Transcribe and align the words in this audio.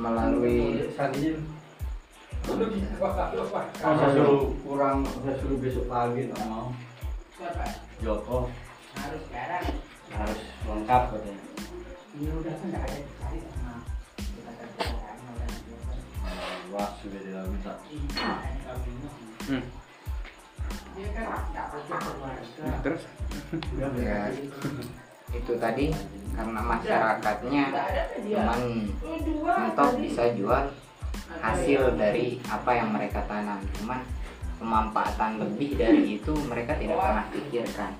melalui 0.00 0.88
Oh, 2.48 2.56
saya 4.00 4.16
suruh 4.16 4.48
kurang, 4.64 5.04
saya 5.04 5.36
suruh 5.44 5.60
besok 5.60 5.84
pagi 5.92 6.32
nggak 6.32 6.48
mau. 6.48 6.72
Joko 8.00 8.48
harus 8.96 9.22
sekarang 9.28 9.64
harus 10.08 10.40
lengkap 10.64 11.02
katanya. 11.12 11.42
ya 12.20 12.32
udah 12.32 12.54
kan 12.56 12.66
nggak 12.72 12.82
ada 12.88 12.96
dicari 12.96 13.38
sama. 13.44 13.74
Wah 16.72 16.90
sudah 17.04 17.20
tidak 17.20 17.44
bingung. 18.80 19.14
Hmm. 19.52 19.64
kan 21.12 21.24
keluarga 22.00 22.76
terus 22.84 23.02
ya 23.84 24.16
itu 25.32 25.52
tadi 25.56 25.86
karena 26.34 26.60
masyarakatnya 26.62 27.64
cuman 28.22 28.60
mentok 29.42 29.90
bisa 30.00 30.30
jual 30.34 30.64
hasil 31.38 31.94
dari 31.94 32.42
apa 32.50 32.70
yang 32.74 32.90
mereka 32.90 33.22
tanam. 33.30 33.62
Cuman 33.78 34.02
pemanfaatan 34.58 35.40
lebih 35.40 35.78
dari 35.78 36.20
itu 36.20 36.34
mereka 36.50 36.76
tidak 36.76 36.98
pernah 37.00 37.26
pikirkan. 37.32 37.92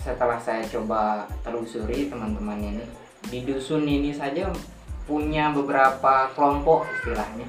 Setelah 0.00 0.38
saya 0.38 0.62
coba 0.70 1.26
telusuri 1.42 2.06
teman-teman 2.06 2.62
ini 2.62 2.84
di 3.26 3.42
dusun 3.42 3.82
ini 3.82 4.14
saja 4.14 4.46
punya 5.04 5.50
beberapa 5.50 6.30
kelompok 6.32 6.86
istilahnya. 7.02 7.46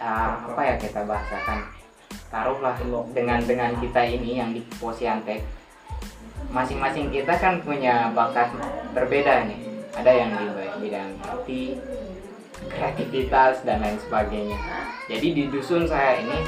Ah, 0.00 0.40
apa 0.46 0.60
ya 0.64 0.74
kita 0.80 1.04
bahasakan? 1.04 1.66
Taruhlah 2.30 2.78
dengan 3.10 3.42
dengan 3.42 3.74
kita 3.82 4.06
ini 4.06 4.38
yang 4.38 4.54
di 4.54 4.62
Posiantek 4.78 5.59
masing-masing 6.50 7.14
kita 7.14 7.34
kan 7.38 7.62
punya 7.62 8.10
bakat 8.10 8.50
berbeda 8.92 9.46
nih. 9.46 9.60
Ada 9.94 10.10
yang 10.10 10.30
di 10.34 10.46
bidang 10.86 11.10
IT 11.18 11.48
kreativitas 12.70 13.66
dan 13.66 13.82
lain 13.82 13.98
sebagainya. 13.98 14.58
Jadi 15.10 15.28
di 15.34 15.44
dusun 15.50 15.86
saya 15.86 16.22
ini 16.22 16.38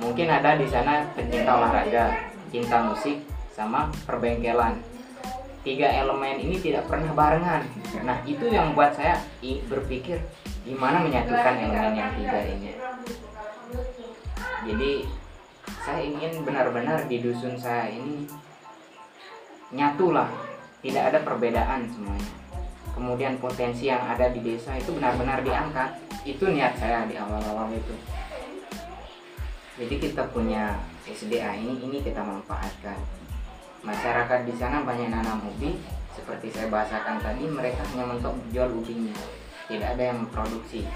mungkin 0.00 0.28
ada 0.28 0.56
di 0.56 0.68
sana 0.68 1.08
pencinta 1.16 1.56
olahraga 1.56 2.32
cinta 2.52 2.84
musik 2.84 3.20
sama 3.52 3.92
perbengkelan. 4.04 4.80
Tiga 5.66 5.90
elemen 5.90 6.38
ini 6.38 6.62
tidak 6.62 6.86
pernah 6.86 7.10
barengan. 7.10 7.66
Nah 8.06 8.22
itu 8.22 8.46
yang 8.46 8.72
buat 8.78 8.94
saya 8.94 9.18
berpikir 9.42 10.22
gimana 10.62 11.02
menyatukan 11.02 11.54
elemen 11.58 11.94
yang 11.98 12.10
tiga 12.14 12.40
ini. 12.46 12.70
Jadi 14.66 14.92
saya 15.82 16.02
ingin 16.02 16.42
benar-benar 16.42 17.06
di 17.10 17.18
dusun 17.22 17.58
saya 17.58 17.90
ini 17.90 18.26
nyatulah. 19.74 20.30
Tidak 20.84 21.02
ada 21.02 21.18
perbedaan 21.22 21.88
semuanya. 21.90 22.32
Kemudian 22.94 23.36
potensi 23.42 23.90
yang 23.90 24.00
ada 24.06 24.30
di 24.30 24.40
desa 24.40 24.78
itu 24.78 24.94
benar-benar 24.94 25.42
diangkat. 25.42 25.98
Itu 26.22 26.50
niat 26.50 26.78
saya 26.78 27.06
di 27.06 27.18
awal-awal 27.18 27.70
itu. 27.74 27.94
Jadi 29.76 29.94
kita 30.00 30.26
punya 30.32 30.78
SDA 31.04 31.58
ini 31.58 31.80
ini 31.82 31.98
kita 32.00 32.22
manfaatkan. 32.22 32.96
Masyarakat 33.84 34.48
di 34.48 34.54
sana 34.56 34.86
banyak 34.86 35.10
nanam 35.10 35.42
ubi. 35.44 35.76
Seperti 36.16 36.48
saya 36.48 36.72
bahasakan 36.72 37.20
tadi 37.20 37.44
mereka 37.44 37.84
hanya 37.92 38.08
mentok 38.08 38.34
jual 38.54 38.72
ubinya. 38.72 39.12
Tidak 39.68 39.84
ada 39.84 40.02
yang 40.14 40.24
memproduksi. 40.24 40.86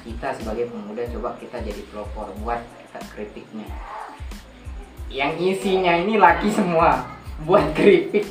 Kita 0.00 0.32
sebagai 0.32 0.72
pemuda 0.72 1.04
coba 1.12 1.36
kita 1.36 1.60
jadi 1.60 1.82
pelopor 1.92 2.32
buat 2.40 2.64
kita 2.80 2.98
keripiknya 3.12 3.68
yang 5.10 5.34
isinya 5.42 5.98
ini 5.98 6.14
laki 6.14 6.46
semua 6.54 7.02
buat 7.42 7.64
keripik. 7.72 8.26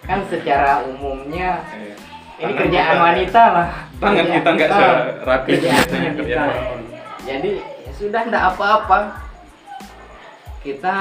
Kan 0.00 0.20
secara 0.24 0.84
umumnya 0.84 1.64
Iya. 1.66 1.96
ini 2.36 2.44
Tangan 2.44 2.58
kerjaan 2.58 2.90
kita- 2.90 3.04
wanita 3.04 3.42
lah. 3.48 3.68
Tangan 3.94 4.14
Kerjaan 4.14 4.34
kita 4.34 4.48
nggak 4.50 4.68
kita. 4.68 4.88
serapi 5.16 5.48
Kerjaan 5.50 5.74
biasanya 5.74 6.10
kita. 6.10 6.18
kerjaan 6.18 6.80
jadi 7.24 7.50
ya 7.56 7.92
sudah 7.94 8.20
ndak 8.26 8.44
apa-apa. 8.50 8.98
Kita 10.60 10.96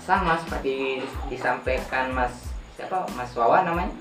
sama 0.00 0.34
seperti 0.36 0.98
disampaikan 1.26 2.10
mas 2.10 2.34
siapa? 2.74 3.06
Mas 3.12 3.30
Wawan 3.32 3.62
namanya? 3.64 3.94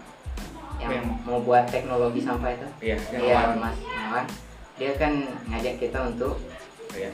Yang 0.79 0.91
Yang- 0.95 1.09
mau 1.23 1.39
buat 1.39 1.65
teknologi 1.67 2.19
sampah 2.19 2.49
itu? 2.51 2.67
Iya 2.81 2.97
iya 3.13 3.37
awal. 3.45 3.61
mas 3.61 3.77
Wawan. 3.77 4.25
Dia 4.73 4.91
kan 4.95 5.13
ngajak 5.45 5.75
kita 5.77 5.99
untuk 6.07 6.39
iya 6.91 7.11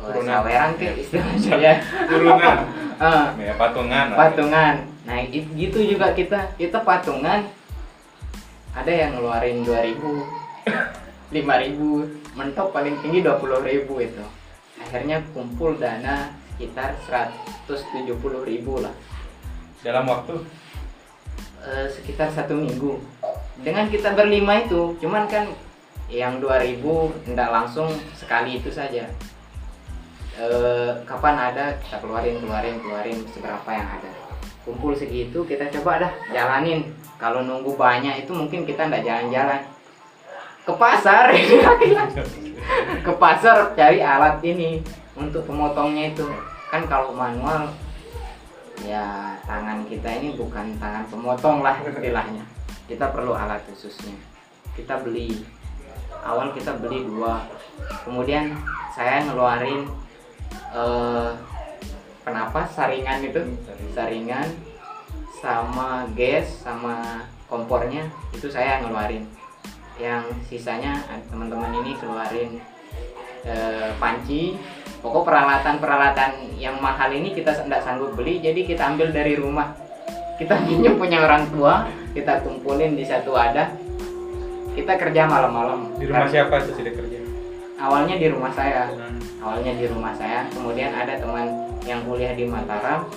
Turunan. 0.00 0.24
saweran 0.24 0.70
ke 0.80 0.86
istilah 0.96 1.36
saya 1.36 1.72
turunan. 2.08 2.58
Ah, 3.00 3.32
ya 3.40 3.56
patungan 3.56 4.12
patungan. 4.12 4.84
Nah 5.08 5.24
it- 5.24 5.48
gitu 5.56 5.80
juga 5.80 6.12
kita. 6.12 6.52
Kita 6.60 6.84
patungan 6.84 7.48
ada 8.76 8.92
yang 8.92 9.16
ngeluarin 9.16 9.64
2000 9.64 9.96
5000 11.32 11.32
mentok 12.36 12.68
paling 12.76 13.00
tinggi 13.00 13.24
20000 13.24 13.88
itu. 14.04 14.24
Akhirnya 14.84 15.24
kumpul 15.32 15.80
dana 15.80 16.28
sekitar 16.60 16.92
170.000 17.08 18.84
lah. 18.84 18.92
Dalam 19.80 20.04
waktu? 20.04 20.44
Eh, 21.64 21.88
sekitar 21.88 22.28
satu 22.28 22.52
minggu. 22.52 23.00
Dengan 23.64 23.88
kita 23.88 24.12
berlima 24.12 24.60
itu 24.60 24.92
cuman 25.00 25.24
kan 25.24 25.48
yang 26.12 26.36
2000 26.36 26.84
tidak 27.32 27.48
langsung 27.48 27.88
sekali 28.12 28.60
itu 28.60 28.68
saja 28.68 29.08
Eh, 30.40 30.90
kapan 31.04 31.36
ada? 31.36 31.76
Kita 31.84 32.00
keluarin 32.00 32.40
keluarin 32.40 32.80
keluarin. 32.80 33.18
Seberapa 33.28 33.68
yang 33.68 33.84
ada. 33.84 34.08
Kumpul 34.64 34.96
segitu 34.96 35.44
kita 35.44 35.68
coba 35.68 36.00
dah 36.08 36.12
jalanin. 36.32 36.96
Kalau 37.20 37.44
nunggu 37.44 37.76
banyak 37.76 38.24
itu 38.24 38.32
mungkin 38.32 38.64
kita 38.64 38.88
ndak 38.88 39.04
jalan-jalan. 39.04 39.60
Ke 40.64 40.72
pasar 40.80 41.28
ke 43.04 43.12
pasar 43.20 43.76
cari 43.76 44.00
alat 44.00 44.40
ini 44.40 44.80
untuk 45.12 45.44
pemotongnya 45.44 46.16
itu. 46.16 46.24
Kan 46.72 46.88
kalau 46.88 47.12
manual 47.12 47.68
ya 48.80 49.36
tangan 49.44 49.84
kita 49.92 50.08
ini 50.24 50.40
bukan 50.40 50.72
tangan 50.80 51.04
pemotong 51.12 51.60
lah 51.60 51.76
istilahnya. 51.84 52.48
Kita 52.88 53.12
perlu 53.12 53.36
alat 53.36 53.60
khususnya. 53.68 54.16
Kita 54.72 55.04
beli. 55.04 55.44
Awal 56.24 56.56
kita 56.56 56.80
beli 56.80 57.04
dua. 57.04 57.44
Kemudian 58.08 58.56
saya 58.96 59.24
ngeluarin 59.28 59.84
eh, 60.52 61.30
penapas 62.24 62.68
saringan 62.74 63.24
itu? 63.24 63.42
Saringan 63.92 64.46
sama 65.40 66.04
gas 66.12 66.60
sama 66.60 67.24
kompornya 67.48 68.06
itu 68.36 68.46
saya 68.46 68.84
ngeluarin. 68.84 69.26
Yang 70.00 70.32
sisanya 70.48 70.96
teman-teman 71.28 71.82
ini 71.84 71.96
keluarin 71.98 72.60
eh, 73.44 73.90
panci. 73.98 74.56
Pokok 75.00 75.24
peralatan-peralatan 75.24 76.60
yang 76.60 76.76
mahal 76.76 77.08
ini 77.08 77.32
kita 77.32 77.56
tidak 77.56 77.80
sanggup 77.80 78.12
beli 78.12 78.38
jadi 78.44 78.60
kita 78.68 78.94
ambil 78.94 79.10
dari 79.10 79.34
rumah. 79.40 79.72
Kita 80.36 80.60
pinjam 80.68 81.00
punya 81.00 81.24
orang 81.24 81.48
tua 81.48 81.88
kita 82.12 82.44
kumpulin 82.44 82.94
di 82.94 83.04
satu 83.04 83.32
wadah. 83.34 83.70
Kita 84.70 84.94
kerja 84.96 85.26
malam-malam. 85.26 85.98
Di 85.98 86.06
rumah 86.06 86.28
Kan- 86.28 86.32
siapa 86.32 86.54
itu 86.62 86.70
sih 86.78 86.84
kerja 86.86 87.09
awalnya 87.80 88.20
di 88.20 88.28
rumah 88.28 88.52
saya. 88.52 88.92
Hmm. 88.92 89.18
awalnya 89.40 89.72
di 89.72 89.88
rumah 89.88 90.12
saya. 90.12 90.44
Kemudian 90.52 90.92
ada 90.92 91.16
teman 91.16 91.48
yang 91.88 92.04
kuliah 92.04 92.36
di 92.36 92.44
Mataram. 92.44 93.08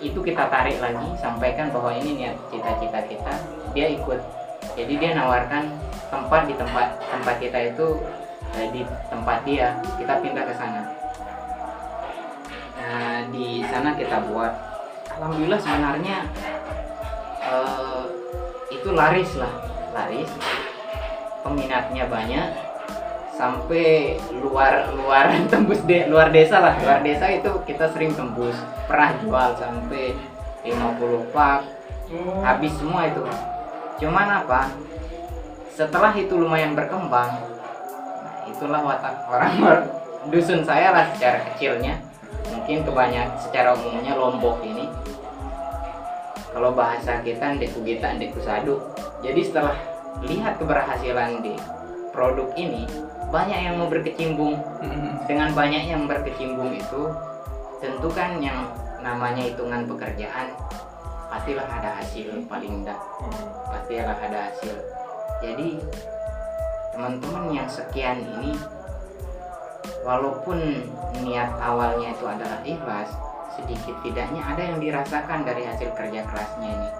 Itu 0.00 0.24
kita 0.24 0.48
tarik 0.48 0.80
lagi 0.80 1.06
sampaikan 1.20 1.68
bahwa 1.68 1.92
ini 1.92 2.24
niat 2.24 2.36
cita-cita 2.48 3.04
kita. 3.04 3.34
Dia 3.76 3.92
ikut. 3.92 4.20
Jadi 4.74 4.92
dia 4.96 5.12
nawarkan 5.12 5.68
tempat 6.08 6.48
di 6.48 6.54
tempat 6.56 6.96
tempat 7.12 7.36
kita 7.36 7.58
itu 7.76 7.86
eh, 8.56 8.68
di 8.72 8.80
tempat 9.12 9.44
dia. 9.44 9.76
Kita 10.00 10.24
pindah 10.24 10.44
ke 10.48 10.54
sana. 10.56 10.82
Nah 12.80 13.18
di 13.28 13.60
sana 13.68 13.92
kita 13.92 14.24
buat. 14.32 14.52
Alhamdulillah 15.18 15.60
sebenarnya 15.60 16.16
eh, 17.44 18.02
itu 18.72 18.88
laris 18.96 19.30
lah. 19.36 19.52
Laris. 19.92 20.30
Peminatnya 21.42 22.06
banyak 22.06 22.67
sampai 23.38 24.18
luar 24.42 24.90
luar 24.98 25.30
tembus 25.50 25.78
de, 25.86 26.10
luar 26.10 26.34
desa 26.34 26.58
lah. 26.58 26.74
Luar 26.82 27.06
desa 27.06 27.30
itu 27.30 27.46
kita 27.62 27.86
sering 27.94 28.10
tembus. 28.18 28.58
Pernah 28.90 29.14
jual 29.22 29.54
sampai 29.54 30.18
50 30.66 31.30
pak. 31.30 31.62
Habis 32.42 32.74
semua 32.74 33.06
itu. 33.06 33.22
Cuman 34.02 34.42
apa? 34.42 34.74
Setelah 35.70 36.10
itu 36.18 36.34
lumayan 36.34 36.74
berkembang. 36.74 37.30
Nah, 37.30 38.36
itulah 38.50 38.82
watak 38.82 39.22
orang 39.30 39.54
dusun 40.34 40.66
saya 40.66 40.90
lah 40.90 41.06
secara 41.14 41.46
kecilnya. 41.54 42.02
Mungkin 42.50 42.82
kebanyak 42.82 43.38
secara 43.38 43.78
umumnya 43.78 44.18
lombok 44.18 44.58
ini. 44.66 44.90
Kalau 46.50 46.74
bahasa 46.74 47.22
kita 47.22 47.54
ndeku 47.54 47.86
kita 47.86 48.18
ndeku 48.18 48.42
sadu. 48.42 48.82
Jadi 49.22 49.46
setelah 49.46 49.78
lihat 50.26 50.58
keberhasilan 50.58 51.44
di 51.44 51.54
produk 52.10 52.50
ini 52.58 52.88
banyak 53.28 53.58
yang 53.60 53.74
mau 53.76 53.88
berkecimpung. 53.88 54.56
Dengan 55.28 55.52
banyaknya 55.52 55.96
yang 55.96 56.08
berkecimpung 56.08 56.72
itu 56.72 57.02
tentu 57.78 58.08
kan 58.10 58.40
yang 58.42 58.66
namanya 58.98 59.46
hitungan 59.46 59.86
pekerjaan 59.86 60.50
pastilah 61.28 61.68
ada 61.68 62.02
hasil 62.02 62.42
paling 62.48 62.82
enggak 62.82 62.98
pastilah 63.68 64.16
ada 64.16 64.38
hasil. 64.50 64.74
Jadi 65.44 65.78
teman-teman 66.96 67.54
yang 67.54 67.68
sekian 67.70 68.24
ini 68.40 68.58
walaupun 70.02 70.82
niat 71.22 71.52
awalnya 71.62 72.16
itu 72.16 72.24
adalah 72.26 72.58
ikhlas 72.64 73.12
sedikit 73.54 73.94
tidaknya 74.02 74.42
ada 74.42 74.62
yang 74.72 74.78
dirasakan 74.82 75.46
dari 75.46 75.62
hasil 75.68 75.92
kerja 75.94 76.26
kerasnya 76.26 76.68
ini. 76.74 76.90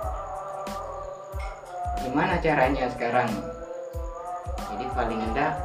Gimana 2.06 2.38
caranya 2.38 2.86
sekarang? 2.94 3.30
Jadi 4.70 4.84
paling 4.94 5.20
enggak 5.32 5.56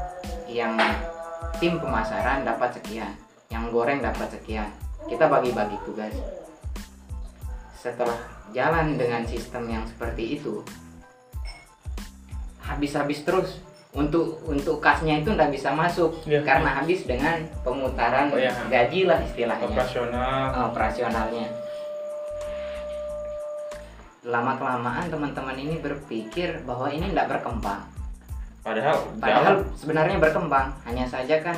yang 0.54 0.78
tim 1.58 1.82
pemasaran 1.82 2.46
dapat 2.46 2.78
sekian 2.78 3.14
yang 3.54 3.70
goreng 3.70 4.02
dapat 4.02 4.34
sekian. 4.34 4.70
Kita 5.06 5.30
bagi-bagi 5.30 5.78
tugas. 5.86 6.14
Setelah 7.78 8.18
jalan 8.50 8.98
dengan 8.98 9.22
sistem 9.30 9.70
yang 9.70 9.84
seperti 9.86 10.42
itu 10.42 10.66
habis-habis 12.66 13.22
terus. 13.22 13.52
Untuk 13.94 14.42
untuk 14.50 14.82
kasnya 14.82 15.22
itu 15.22 15.30
nggak 15.30 15.54
bisa 15.54 15.70
masuk 15.70 16.18
Iya. 16.26 16.42
karena 16.42 16.82
habis 16.82 17.06
dengan 17.06 17.46
pemutaran 17.62 18.34
Oh, 18.34 18.42
iya. 18.42 18.50
gaji 18.66 19.06
lah 19.06 19.22
istilahnya. 19.22 19.70
Operasional. 19.70 20.74
Operasionalnya. 20.74 21.46
Lama 24.26 24.58
kelamaan 24.58 25.14
teman-teman 25.14 25.54
ini 25.62 25.78
berpikir 25.78 26.66
bahwa 26.66 26.90
ini 26.90 27.14
tidak 27.14 27.38
berkembang 27.38 27.86
padahal 28.64 28.96
padahal 29.20 29.60
jauh. 29.60 29.76
sebenarnya 29.76 30.18
berkembang 30.18 30.72
hanya 30.84 31.04
saja 31.04 31.40
kan 31.40 31.56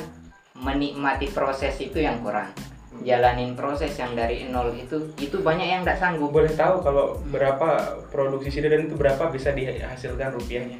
menikmati 0.54 1.30
proses 1.30 1.78
itu 1.78 2.02
yang 2.02 2.19
kurang 2.19 2.50
jalanin 3.04 3.54
proses 3.54 3.92
yang 3.94 4.16
dari 4.16 4.48
nol 4.48 4.72
itu 4.72 4.96
itu 5.19 5.38
banyak 5.40 5.68
yang 5.68 5.81
tidak 5.84 6.00
sanggup 6.00 6.31
boleh 6.31 6.50
tahu 6.50 6.80
kalau 6.80 7.19
berapa 7.28 7.68
produksi 8.07 8.50
sida 8.50 8.72
dan 8.72 8.88
itu 8.88 8.96
berapa 8.96 9.30
bisa 9.30 9.52
dihasilkan 9.52 10.31
rupiahnya 10.31 10.80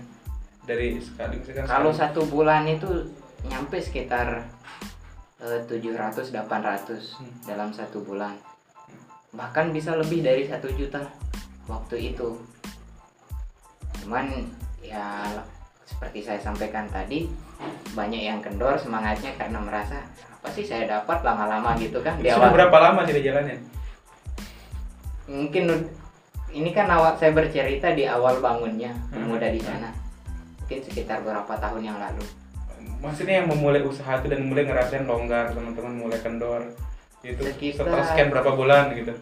dari 0.64 0.98
sekali 0.98 1.38
misalkan 1.38 1.68
kalau 1.68 1.92
sekali. 1.92 2.02
satu 2.08 2.22
bulan 2.26 2.64
itu 2.66 2.88
nyampe 3.46 3.78
sekitar 3.78 4.48
eh, 5.38 5.60
700 5.68 6.32
800 6.32 7.20
Hmm. 7.20 7.30
dalam 7.44 7.70
satu 7.70 8.00
bulan 8.02 8.34
bahkan 9.36 9.70
bisa 9.70 9.92
lebih 9.94 10.24
dari 10.24 10.48
satu 10.48 10.72
juta 10.72 11.04
waktu 11.68 12.16
itu 12.16 12.40
cuman 14.02 14.48
ya 14.80 15.28
seperti 15.86 16.20
saya 16.20 16.38
sampaikan 16.38 16.90
tadi 16.90 17.30
banyak 17.94 18.20
yang 18.20 18.40
kendor 18.42 18.76
semangatnya 18.76 19.32
karena 19.36 19.58
merasa 19.58 20.02
apa 20.36 20.50
sih 20.52 20.62
saya 20.62 20.86
dapat 20.86 21.22
lama-lama 21.22 21.74
gitu 21.76 22.02
kan 22.02 22.18
di 22.18 22.28
awal? 22.28 22.52
berapa 22.52 22.78
lama 22.80 23.02
sih 23.04 23.18
jalannya 23.20 23.58
mungkin 25.26 25.66
ini 26.52 26.70
kan 26.72 26.88
awal 26.88 27.14
saya 27.14 27.32
bercerita 27.32 27.92
di 27.92 28.06
awal 28.06 28.40
bangunnya 28.40 28.94
Hmm. 29.12 29.28
pemuda 29.28 29.52
di 29.52 29.60
sana. 29.60 29.92
Mungkin 30.62 30.80
sekitar 30.82 31.20
beberapa 31.20 31.52
tahun 31.54 31.84
yang 31.84 32.00
lalu. 32.00 32.24
Maksudnya 32.98 33.44
yang 33.44 33.52
memulai 33.52 33.84
usaha 33.84 34.16
itu 34.16 34.32
dan 34.32 34.42
mulai 34.42 34.64
ngerasain 34.64 35.04
longgar 35.04 35.52
teman-teman 35.52 35.94
mulai 36.00 36.18
kendor 36.18 36.64
itu 37.22 37.42
Sekitar- 37.44 37.86
setelah 37.86 38.06
sekian 38.08 38.30
berapa 38.32 38.52
bulan 38.54 38.96
gitu? 38.96 39.14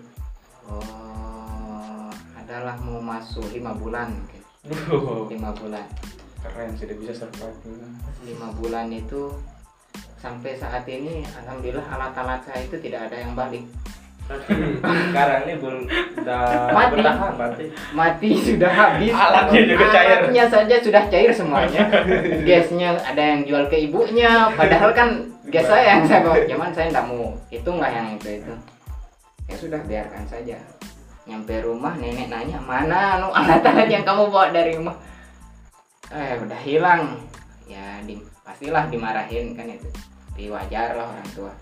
Oh 0.69 2.07
adalah 2.38 2.77
mau 2.80 3.01
masuk 3.01 3.50
lima 3.50 3.74
bulan 3.74 4.13
mungkin. 4.13 4.42
Lima 5.27 5.50
bulan 5.51 5.83
keren 6.43 6.75
dia 6.75 6.95
bisa 6.99 7.13
survive. 7.15 7.55
Lima 8.27 8.51
bulan 8.59 8.91
itu 8.91 9.31
sampai 10.19 10.55
saat 10.55 10.83
ini 10.87 11.23
alhamdulillah 11.43 11.83
alat-alat 11.83 12.43
saya 12.43 12.67
itu 12.67 12.75
tidak 12.83 13.07
ada 13.11 13.17
yang 13.23 13.31
balik. 13.35 13.63
Sekarang 15.11 15.43
ini 15.43 15.59
belum 15.59 15.83
Mati. 16.71 16.95
bertahan 16.95 17.31
berarti. 17.35 17.65
mati 17.91 18.29
sudah 18.39 18.71
habis. 18.71 19.11
Alatnya 19.11 19.61
juga 19.67 19.85
cair. 19.91 20.15
alatnya 20.23 20.43
saja 20.47 20.75
sudah 20.79 21.03
cair 21.11 21.31
semuanya. 21.35 21.91
Gasnya 22.47 22.95
ada 23.03 23.19
yang 23.19 23.43
jual 23.43 23.67
ke 23.67 23.83
ibunya 23.83 24.47
padahal 24.55 24.95
kan 24.95 25.27
gas 25.51 25.67
saya 25.67 25.99
yang 25.99 26.07
saya 26.07 26.23
bawa. 26.23 26.39
Cuman 26.47 26.71
saya 26.71 26.87
tidak 26.87 27.05
mau. 27.11 27.35
Itu 27.51 27.67
nggak 27.67 27.91
yang 27.91 28.07
itu 28.15 28.27
itu. 28.39 28.53
Ya 29.51 29.55
sudah 29.59 29.79
biarkan 29.83 30.23
saja. 30.23 30.55
Nyampe 31.27 31.59
rumah 31.59 31.99
nenek 31.99 32.31
nanya 32.31 32.63
mana 32.63 33.19
anu 33.19 33.27
alat-alat 33.27 33.91
yang 33.91 34.07
kamu 34.07 34.31
bawa 34.31 34.55
dari 34.55 34.79
rumah 34.79 34.95
eh 36.13 36.38
udah 36.38 36.60
hilang. 36.62 37.01
Ya 37.65 37.98
di, 38.06 38.21
pastilah 38.45 38.86
dimarahin 38.88 39.57
kan 39.57 39.65
itu. 39.65 39.89
Tapi 40.33 40.50
wajar 40.54 40.94
lah 40.94 41.10
orang 41.10 41.30
tua. 41.33 41.54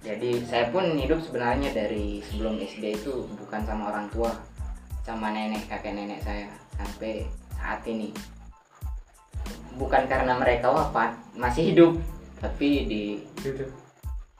Jadi 0.00 0.44
saya 0.48 0.72
pun 0.72 0.96
hidup 0.96 1.20
sebenarnya 1.20 1.76
dari 1.76 2.24
sebelum 2.24 2.56
SD 2.56 3.04
itu 3.04 3.28
bukan 3.36 3.60
sama 3.68 3.92
orang 3.92 4.08
tua 4.08 4.32
sama 5.04 5.28
nenek 5.32 5.68
kakek 5.68 5.92
nenek 5.92 6.20
saya 6.24 6.48
sampai 6.76 7.28
saat 7.56 7.84
ini. 7.84 8.12
Bukan 9.76 10.08
karena 10.08 10.36
mereka 10.36 10.72
wafat 10.72 11.16
masih 11.36 11.72
hidup 11.72 11.92
tapi 12.40 12.88
di 12.88 13.02
gitu. 13.44 13.68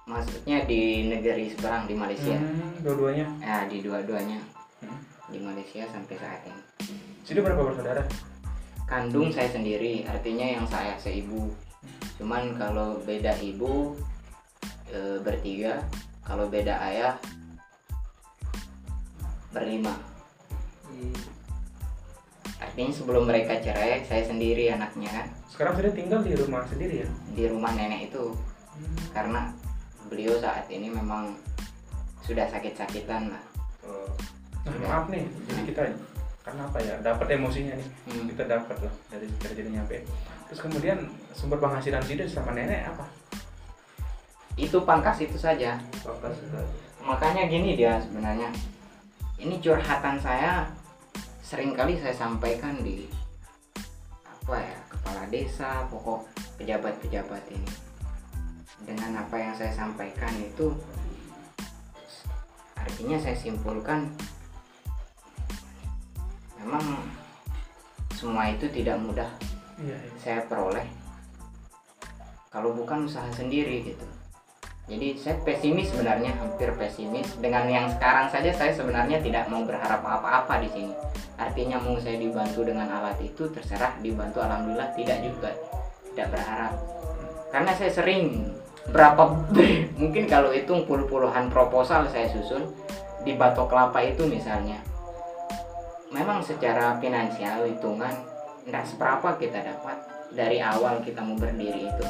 maksudnya 0.08 0.64
di 0.64 1.06
negeri 1.06 1.52
seberang 1.52 1.84
di 1.84 1.94
Malaysia. 1.94 2.34
Hmm, 2.34 2.80
dua-duanya? 2.80 3.26
Ya 3.44 3.68
di 3.68 3.84
dua-duanya. 3.84 4.40
Hmm. 4.80 4.96
di 5.28 5.38
Malaysia 5.38 5.84
sampai 5.92 6.16
saat 6.16 6.40
ini 6.48 7.09
Situ 7.24 7.40
berapa 7.40 7.62
bersaudara? 7.62 8.04
kandung 8.90 9.30
saya 9.30 9.46
sendiri 9.46 10.02
artinya 10.02 10.42
yang 10.42 10.66
saya 10.66 10.98
seibu 10.98 11.46
cuman 12.18 12.58
kalau 12.58 12.98
beda 13.06 13.38
ibu 13.38 13.94
e, 14.90 14.98
bertiga. 15.22 15.80
Kalau 16.20 16.46
beda 16.46 16.78
ayah 16.92 17.16
berlima. 19.50 19.96
Artinya 22.60 22.92
sebelum 22.92 23.26
mereka 23.26 23.58
cerai 23.58 24.04
saya 24.06 24.22
sendiri 24.28 24.70
anaknya. 24.70 25.10
Kan 25.10 25.26
Sekarang 25.48 25.74
sudah 25.80 25.92
tinggal 25.96 26.20
di 26.22 26.36
rumah 26.36 26.62
sendiri 26.68 27.02
ya? 27.02 27.08
di 27.34 27.44
rumah 27.48 27.72
nenek 27.74 28.12
itu. 28.12 28.36
Karena 29.10 29.50
beliau 30.06 30.38
saat 30.38 30.68
ini 30.70 30.92
memang 30.92 31.34
sudah 32.22 32.46
sakit-sakitan 32.46 33.32
lah. 33.32 33.44
Oh. 33.82 34.12
Nah, 34.68 34.76
maaf 34.86 35.08
nih, 35.08 35.24
jadi 35.48 35.62
kita 35.72 35.82
karena 36.40 36.62
apa 36.66 36.78
ya? 36.80 36.94
Dapat 37.04 37.26
emosinya 37.36 37.74
nih. 37.76 37.88
Hmm. 38.08 38.24
Kita 38.32 38.44
dapat 38.48 38.76
lah 38.80 38.94
dari 39.12 39.26
kerja 39.38 39.62
nyampe. 39.68 40.02
Terus 40.48 40.60
kemudian 40.64 40.98
sumber 41.36 41.60
penghasilan 41.60 42.02
Sida 42.02 42.24
sama 42.26 42.56
nenek 42.56 42.88
apa? 42.90 43.06
itu 44.60 44.76
pangkas 44.84 45.24
itu 45.24 45.40
saja 45.40 45.80
Bapak 46.04 46.36
sudah. 46.36 46.64
makanya 47.00 47.48
gini 47.48 47.80
dia 47.80 47.96
sebenarnya 47.96 48.52
ini 49.40 49.56
curhatan 49.56 50.20
saya 50.20 50.68
sering 51.40 51.72
kali 51.72 51.96
saya 51.96 52.12
sampaikan 52.12 52.76
di 52.84 53.08
apa 54.28 54.60
ya 54.60 54.78
kepala 54.92 55.24
desa 55.32 55.88
pokok 55.88 56.28
pejabat-pejabat 56.60 57.40
ini 57.48 57.72
dengan 58.84 59.24
apa 59.24 59.36
yang 59.40 59.56
saya 59.56 59.72
sampaikan 59.72 60.30
itu 60.36 60.76
artinya 62.76 63.16
saya 63.16 63.36
simpulkan 63.36 64.12
memang 66.60 66.84
semua 68.14 68.52
itu 68.52 68.68
tidak 68.68 69.00
mudah. 69.00 69.30
Iya. 69.80 69.96
saya 70.20 70.44
peroleh 70.44 70.84
kalau 72.52 72.76
bukan 72.76 73.08
usaha 73.08 73.24
sendiri 73.32 73.94
gitu. 73.94 74.06
Jadi 74.90 75.14
saya 75.14 75.38
pesimis 75.46 75.94
sebenarnya 75.94 76.34
hampir 76.34 76.74
pesimis. 76.74 77.38
Dengan 77.38 77.70
yang 77.70 77.86
sekarang 77.94 78.26
saja 78.26 78.50
saya 78.50 78.74
sebenarnya 78.74 79.22
tidak 79.22 79.46
mau 79.46 79.62
berharap 79.62 80.02
apa-apa 80.02 80.58
di 80.66 80.68
sini. 80.74 80.92
Artinya 81.38 81.78
mau 81.78 81.94
saya 82.02 82.18
dibantu 82.18 82.66
dengan 82.66 82.90
alat 82.90 83.22
itu 83.22 83.46
terserah 83.54 83.94
dibantu 84.02 84.42
alhamdulillah 84.42 84.90
tidak 84.98 85.22
juga. 85.22 85.54
Tidak 86.10 86.26
berharap. 86.26 86.74
Karena 87.54 87.70
saya 87.78 87.90
sering 87.94 88.50
berapa 88.90 89.30
mungkin 90.02 90.26
kalau 90.26 90.50
hitung 90.50 90.82
puluh-puluhan 90.90 91.46
proposal 91.54 92.10
saya 92.10 92.26
susun 92.34 92.66
di 93.22 93.38
Batok 93.38 93.70
Kelapa 93.70 94.02
itu 94.02 94.26
misalnya 94.26 94.82
memang 96.10 96.42
secara 96.42 96.98
finansial 96.98 97.66
hitungan 97.66 98.12
tidak 98.66 98.84
seberapa 98.86 99.38
kita 99.38 99.58
dapat 99.62 99.96
dari 100.34 100.58
awal 100.58 100.98
kita 101.02 101.22
mau 101.22 101.38
berdiri 101.38 101.86
itu. 101.86 102.06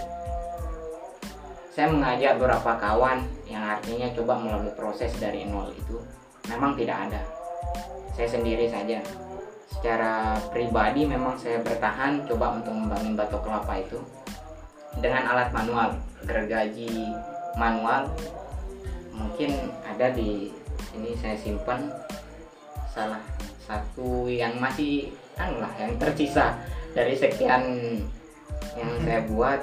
Saya 1.70 1.92
mengajak 1.92 2.36
beberapa 2.36 2.76
kawan 2.76 3.24
yang 3.46 3.62
artinya 3.62 4.10
coba 4.12 4.34
melalui 4.40 4.74
proses 4.74 5.14
dari 5.16 5.46
nol 5.46 5.70
itu 5.72 5.96
memang 6.50 6.74
tidak 6.74 7.08
ada. 7.08 7.22
Saya 8.16 8.28
sendiri 8.28 8.66
saja. 8.66 8.98
Secara 9.70 10.36
pribadi 10.50 11.06
memang 11.06 11.38
saya 11.38 11.62
bertahan 11.62 12.26
coba 12.26 12.58
untuk 12.58 12.74
membangun 12.74 13.16
batok 13.16 13.40
kelapa 13.46 13.80
itu 13.80 13.96
dengan 14.98 15.30
alat 15.30 15.48
manual 15.54 15.94
gergaji 16.26 17.14
manual. 17.54 18.10
Mungkin 19.14 19.72
ada 19.86 20.10
di 20.12 20.52
ini 20.92 21.14
saya 21.16 21.38
simpan 21.38 21.86
salah 22.90 23.22
satu 23.70 24.26
yang 24.26 24.58
masih 24.58 25.14
anu 25.38 25.62
lah 25.62 25.70
yang 25.78 25.94
tersisa 25.94 26.58
dari 26.90 27.14
sekian 27.14 27.62
yang 28.74 28.90
saya 29.06 29.22
buat 29.30 29.62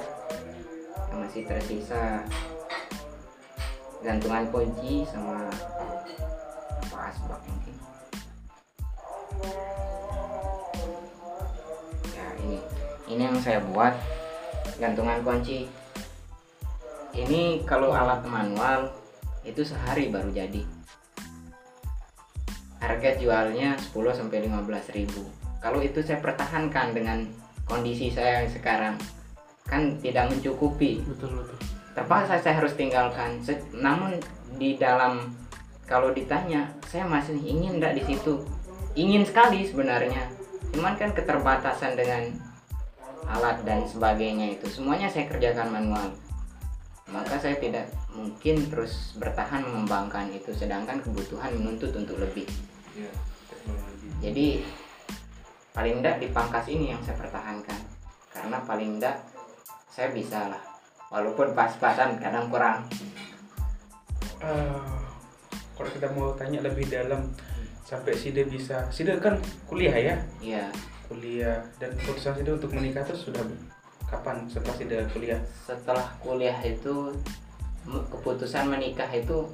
yang 1.12 1.28
masih 1.28 1.44
tersisa. 1.44 2.24
Gantungan 4.00 4.48
kunci 4.48 5.04
sama 5.04 5.44
apa 6.80 6.98
asbak 7.12 7.40
mungkin. 7.44 7.76
Ini 13.08 13.22
yang 13.28 13.36
saya 13.44 13.60
buat 13.68 13.92
gantungan 14.80 15.20
kunci. 15.20 15.68
Ini 17.12 17.60
kalau 17.68 17.92
alat 17.92 18.24
manual 18.24 18.88
itu 19.44 19.60
sehari 19.60 20.08
baru 20.08 20.32
jadi 20.32 20.64
harga 22.78 23.10
jualnya 23.18 23.74
10 23.74 23.94
sampai 24.14 24.46
15 24.46 24.96
ribu. 24.96 25.22
Kalau 25.58 25.82
itu 25.82 25.98
saya 26.02 26.22
pertahankan 26.22 26.94
dengan 26.94 27.26
kondisi 27.66 28.08
saya 28.14 28.42
yang 28.42 28.48
sekarang 28.50 28.94
kan 29.66 29.98
tidak 29.98 30.30
mencukupi. 30.30 31.02
Betul 31.04 31.42
betul. 31.42 31.58
Terpaksa 31.92 32.38
saya 32.38 32.62
harus 32.62 32.78
tinggalkan. 32.78 33.42
Se- 33.42 33.66
namun 33.74 34.16
di 34.56 34.78
dalam 34.78 35.34
kalau 35.84 36.14
ditanya 36.14 36.70
saya 36.86 37.04
masih 37.04 37.36
ingin 37.42 37.82
tidak 37.82 37.98
di 37.98 38.14
situ? 38.14 38.34
Ingin 38.94 39.26
sekali 39.26 39.66
sebenarnya. 39.66 40.30
Cuman 40.70 40.94
kan 40.94 41.10
keterbatasan 41.10 41.98
dengan 41.98 42.30
alat 43.26 43.60
dan 43.66 43.82
sebagainya 43.84 44.56
itu. 44.56 44.70
Semuanya 44.70 45.10
saya 45.10 45.26
kerjakan 45.26 45.74
manual 45.74 46.14
maka 47.08 47.40
saya 47.40 47.56
tidak 47.56 47.88
mungkin 48.12 48.68
terus 48.68 49.16
bertahan 49.16 49.64
mengembangkan 49.64 50.28
itu 50.32 50.52
sedangkan 50.52 51.00
kebutuhan 51.00 51.56
menuntut 51.56 51.92
untuk 51.96 52.20
lebih. 52.20 52.44
Ya 52.92 53.10
teknologi 53.48 54.08
jadi 54.18 54.46
paling 55.72 56.02
tidak 56.02 56.16
di 56.18 56.28
pangkas 56.34 56.66
ini 56.66 56.90
yang 56.90 57.00
saya 57.06 57.16
pertahankan. 57.16 57.80
Karena 58.34 58.58
paling 58.66 58.98
tidak 58.98 59.22
saya 59.88 60.10
bisa 60.10 60.50
lah. 60.50 60.62
Walaupun 61.08 61.54
pas-pasan 61.54 62.18
kadang 62.20 62.50
kurang. 62.50 62.84
Eh, 64.38 64.98
kalau 65.74 65.90
kita 65.90 66.08
mau 66.14 66.34
tanya 66.34 66.62
lebih 66.62 66.86
dalam 66.90 67.30
sampai 67.86 68.12
Sida 68.12 68.44
bisa 68.44 68.84
Sida 68.92 69.16
kan 69.16 69.38
kuliah 69.64 69.94
ya? 69.94 70.14
Ya 70.42 70.66
kuliah 71.08 71.64
dan 71.80 71.96
keputusan 71.96 72.42
Sida 72.42 72.52
untuk 72.58 72.74
menikah 72.76 73.02
itu 73.06 73.16
sudah 73.30 73.40
kapan 74.08 74.48
setelah 74.48 74.76
Sida 74.76 75.04
kuliah? 75.12 75.40
Setelah 75.64 76.06
kuliah 76.20 76.58
itu 76.64 77.12
keputusan 77.88 78.68
menikah 78.68 79.08
itu 79.12 79.48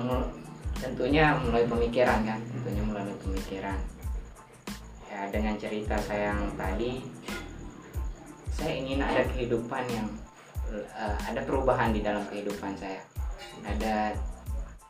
mul- 0.00 0.32
tentunya 0.76 1.36
mulai 1.40 1.64
pemikiran 1.64 2.24
kan 2.24 2.40
tentunya 2.40 2.82
melalui 2.84 3.16
pemikiran. 3.20 3.76
Ya 5.08 5.28
dengan 5.32 5.56
cerita 5.56 5.96
saya 6.04 6.36
yang 6.36 6.52
tadi 6.60 7.04
saya 8.52 8.72
ingin 8.72 9.00
ada 9.04 9.24
kehidupan 9.32 9.84
yang 9.88 10.08
eh, 10.72 11.16
ada 11.24 11.40
perubahan 11.44 11.92
di 11.92 12.00
dalam 12.04 12.24
kehidupan 12.28 12.76
saya. 12.76 13.00
Ada 13.64 14.16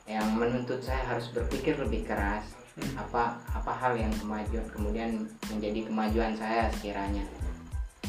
yang 0.07 0.39
menuntut 0.39 0.79
saya 0.83 1.03
harus 1.03 1.35
berpikir 1.35 1.75
lebih 1.79 2.07
keras 2.07 2.47
apa 2.95 3.41
apa 3.57 3.73
hal 3.73 3.97
yang 3.97 4.13
kemajuan 4.21 4.67
kemudian 4.69 5.25
menjadi 5.49 5.89
kemajuan 5.89 6.37
saya 6.37 6.69
sekiranya 6.77 7.25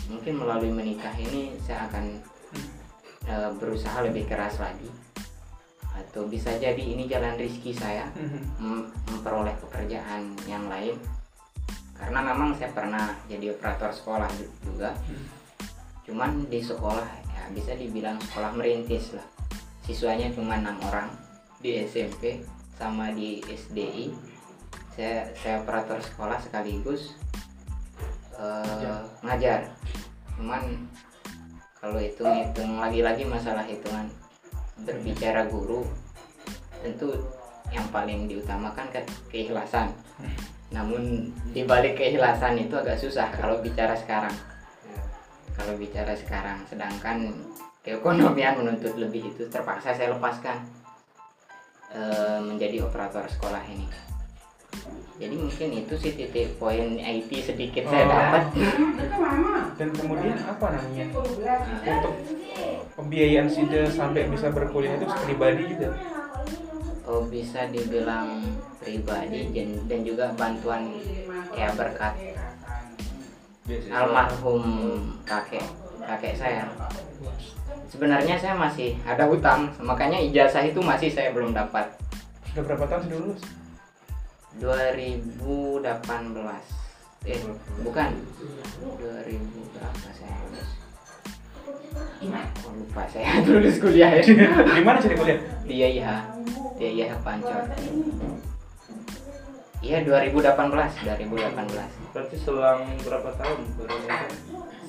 mungkin 0.07 0.39
melalui 0.39 0.71
menikah 0.71 1.13
ini 1.15 1.55
saya 1.63 1.87
akan 1.91 2.05
eh, 3.27 3.49
berusaha 3.59 4.03
lebih 4.03 4.27
keras 4.27 4.59
lagi. 4.59 4.89
Atau 5.97 6.29
bisa 6.29 6.53
jadi 6.57 6.79
ini 6.79 7.09
jalan 7.09 7.35
rizki 7.35 7.73
saya 7.73 8.07
mem- 8.61 8.91
memperoleh 9.11 9.53
pekerjaan 9.61 10.33
yang 10.47 10.65
lain. 10.71 10.95
Karena 11.97 12.21
memang 12.21 12.53
saya 12.55 12.69
pernah 12.71 13.17
jadi 13.25 13.53
operator 13.53 13.89
sekolah 13.89 14.29
ju- 14.37 14.53
juga. 14.61 14.93
Cuman 16.05 16.45
di 16.47 16.61
sekolah 16.61 17.09
ya 17.33 17.43
bisa 17.51 17.73
dibilang 17.73 18.21
sekolah 18.21 18.53
merintis 18.53 19.17
lah. 19.17 19.25
Siswanya 19.81 20.29
cuma 20.31 20.61
enam 20.61 20.77
orang 20.85 21.09
di 21.57 21.81
SMP 21.83 22.45
sama 22.77 23.09
di 23.09 23.41
SDI 23.41 24.13
saya 24.93 25.29
saya 25.37 25.61
operator 25.61 26.01
sekolah 26.01 26.37
sekaligus 26.41 27.17
eh, 28.38 29.00
ngajar. 29.25 29.65
Cuman 30.38 30.63
kalau 31.77 31.98
hitung 32.01 32.34
hitung 32.34 32.82
lagi-lagi 32.82 33.25
masalah 33.25 33.65
hitungan 33.65 34.10
berbicara 34.82 35.50
guru 35.50 35.86
tentu 36.82 37.13
yang 37.74 37.86
paling 37.89 38.29
diutamakan 38.29 38.88
kan 38.94 39.03
keikhlasan. 39.34 39.89
Namun 40.70 41.34
di 41.51 41.65
balik 41.65 41.98
keikhlasan 41.98 42.60
itu 42.60 42.77
agak 42.77 43.00
susah 43.01 43.27
kalau 43.34 43.60
bicara 43.60 43.98
sekarang. 43.98 44.34
Kalau 45.58 45.74
bicara 45.74 46.13
sekarang 46.13 46.62
sedangkan 46.70 47.34
keekonomian 47.82 48.62
menuntut 48.62 48.94
lebih 49.00 49.34
itu 49.34 49.50
terpaksa 49.50 49.96
saya 49.96 50.13
lepaskan 50.13 50.62
eh, 51.96 52.39
menjadi 52.46 52.86
operator 52.86 53.25
sekolah 53.25 53.63
ini 53.65 53.88
jadi 55.17 55.33
mungkin 55.33 55.69
itu 55.74 55.93
sih 55.97 56.13
titik 56.13 56.62
poin 56.62 56.93
IT 57.01 57.31
sedikit 57.41 57.89
saya 57.89 58.05
Oh. 58.05 58.09
dapat. 58.13 58.43
Dan 59.77 59.89
kemudian 59.93 60.38
apa 60.45 60.65
namanya? 60.77 61.05
Untuk 61.89 62.13
pembiayaan 62.93 63.50
Sida 63.50 63.89
sampai 63.89 64.29
bisa 64.29 64.53
berkuliah 64.53 64.93
itu 64.93 65.09
pribadi 65.25 65.74
juga? 65.74 65.97
Oh 67.07 67.25
bisa 67.25 67.65
dibilang 67.74 68.45
pribadi 68.77 69.50
dan, 69.55 69.69
dan 69.89 70.00
juga 70.05 70.25
bantuan 70.38 70.91
ya 71.55 71.71
berkat 71.74 72.13
almarhum 73.89 74.63
kakek 75.25 75.65
kakek 76.03 76.33
saya. 76.38 76.63
Sebenarnya 77.88 78.36
saya 78.38 78.53
masih 78.53 79.00
ada 79.01 79.25
hutang 79.25 79.71
makanya 79.81 80.19
ijazah 80.19 80.62
itu 80.62 80.77
masih 80.83 81.09
saya 81.09 81.31
belum 81.33 81.55
dapat. 81.57 81.89
Sudah 82.51 82.63
berapa 82.67 82.86
tahun 82.86 83.01
sudah 83.07 83.19
lulus 83.24 83.41
2018 84.59 85.83
eh 87.27 87.41
bukan. 87.83 88.09
2000 88.97 89.73
berapa 89.75 90.09
saya 90.15 90.35
lulus? 90.47 90.69
Oh, 92.65 92.71
lupa 92.73 93.03
saya 93.09 93.39
lulus 93.47 93.77
kuliah 93.81 94.11
ya. 94.17 94.23
Di 94.23 94.81
mana 94.81 94.97
sih 95.01 95.13
kuliah? 95.13 95.39
Di 95.67 95.73
IAIH 95.75 96.07
di 96.77 96.83
IAIH 96.93 97.17
Pancor 97.25 97.65
iya 99.77 100.01
2018 100.01 100.51
2018 101.05 101.53
Berarti 102.13 102.35
selang 102.41 102.81
berapa 103.05 103.29
tahun 103.37 103.59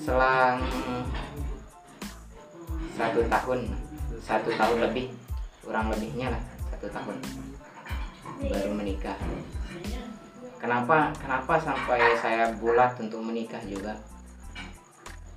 selang 0.00 0.64
satu 2.98 3.22
tahun. 3.30 3.60
Satu 4.18 4.50
tahun 4.58 4.90
lebih 4.90 5.14
kurang 5.62 5.94
lebihnya 5.94 6.34
lah. 6.34 6.42
Satu 6.74 6.90
tahun. 6.90 7.16
Baru 8.42 8.74
menikah 8.74 9.14
kenapa 10.58 11.14
kenapa 11.22 11.54
sampai 11.62 12.18
saya 12.18 12.52
bulat 12.58 12.98
untuk 12.98 13.22
menikah 13.22 13.62
juga? 13.64 13.94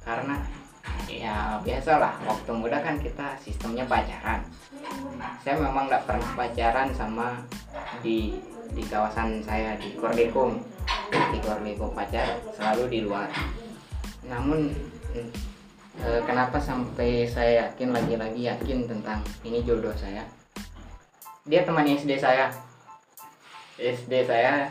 Karena 0.02 0.42
ya 1.06 1.62
biasalah 1.62 2.26
waktu 2.26 2.52
muda 2.52 2.82
kan 2.82 2.98
kita 2.98 3.38
sistemnya 3.38 3.86
pacaran. 3.86 4.42
Saya 5.46 5.56
memang 5.62 5.88
nggak 5.88 6.10
pernah 6.10 6.30
pacaran 6.34 6.90
sama 6.92 7.38
di 8.02 8.42
di 8.72 8.84
kawasan 8.88 9.44
saya 9.44 9.78
di 9.78 9.94
Kordekum 9.96 10.58
di 11.12 11.40
Kordekum 11.44 11.94
pacar 11.94 12.42
selalu 12.58 12.84
di 12.90 13.00
luar. 13.06 13.30
Namun 14.26 14.74
eh, 16.02 16.22
kenapa 16.26 16.58
sampai 16.58 17.28
saya 17.30 17.68
yakin 17.68 17.94
lagi-lagi 17.94 18.48
yakin 18.48 18.90
tentang 18.90 19.22
ini 19.46 19.62
jodoh 19.62 19.94
saya? 19.94 20.26
Dia 21.46 21.68
teman 21.68 21.86
SD 21.86 22.18
saya. 22.18 22.50
SD 23.82 24.30
saya 24.30 24.70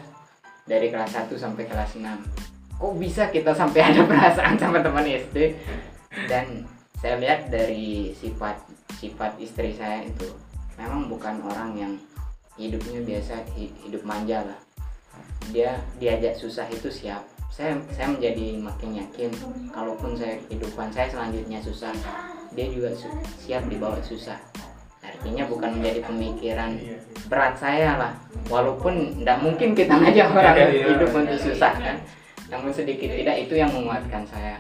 dari 0.71 0.95
kelas 0.95 1.27
1 1.27 1.35
sampai 1.35 1.67
kelas 1.67 1.99
6 1.99 2.07
kok 2.79 2.95
bisa 2.95 3.27
kita 3.35 3.51
sampai 3.51 3.83
ada 3.91 4.07
perasaan 4.07 4.55
sama 4.55 4.79
teman 4.79 5.03
SD 5.03 5.59
dan 6.31 6.63
saya 7.03 7.19
lihat 7.19 7.51
dari 7.51 8.15
sifat 8.15 8.63
sifat 9.03 9.35
istri 9.43 9.75
saya 9.75 10.07
itu 10.07 10.31
memang 10.79 11.11
bukan 11.11 11.43
orang 11.43 11.75
yang 11.75 11.93
hidupnya 12.61 13.01
biasa 13.01 13.41
hi- 13.57 13.73
hidup 13.89 14.05
manja 14.05 14.45
lah. 14.45 14.61
Dia 15.49 15.81
diajak 15.97 16.37
susah 16.37 16.69
itu 16.69 16.93
siap. 16.93 17.25
Saya 17.49 17.81
saya 17.97 18.13
menjadi 18.13 18.61
makin 18.61 19.01
yakin 19.01 19.33
kalaupun 19.73 20.13
saya 20.15 20.37
kehidupan 20.47 20.93
saya 20.93 21.09
selanjutnya 21.09 21.59
susah 21.65 21.93
dia 22.55 22.67
juga 22.71 22.91
su- 22.95 23.23
siap 23.39 23.67
dibawa 23.67 23.99
susah 24.03 24.39
artinya 25.21 25.45
bukan 25.53 25.77
menjadi 25.77 26.01
pemikiran 26.09 26.81
berat 27.29 27.53
saya 27.61 28.01
lah. 28.01 28.13
Walaupun 28.49 29.21
tidak 29.21 29.37
mungkin 29.45 29.77
kita 29.77 29.93
ngajak 30.01 30.33
orang 30.33 30.57
Iya, 30.57 30.67
iya. 30.73 30.85
hidup 30.97 31.13
untuk 31.13 31.37
susah 31.37 31.77
kan. 31.77 31.97
Namun 32.49 32.73
sedikit 32.73 33.13
tidak 33.13 33.37
itu 33.37 33.53
yang 33.61 33.69
menguatkan 33.69 34.25
saya. 34.25 34.57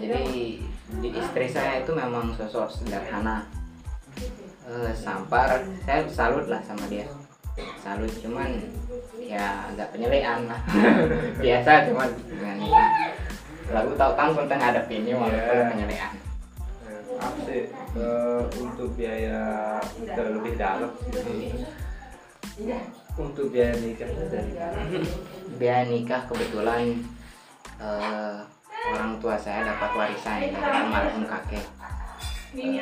Jadi 0.00 0.64
di 0.96 1.08
istri 1.12 1.46
saya 1.52 1.84
itu 1.84 1.92
memang 1.92 2.32
sosok 2.32 2.72
sederhana. 2.72 3.44
Eh, 4.64 4.96
sampar. 4.96 5.60
Saya 5.84 6.08
salut 6.08 6.48
lah 6.48 6.64
sama 6.64 6.88
dia. 6.88 7.04
Salut 7.84 8.08
cuman 8.24 8.64
ya 9.20 9.68
agak 9.68 9.92
penyelean 9.92 10.48
lah. 10.48 10.60
Biasa 11.44 11.92
cuman 11.92 12.08
lagu 13.68 13.92
tahu 13.92 14.12
tanggung 14.16 14.48
tengah 14.48 14.72
ada 14.72 14.82
ini 14.88 15.12
walaupun 15.12 15.36
Yeah. 15.36 15.68
penyelean 15.68 16.25
Apa 17.16 17.38
sih 17.48 17.64
eh, 17.72 18.42
untuk 18.60 18.92
biaya 18.96 19.40
terlebih 20.04 20.54
dalam 20.60 20.90
Untuk 23.16 23.46
biaya 23.52 23.74
nikahnya 23.80 24.24
dari 24.28 24.52
biaya 25.56 25.84
nikah 25.88 26.22
kebetulan 26.28 27.00
eh, 27.80 28.36
orang 28.92 29.16
tua 29.18 29.36
saya 29.40 29.64
dapat 29.64 29.90
warisan 29.96 30.52
dari 30.52 30.60
almarhum 30.60 31.24
kakek. 31.24 31.66
Eh, 32.56 32.80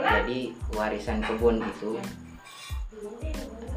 jadi 0.00 0.40
warisan 0.72 1.20
kebun 1.20 1.60
itu 1.60 2.00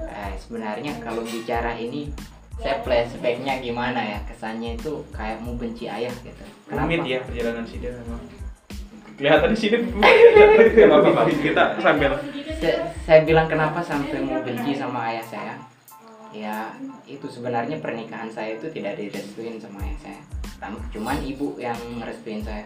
eh, 0.07 0.33
sebenarnya 0.39 0.93
kalau 1.03 1.23
bicara 1.23 1.75
ini 1.75 2.11
saya 2.55 2.79
flashbacknya 2.87 3.59
gimana 3.59 3.99
ya? 3.99 4.19
Kesannya 4.23 4.79
itu 4.79 5.03
kayak 5.11 5.43
mau 5.43 5.55
benci 5.59 5.91
ayah 5.91 6.13
gitu. 6.23 6.43
Rumit 6.71 7.03
ya 7.03 7.19
perjalanan 7.19 7.67
Sida 7.67 7.91
memang 7.91 8.44
kelihatan 9.15 9.49
di 9.55 9.59
sini. 9.59 9.77
Kenapa 10.75 11.07
Pak? 11.11 11.25
kita 11.39 11.63
sambil. 11.79 12.11
Saya, 12.55 12.77
saya 13.03 13.19
bilang 13.27 13.51
kenapa 13.51 13.83
sampai 13.83 14.23
mau 14.23 14.39
benci 14.39 14.79
sama 14.79 15.11
ayah 15.11 15.25
saya? 15.27 15.53
Ya 16.31 16.71
itu 17.03 17.27
sebenarnya 17.27 17.79
pernikahan 17.83 18.31
saya 18.31 18.55
itu 18.55 18.71
tidak 18.71 18.95
direstuin 18.95 19.59
sama 19.59 19.83
ayah 19.83 19.99
saya. 20.11 20.21
Cuman 20.91 21.19
ibu 21.23 21.59
yang 21.59 21.75
ngerestuin 21.99 22.43
saya. 22.43 22.63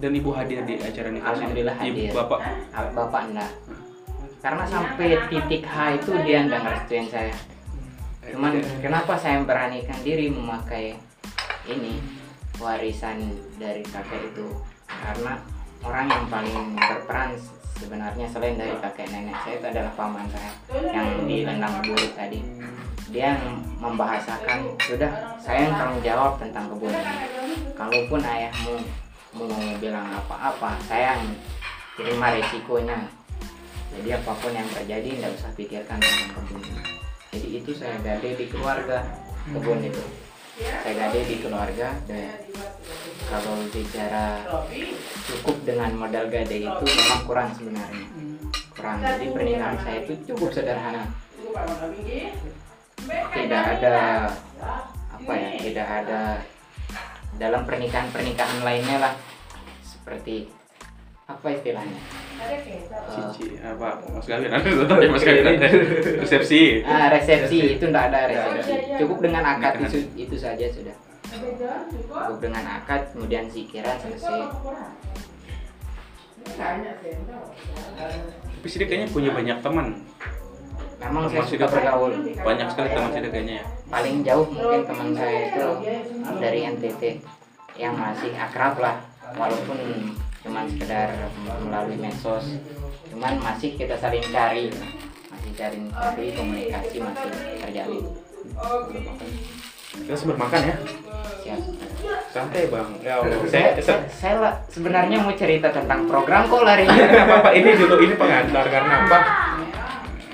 Dan 0.00 0.16
ibu 0.16 0.32
hadir 0.32 0.64
di 0.64 0.80
acara 0.80 1.12
nikah. 1.12 1.32
Alhamdulillah 1.32 1.76
ibu 1.80 1.96
hadir. 1.96 2.12
bapak? 2.12 2.40
Ah, 2.72 2.88
bapak 2.92 3.22
enggak. 3.32 3.52
Karena 4.40 4.64
sampai 4.64 5.08
titik 5.28 5.62
H 5.68 5.76
itu 6.00 6.10
dia 6.24 6.38
enggak 6.44 6.60
ngerestuin 6.64 7.06
saya. 7.08 7.36
Cuman 8.32 8.60
kenapa 8.80 9.16
saya 9.16 9.44
beranikan 9.44 9.96
diri 10.00 10.28
memakai 10.32 10.96
ini 11.68 12.00
warisan 12.60 13.32
dari 13.56 13.80
kakek 13.84 14.32
itu 14.32 14.46
karena 15.00 15.32
orang 15.80 16.06
yang 16.12 16.24
paling 16.28 16.58
berperan 16.76 17.30
sebenarnya 17.80 18.26
selain 18.28 18.60
dari 18.60 18.76
kakek 18.76 19.08
nenek 19.08 19.36
saya 19.40 19.54
itu 19.56 19.66
adalah 19.72 19.92
paman 19.96 20.26
saya 20.28 20.52
yang 20.92 21.08
di 21.24 21.36
Lendang 21.48 21.80
tadi. 22.12 22.40
Dia 23.10 23.34
yang 23.34 23.58
membahasakan 23.82 24.78
sudah 24.86 25.10
saya 25.40 25.66
yang 25.66 25.74
tanggung 25.74 26.02
jawab 26.04 26.38
tentang 26.38 26.70
kebun 26.70 26.94
ini. 26.94 27.26
Kalaupun 27.74 28.20
ayahmu 28.22 28.74
mau 29.34 29.48
bilang 29.82 30.06
apa-apa 30.14 30.78
saya 30.86 31.16
yang 31.18 31.34
terima 31.98 32.30
resikonya. 32.36 33.10
Jadi 33.90 34.08
apa 34.14 34.32
pun 34.38 34.54
yang 34.54 34.68
terjadi 34.70 35.08
tidak 35.18 35.34
usah 35.34 35.50
pikirkan 35.58 35.98
tentang 35.98 36.30
kebun 36.38 36.62
ini. 36.62 36.82
Jadi 37.34 37.48
itu 37.58 37.70
saya 37.74 37.98
gade 38.04 38.30
di 38.38 38.46
keluarga 38.46 39.02
kebun 39.50 39.82
itu 39.82 40.02
saya 40.60 40.92
gade 40.92 41.20
di 41.24 41.36
keluarga 41.40 41.88
dan 42.04 42.36
kalau 43.30 43.62
bicara 43.72 44.44
cukup 45.24 45.56
dengan 45.64 45.90
modal 45.96 46.26
gade 46.28 46.60
itu 46.60 46.84
memang 46.84 47.22
kurang 47.24 47.48
sebenarnya. 47.56 48.06
Kurang. 48.76 48.98
Jadi 49.00 49.26
pernikahan 49.32 49.76
saya 49.80 49.98
itu 50.04 50.14
cukup 50.32 50.50
sederhana. 50.52 51.04
Tidak 53.08 53.62
ada 53.80 53.96
apa 55.20 55.32
ya 55.36 55.50
tidak 55.60 55.88
ada 55.88 56.20
dalam 57.40 57.62
pernikahan 57.64 58.08
pernikahan 58.12 58.60
lainnya 58.60 58.96
lah. 59.00 59.14
Seperti 59.80 60.59
apa 61.30 61.46
istilahnya? 61.52 62.00
Cici 63.10 63.46
apa? 63.62 63.88
Mas 64.10 64.26
kawin 64.26 64.50
ada 64.50 64.64
tetap 64.66 64.96
ya 64.98 65.08
mas 65.10 65.22
kawin 65.22 65.46
ada. 65.46 65.68
Resepsi. 66.24 66.82
Ah, 66.82 67.06
resepsi 67.12 67.58
itu 67.78 67.84
tidak 67.86 68.04
ada 68.10 68.20
resepsi. 68.26 68.72
Cukup 68.98 69.18
dengan 69.22 69.42
akad 69.46 69.72
itu, 69.86 69.98
itu 70.16 70.36
saja 70.36 70.66
sudah. 70.70 70.96
Cukup 71.94 72.38
dengan 72.42 72.64
akad 72.80 73.14
kemudian 73.14 73.46
sikiran 73.46 73.96
selesai. 73.98 74.40
Tapi 78.60 78.66
Sida 78.68 78.84
kayaknya 78.84 79.08
punya 79.08 79.30
banyak 79.32 79.58
teman. 79.60 79.86
Memang 81.00 81.24
Teman 81.28 81.32
saya 81.32 81.44
suka 81.48 81.64
bergaul. 81.64 82.12
banyak 82.36 82.66
sekali 82.68 82.88
teman 82.92 83.10
Sida 83.12 83.28
kayaknya 83.32 83.54
ya. 83.60 83.64
Paling 83.88 84.16
jauh 84.20 84.46
mungkin 84.48 84.82
teman 84.84 85.08
saya 85.16 85.38
itu 85.48 85.66
dari 86.36 86.60
NTT 86.68 87.02
yang 87.80 87.94
masih 87.96 88.32
akrab 88.36 88.76
lah 88.76 88.96
walaupun 89.32 89.78
cuman 90.40 90.64
sekedar 90.72 91.08
melalui 91.64 91.96
medsos. 92.00 92.56
Cuman 93.10 93.36
masih 93.42 93.76
kita 93.76 93.98
saling 93.98 94.24
cari 94.32 94.72
masih 95.30 95.52
cari 95.56 95.78
cari 95.92 96.26
komunikasi 96.36 96.96
masih 97.00 97.30
terjalin. 97.60 98.04
Kita 99.90 100.16
sebut 100.16 100.36
makan 100.38 100.60
ya? 100.64 100.76
Siap. 101.44 101.60
Santai 102.30 102.70
bang. 102.70 102.88
Ya 103.02 103.12
Allah 103.20 103.42
saya 103.50 103.68
saya, 103.82 104.00
saya, 104.08 104.34
lah 104.38 104.54
sebenarnya 104.70 105.18
mau 105.20 105.34
cerita 105.34 105.68
tentang 105.74 106.06
program 106.06 106.46
kok 106.46 106.62
lari. 106.62 106.86
Apa-apa 107.26 107.50
ini 107.52 107.70
dulu 107.74 107.98
ini 108.00 108.14
pengantar 108.14 108.64
karena 108.70 108.94
apa? 109.06 109.18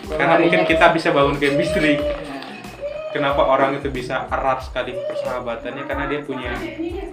Karena 0.07 0.35
mungkin 0.39 0.63
kita 0.69 0.87
bisa 0.95 1.11
bangun 1.11 1.35
chemistry 1.41 1.99
kenapa 3.17 3.41
orang 3.49 3.81
itu 3.81 3.89
bisa 3.89 4.29
erat 4.29 4.61
sekali 4.61 4.93
persahabatannya? 4.93 5.89
Karena 5.89 6.05
dia 6.05 6.21
punya 6.21 6.53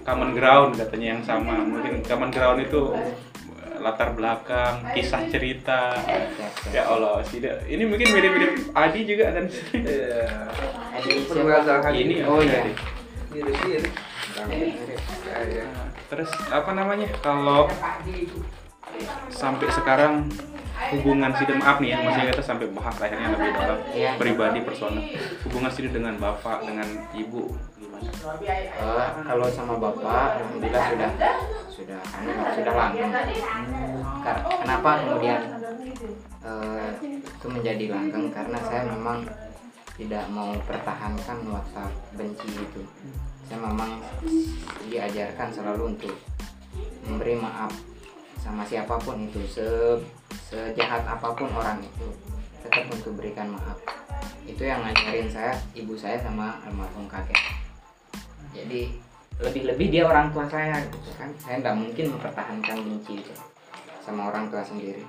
common 0.04 0.36
ground 0.36 0.76
katanya 0.76 1.16
yang 1.16 1.22
sama. 1.24 1.56
Mungkin 1.64 2.04
common 2.04 2.28
ground 2.28 2.60
itu 2.60 2.92
latar 3.80 4.12
belakang 4.12 4.84
kisah 4.92 5.24
cerita. 5.32 5.96
Ya 6.68 6.84
Allah 6.84 7.24
tidak 7.24 7.64
ini 7.64 7.88
mungkin 7.88 8.12
mirip-mirip 8.12 8.52
Adi 8.76 9.00
juga 9.08 9.32
kan? 9.32 9.44
Iya. 9.72 10.28
Adi, 11.00 12.00
ini 12.04 12.20
oh 12.24 12.40
iya. 12.44 12.60
Adi. 12.60 12.72
Mirip-mirip. 13.32 13.92
Ya, 15.44 15.68
terus 16.12 16.30
apa 16.52 16.70
namanya? 16.76 17.08
Kalau 17.24 17.68
sampai 19.28 19.68
sekarang 19.68 20.26
hubungan 20.90 21.30
Sida 21.32 21.54
maaf 21.54 21.78
nih 21.78 21.90
ya 21.90 21.98
masih 22.00 22.22
kita 22.28 22.42
sampai 22.42 22.66
bahas 22.70 22.96
akhirnya 22.96 23.30
lebih 23.30 23.50
dalam 23.52 23.78
Iya. 23.90 24.10
pribadi 24.18 24.58
personal 24.62 25.00
hubungan 25.42 25.70
Sida 25.70 25.90
dengan 25.90 26.14
bapak 26.16 26.62
dengan 26.62 26.88
ibu 27.12 27.54
gimana? 27.74 28.10
Eh, 28.42 29.08
kalau 29.22 29.46
sama 29.48 29.74
bapak 29.76 30.38
alhamdulillah 30.38 30.82
sudah 30.84 31.10
sudah 31.68 32.00
sudah 32.52 32.72
langgeng 32.74 33.10
Kar- 34.20 34.44
kenapa 34.60 34.90
kemudian 35.00 35.40
eh, 36.42 36.88
itu 37.00 37.46
menjadi 37.46 37.84
langgeng? 37.90 38.26
Karena 38.30 38.58
saya 38.60 38.82
memang 38.84 39.24
tidak 39.94 40.26
mau 40.28 40.50
pertahankan 40.60 41.38
WhatsApp 41.46 41.92
benci 42.12 42.50
itu. 42.50 42.82
Saya 43.46 43.62
memang 43.62 44.02
diajarkan 44.84 45.48
selalu 45.48 45.94
untuk 45.94 46.14
memberi 47.06 47.38
maaf 47.38 47.70
sama 48.44 48.60
siapa 48.68 49.00
pun 49.00 49.16
itu 49.24 49.40
se 49.48 49.64
sejahat 50.52 51.00
apa 51.08 51.32
pun 51.32 51.48
orang 51.56 51.80
itu 51.80 52.06
tetap 52.60 52.84
untuk 52.92 53.16
berikan 53.16 53.48
maaf. 53.56 53.80
Itu 54.44 54.68
yang 54.68 54.84
ngajarin 54.84 55.32
saya 55.32 55.56
ibu 55.72 55.96
saya 55.96 56.20
sama 56.20 56.60
almarhum 56.68 57.08
kakek. 57.08 57.40
Jadi 58.52 59.00
lebih-lebih 59.40 59.88
dia 59.88 60.04
orang 60.04 60.28
tua 60.28 60.44
saya 60.44 60.76
gitu 60.92 61.10
kan. 61.16 61.32
Saya 61.40 61.64
nggak 61.64 61.76
mungkin 61.80 62.06
mempertahankan 62.12 62.76
benci 62.84 63.24
itu 63.24 63.34
sama 64.04 64.28
orang 64.28 64.52
tua 64.52 64.60
sendiri. 64.60 65.08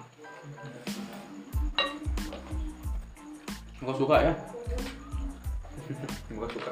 Enggak 3.83 3.97
suka 3.99 4.15
ya. 4.23 4.33
Enggak 6.31 6.49
suka 6.55 6.71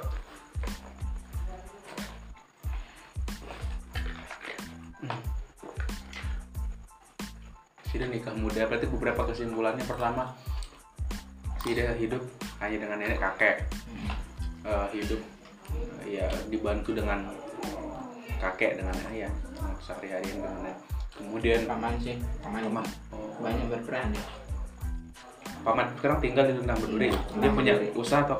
Sida 7.93 8.09
nikah 8.09 8.33
muda 8.33 8.65
berarti 8.65 8.89
beberapa 8.89 9.21
kesimpulannya 9.23 9.85
pertama 9.85 10.33
Sida 11.61 11.93
hidup 11.93 12.25
hanya 12.57 12.77
dengan 12.79 12.97
nenek 12.97 13.21
kakek 13.21 13.55
Eh, 14.63 14.87
hidup 14.91 15.19
eh, 16.01 16.17
ya 16.17 16.27
dibantu 16.47 16.95
dengan 16.95 17.27
kakek 18.39 18.79
dengan 18.79 18.95
ayah 19.11 19.27
sehari-hari 19.77 20.25
dengan 20.25 20.55
nenek. 20.57 20.75
kemudian 21.13 21.63
paman 21.63 21.93
sih 21.99 22.17
paman 22.41 22.63
Paman. 22.63 22.85
Oh, 23.11 23.29
banyak 23.37 23.69
berperan 23.69 24.09
ya 24.09 24.23
paman 25.61 25.85
sekarang 25.95 26.17
tinggal 26.19 26.43
di 26.43 26.53
Lentang 26.57 26.79
Berduri. 26.79 27.07
Dia 27.07 27.19
Lentang 27.35 27.53
punya 27.53 27.73
Berduri. 27.77 27.93
usaha 27.95 28.21
atau? 28.23 28.39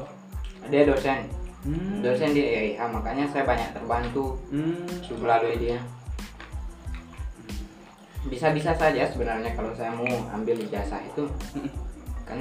dia 0.66 0.82
dosen 0.84 1.28
Hmm. 1.64 2.00
dosen 2.00 2.32
di 2.32 2.40
EIH 2.42 2.80
makanya 2.88 3.24
saya 3.30 3.44
banyak 3.44 3.72
terbantu 3.72 4.36
Hmm. 4.48 4.84
melalui 5.16 5.56
dia 5.58 5.80
bisa-bisa 8.28 8.72
saja 8.76 9.04
sebenarnya 9.12 9.52
kalau 9.56 9.72
saya 9.76 9.92
mau 9.92 10.08
ambil 10.32 10.56
ijazah 10.60 11.02
itu 11.04 11.28
kan 12.28 12.40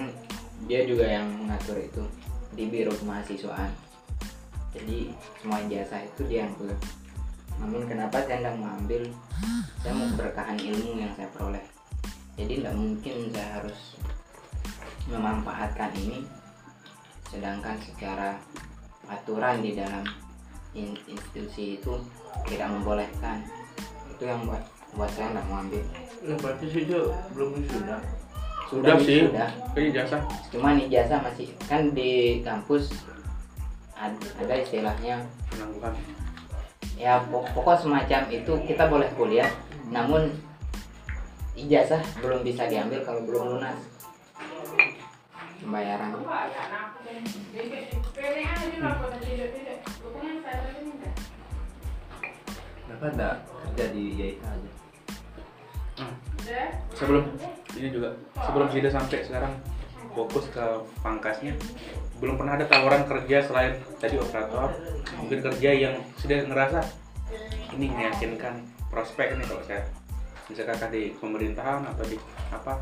dia 0.70 0.86
juga 0.86 1.06
yang 1.06 1.26
mengatur 1.42 1.78
itu 1.78 2.02
di 2.54 2.70
biro 2.70 2.94
kemahasiswaan 3.02 3.70
jadi 4.70 5.10
semua 5.42 5.58
ijazah 5.66 6.06
itu 6.06 6.22
dia 6.30 6.46
yang 6.46 6.54
pegang 6.54 6.82
namun 7.62 7.86
kenapa 7.86 8.18
saya 8.26 8.42
tidak 8.42 8.56
mengambil 8.58 9.02
saya 9.82 9.98
mau 9.98 10.06
keberkahan 10.14 10.58
ilmu 10.62 10.98
yang 10.98 11.12
saya 11.18 11.26
peroleh. 11.34 11.64
Jadi 12.38 12.62
tidak 12.62 12.74
mungkin 12.78 13.16
saya 13.34 13.48
harus 13.58 13.78
memanfaatkan 15.10 15.90
ini 15.98 16.22
sedangkan 17.26 17.76
secara 17.82 18.38
aturan 19.10 19.58
di 19.58 19.74
dalam 19.74 20.06
in- 20.78 21.02
institusi 21.10 21.82
itu 21.82 21.98
tidak 22.46 22.70
membolehkan. 22.70 23.42
Itu 24.10 24.22
yang 24.26 24.46
buat 24.46 24.62
buat 24.92 25.08
saya 25.08 25.30
tidak 25.30 25.44
mau 25.46 25.58
ambil 25.58 25.82
Nah, 26.22 26.36
berarti 26.38 26.66
sih 26.68 26.82
dia 26.84 27.02
belum 27.32 27.48
wisuda. 27.56 27.98
Sudah 28.68 28.94
sih. 28.96 29.26
sudah 29.26 29.50
Kayaknya 29.72 29.92
jasa. 29.98 30.16
cuman 30.48 30.74
ijazah 30.80 31.18
masih 31.20 31.48
kan 31.62 31.90
di 31.90 32.10
kampus 32.40 32.94
ad- 33.92 34.16
ada 34.36 34.54
istilahnya 34.54 35.20
Penangguhan. 35.46 35.92
ya 36.94 37.20
pok- 37.26 37.50
pokok 37.52 37.76
semacam 37.78 38.22
itu 38.28 38.52
kita 38.64 38.86
boleh 38.86 39.10
kuliah 39.12 39.50
namun 39.86 40.30
ijazah 41.52 42.00
belum 42.18 42.40
bisa 42.40 42.64
diambil 42.64 43.02
kalau 43.02 43.20
belum 43.22 43.44
lunas 43.52 43.76
pembayaran 45.58 46.10
Kenapa 52.82 53.06
enggak 53.08 53.34
kerja 53.64 53.84
di 53.90 54.02
YIK 54.12 54.40
aja? 54.42 54.70
Sebelum 56.92 57.24
ini 57.78 57.88
juga 57.88 58.12
sebelum 58.36 58.68
Sida 58.68 58.90
sampai 58.92 59.24
sekarang 59.24 59.52
fokus 60.12 60.48
ke 60.52 60.64
pangkasnya. 61.00 61.56
Belum 62.20 62.38
pernah 62.38 62.54
ada 62.54 62.68
tawaran 62.68 63.08
kerja 63.08 63.42
selain 63.42 63.74
tadi 63.98 64.20
operator. 64.20 64.70
Mungkin 65.18 65.40
kerja 65.40 65.70
yang 65.72 65.94
sudah 66.20 66.44
ngerasa 66.46 66.80
ini 67.74 67.88
meyakinkan 67.88 68.60
prospek 68.92 69.40
nih 69.40 69.46
kalau 69.48 69.64
saya 69.64 69.82
misalkan 70.46 70.92
di 70.92 71.16
pemerintahan 71.16 71.82
atau 71.88 72.04
di 72.04 72.18
apa. 72.52 72.76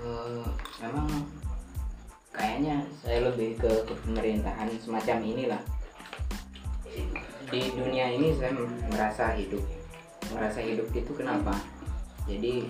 Eh, 0.00 0.48
memang 0.80 1.08
kayaknya 2.32 2.80
saya 3.04 3.28
lebih 3.28 3.60
ke 3.60 3.70
pemerintahan 3.84 4.72
semacam 4.80 5.18
inilah. 5.20 5.62
Di 7.46 7.70
dunia 7.76 8.10
ini 8.10 8.34
saya 8.34 8.56
merasa 8.90 9.36
hidup 9.36 9.62
merasa 10.32 10.58
hidup 10.58 10.88
itu 10.90 11.12
kenapa 11.14 11.54
jadi 12.26 12.66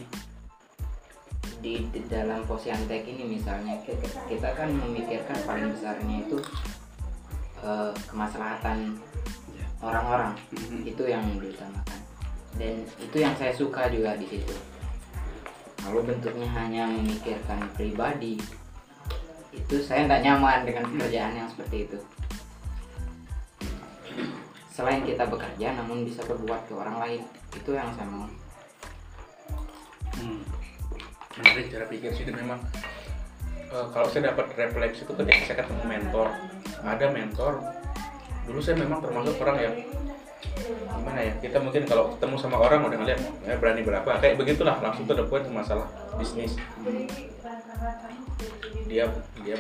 di, 1.65 1.75
di 1.89 2.01
dalam 2.07 2.45
posyantek 2.45 3.09
ini 3.09 3.41
misalnya 3.41 3.81
kita, 3.83 4.49
kan 4.53 4.69
memikirkan 4.69 5.37
paling 5.49 5.73
besarnya 5.73 6.17
itu 6.29 6.39
eh, 7.65 7.93
kemaslahatan 8.07 9.01
orang-orang. 9.81 10.37
Itu 10.85 11.09
yang 11.09 11.25
diutamakan. 11.41 12.01
Dan 12.57 12.85
itu 13.01 13.17
yang 13.17 13.35
saya 13.37 13.53
suka 13.53 13.89
juga 13.89 14.17
di 14.17 14.29
situ. 14.29 14.55
Kalau 15.81 16.03
bentuknya 16.03 16.49
hanya 16.57 16.89
memikirkan 16.89 17.63
pribadi 17.79 18.41
itu 19.57 19.77
saya 19.81 20.05
tidak 20.05 20.21
nyaman 20.21 20.69
dengan 20.69 20.85
pekerjaan 20.93 21.33
yang 21.33 21.49
seperti 21.49 21.89
itu. 21.89 21.99
Selain 24.69 25.01
kita 25.01 25.25
bekerja 25.25 25.73
namun 25.81 26.05
bisa 26.05 26.21
berbuat 26.29 26.69
ke 26.69 26.77
orang 26.77 27.01
lain. 27.01 27.23
Itu 27.57 27.73
yang 27.73 27.89
saya 27.97 28.05
mau 28.13 28.29
Hmm. 30.21 30.41
Menarik 31.37 31.67
cara 31.69 31.85
pikir 31.89 32.11
sih 32.17 32.25
dan 32.25 32.37
memang 32.41 32.61
eh, 33.73 33.87
kalau 33.93 34.09
saya 34.09 34.33
dapat 34.33 34.53
refleksi 34.57 35.05
itu 35.05 35.13
ketika 35.13 35.41
saya 35.45 35.57
ketemu 35.65 35.85
mentor, 35.85 36.29
ada 36.85 37.07
mentor. 37.13 37.53
Dulu 38.47 38.59
saya 38.63 38.79
memang 38.79 39.03
termasuk 39.03 39.37
orang 39.43 39.59
yang 39.59 39.75
gimana 40.67 41.21
ya 41.23 41.33
kita 41.39 41.59
mungkin 41.61 41.83
kalau 41.87 42.17
ketemu 42.17 42.35
sama 42.41 42.57
orang 42.59 42.87
udah 42.87 42.99
ngeliat 42.99 43.21
ya 43.45 43.55
berani 43.61 43.83
berapa 43.85 44.11
kayak 44.19 44.37
begitulah 44.41 44.77
langsung 44.81 45.05
tuh 45.07 45.15
ada 45.15 45.25
poin 45.29 45.45
masalah 45.53 45.87
bisnis 46.19 46.57
dia 48.89 49.07
dia 49.45 49.57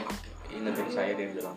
ingetin 0.52 0.88
saya 0.90 1.12
dia 1.14 1.28
bilang. 1.30 1.56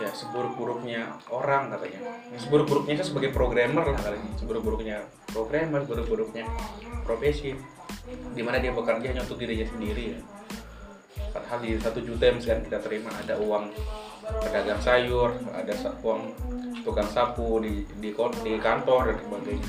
Ya 0.00 0.08
seburuk-buruknya 0.10 1.20
orang 1.28 1.70
katanya. 1.72 2.00
Seburuk-buruknya 2.40 2.94
saya 3.00 3.06
sebagai 3.12 3.30
programmer 3.30 3.84
lah 3.86 3.98
katanya. 4.00 4.30
Seburuk-buruknya 4.40 4.96
programmer 5.30 5.84
seburuk-buruknya 5.84 6.44
profesi. 7.06 7.54
Di 8.34 8.42
mana 8.42 8.58
dia 8.58 8.74
bekerja 8.74 9.14
hanya 9.14 9.22
untuk 9.22 9.38
dirinya 9.38 9.66
sendiri 9.68 10.16
ya. 10.16 10.20
Padahal 11.32 11.58
di 11.64 11.80
satu 11.80 12.00
juta 12.04 12.28
yang 12.28 12.40
sekarang 12.40 12.64
kita 12.68 12.78
terima 12.84 13.08
ada 13.14 13.40
uang 13.40 13.72
pedagang 14.22 14.80
sayur 14.80 15.34
ada 15.50 15.74
uang 16.02 16.30
tukang 16.86 17.08
sapu 17.10 17.58
di 17.62 17.82
di, 17.98 18.14
di 18.14 18.52
kantor 18.58 19.12
dan 19.12 19.16
sebagainya 19.18 19.68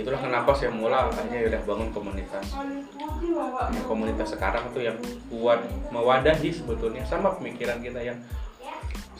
itulah 0.00 0.20
kenapa 0.20 0.50
saya 0.56 0.72
mulai 0.72 1.06
akhirnya 1.06 1.52
udah 1.52 1.62
bangun 1.68 1.88
komunitas. 1.92 2.46
Nah, 2.56 3.84
komunitas 3.84 4.32
sekarang 4.32 4.64
tuh 4.72 4.82
yang 4.82 4.96
kuat 5.28 5.60
mewadahi 5.92 6.50
sebetulnya 6.50 7.04
sama 7.04 7.36
pemikiran 7.36 7.78
kita 7.84 8.00
yang 8.00 8.18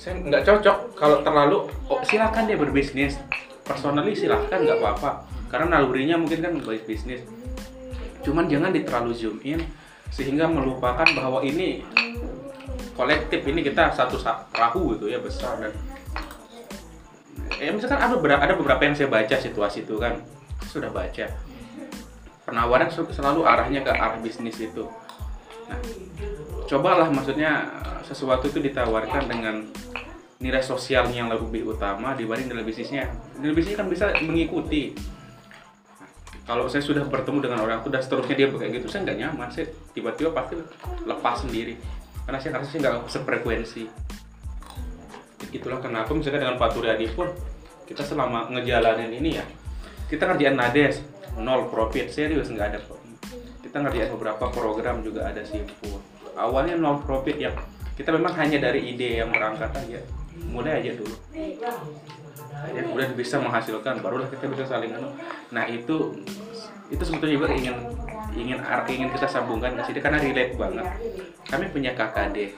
saya 0.00 0.16
nggak 0.16 0.42
cocok. 0.48 0.76
Kalau 0.96 1.20
terlalu 1.20 1.68
oh, 1.92 2.00
silakan 2.02 2.48
dia 2.48 2.56
berbisnis. 2.56 3.20
Personally 3.62 4.16
silahkan 4.16 4.58
nggak 4.58 4.80
apa-apa. 4.80 5.28
Karena 5.52 5.78
nalurinya 5.78 6.16
mungkin 6.16 6.40
kan 6.40 6.52
baik 6.64 6.88
bisnis. 6.88 7.22
Cuman 8.24 8.48
jangan 8.48 8.72
diterlalu 8.72 9.12
zoom 9.12 9.38
in 9.44 9.60
sehingga 10.10 10.50
melupakan 10.50 11.06
bahwa 11.14 11.38
ini 11.46 11.86
kolektif 12.98 13.46
ini 13.46 13.62
kita 13.62 13.94
satu 13.94 14.18
sa- 14.18 14.44
perahu 14.50 14.98
gitu 14.98 15.06
ya 15.08 15.22
besar 15.22 15.56
dan 15.56 15.72
ya 17.56 17.70
misalkan 17.72 17.96
ada 17.96 18.12
beberapa, 18.18 18.40
ada 18.42 18.54
beberapa 18.58 18.82
yang 18.84 18.94
saya 18.98 19.08
baca 19.08 19.36
situasi 19.38 19.86
itu 19.86 19.96
kan 19.96 20.20
sudah 20.70 20.90
baca. 20.94 21.26
Penawaran 22.46 22.86
sel- 22.86 23.10
selalu 23.10 23.42
arahnya 23.42 23.82
ke 23.82 23.90
arah 23.90 24.22
bisnis 24.22 24.62
itu. 24.62 24.86
Nah 25.66 25.78
cobalah 26.70 27.10
maksudnya 27.10 27.66
sesuatu 28.06 28.46
itu 28.46 28.62
ditawarkan 28.62 29.26
dengan 29.26 29.66
nilai 30.40 30.62
sosialnya 30.62 31.26
yang 31.26 31.30
lebih 31.30 31.66
utama 31.66 32.14
dibanding 32.14 32.54
nilai 32.54 32.62
bisnisnya. 32.62 33.10
Nilai 33.42 33.54
bisnisnya 33.54 33.78
kan 33.82 33.88
bisa 33.90 34.04
mengikuti. 34.22 34.94
Kalau 36.46 36.66
saya 36.66 36.82
sudah 36.82 37.06
bertemu 37.06 37.46
dengan 37.46 37.62
orang 37.62 37.82
itu 37.82 37.90
dan 37.94 38.02
seterusnya 38.02 38.34
dia 38.34 38.46
kayak 38.50 38.82
gitu 38.82 38.86
saya 38.90 39.06
nggak 39.06 39.18
nyaman. 39.18 39.48
Saya 39.50 39.70
tiba-tiba 39.94 40.30
pasti 40.34 40.58
lepas 41.06 41.42
sendiri. 41.42 41.74
Karena 42.26 42.38
saya 42.38 42.50
ngerasa 42.56 42.68
saya 42.70 42.80
nggak 42.86 42.94
sefrekuensi. 43.06 43.84
Itulah 45.50 45.78
kenapa 45.82 46.10
misalnya 46.14 46.46
dengan 46.46 46.58
Pak 46.58 46.70
Turyadi 46.74 47.06
pun 47.14 47.30
kita 47.86 48.06
selama 48.06 48.46
ngejalanin 48.54 49.10
ini 49.10 49.38
ya 49.38 49.44
kita 50.10 50.26
ngerjain 50.26 50.58
nades 50.58 51.00
nol 51.38 51.70
profit 51.70 52.10
serius 52.10 52.50
nggak 52.50 52.74
ada 52.74 52.80
kita 53.62 53.76
ngerjain 53.80 54.10
beberapa 54.10 54.50
program 54.50 55.00
juga 55.06 55.30
ada 55.30 55.46
simpul 55.46 56.02
awalnya 56.34 56.74
nol 56.74 56.98
profit 57.00 57.38
yang 57.38 57.54
kita 58.00 58.16
memang 58.16 58.32
hanya 58.40 58.64
dari 58.64 58.96
ide 58.96 59.20
yang 59.20 59.28
berangkat 59.28 59.68
aja. 59.76 60.00
Mulai 60.48 60.80
aja 60.80 60.96
dulu. 60.96 61.12
Ya 62.72 62.80
kemudian 62.80 63.12
bisa 63.12 63.36
menghasilkan 63.36 64.00
barulah 64.00 64.24
kita 64.32 64.48
bisa 64.48 64.64
saling 64.64 64.92
nah 65.52 65.68
itu 65.68 66.16
itu 66.88 67.02
sebetulnya 67.04 67.36
juga 67.36 67.48
ingin 67.52 67.76
ingin 68.32 68.58
ingin 68.88 69.08
kita 69.12 69.28
sambungkan 69.28 69.76
ke 69.76 69.84
sini 69.84 70.00
karena 70.00 70.16
relate 70.16 70.56
banget. 70.56 70.86
Kami 71.44 71.64
punya 71.68 71.92
KKD 71.92 72.56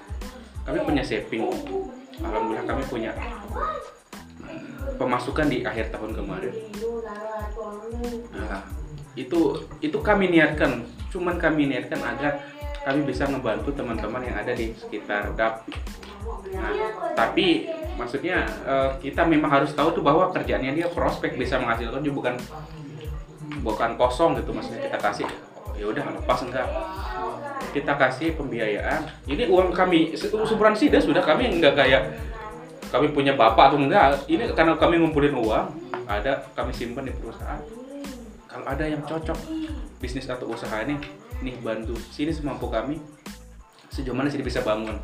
kami 0.62 0.78
punya 0.86 1.02
saving. 1.02 1.42
Alhamdulillah 2.22 2.66
kami 2.70 2.82
punya 2.86 3.10
pemasukan 4.96 5.46
di 5.48 5.64
akhir 5.66 5.90
tahun 5.94 6.14
kemarin. 6.16 6.54
Nah 8.32 8.62
itu 9.12 9.68
itu 9.84 9.98
kami 10.00 10.32
niatkan 10.32 10.88
cuman 11.12 11.36
kami 11.36 11.68
niatkan 11.68 12.00
agar 12.00 12.40
kami 12.82 13.06
bisa 13.06 13.28
membantu 13.28 13.70
teman-teman 13.76 14.24
yang 14.26 14.36
ada 14.40 14.52
di 14.56 14.74
sekitar 14.74 15.36
DAP. 15.38 15.70
Nah, 16.52 16.74
tapi 17.14 17.70
maksudnya 17.94 18.42
eh, 18.66 18.90
kita 18.98 19.22
memang 19.22 19.50
harus 19.50 19.70
tahu 19.76 19.94
tuh 19.94 20.02
bahwa 20.02 20.32
kerjaannya 20.34 20.74
dia 20.74 20.88
prospek 20.90 21.38
bisa 21.38 21.60
menghasilkan 21.62 22.02
juga 22.02 22.32
bukan 22.32 22.36
bukan 23.62 23.90
kosong 23.94 24.34
gitu 24.40 24.50
maksudnya 24.50 24.82
kita 24.90 24.98
kasih 24.98 25.28
ya 25.78 25.84
udah 25.88 26.04
lepas 26.18 26.40
enggak. 26.42 26.68
Kita 27.72 27.96
kasih 27.96 28.36
pembiayaan. 28.36 29.08
Ini 29.24 29.48
uang 29.48 29.72
kami 29.72 30.12
sumuran 30.18 30.76
sih 30.76 30.92
sudah 30.92 31.22
kami 31.22 31.48
enggak 31.48 31.78
kayak 31.78 32.31
kami 32.92 33.08
punya 33.16 33.32
bapak 33.32 33.72
atau 33.72 33.80
enggak. 33.80 34.28
Ini 34.28 34.52
karena 34.52 34.76
kami 34.76 35.00
ngumpulin 35.00 35.32
uang 35.32 35.66
ada 36.04 36.44
kami 36.52 36.76
simpan 36.76 37.08
di 37.08 37.14
perusahaan. 37.16 37.56
Kalau 38.44 38.68
ada 38.68 38.84
yang 38.84 39.00
cocok 39.08 39.38
bisnis 39.96 40.28
atau 40.28 40.52
usaha 40.52 40.84
ini 40.84 41.00
nih 41.40 41.56
bantu. 41.64 41.96
Sini 42.12 42.28
semampu 42.28 42.68
kami 42.68 43.00
sejauh 43.88 44.12
mana 44.12 44.28
sih 44.28 44.44
bisa 44.44 44.60
bangun? 44.60 45.00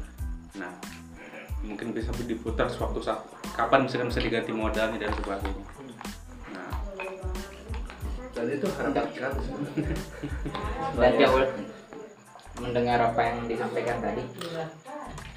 Nah 0.60 0.68
mungkin 1.64 1.96
bisa 1.96 2.12
diputar 2.28 2.68
suatu 2.68 3.00
saat 3.00 3.24
kapan 3.56 3.88
misalkan 3.88 4.12
bisa 4.12 4.20
diganti 4.20 4.52
modalnya 4.52 5.00
dan 5.00 5.10
sebagainya. 5.16 5.64
Nah. 6.52 6.72
Dan 8.36 8.44
itu 8.52 8.68
harapan 8.68 9.04
kita 9.16 9.28
dan 9.32 11.16
mendengar 12.58 12.98
apa 13.00 13.20
yang 13.22 13.38
disampaikan 13.48 14.02
tadi 14.02 14.22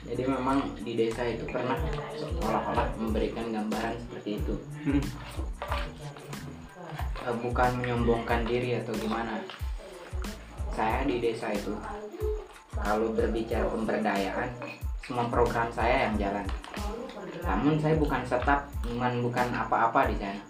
jadi 0.02 0.24
memang 0.26 0.76
di 0.82 0.98
desa 0.98 1.24
itu 1.28 1.46
pernah 1.46 1.78
seolah-olah 2.18 2.90
memberikan 2.98 3.54
gambaran 3.54 3.96
seperti 4.02 4.42
itu. 4.42 4.54
Hmm, 4.82 5.04
Eh, 7.22 7.36
bukan 7.38 7.78
menyombongkan 7.78 8.50
diri 8.50 8.82
atau 8.82 8.98
gimana. 8.98 9.38
Saya 10.74 11.06
di 11.06 11.22
desa 11.22 11.54
itu 11.54 11.70
kalau 12.74 13.14
berbicara 13.14 13.70
pemberdayaan 13.70 14.50
semua 15.06 15.30
program 15.30 15.70
saya 15.70 16.10
yang 16.10 16.18
jalan. 16.18 16.48
Namun 17.46 17.78
saya 17.78 17.94
bukan 18.02 18.26
staf 18.26 18.66
bukan 18.82 19.22
bukan 19.22 19.48
apa-apa 19.54 20.10
di 20.10 20.18
sana. 20.18 20.42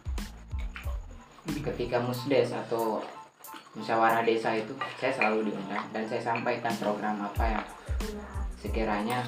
Ketika 1.44 2.00
musdes 2.00 2.56
atau 2.56 3.04
musyawarah 3.76 4.24
desa 4.24 4.56
itu 4.56 4.72
saya 4.96 5.12
selalu 5.12 5.52
diundang 5.52 5.84
dan 5.92 6.08
saya 6.08 6.24
sampaikan 6.24 6.72
program 6.80 7.20
apa 7.20 7.60
yang 7.60 7.66
sekiranya 8.62 9.26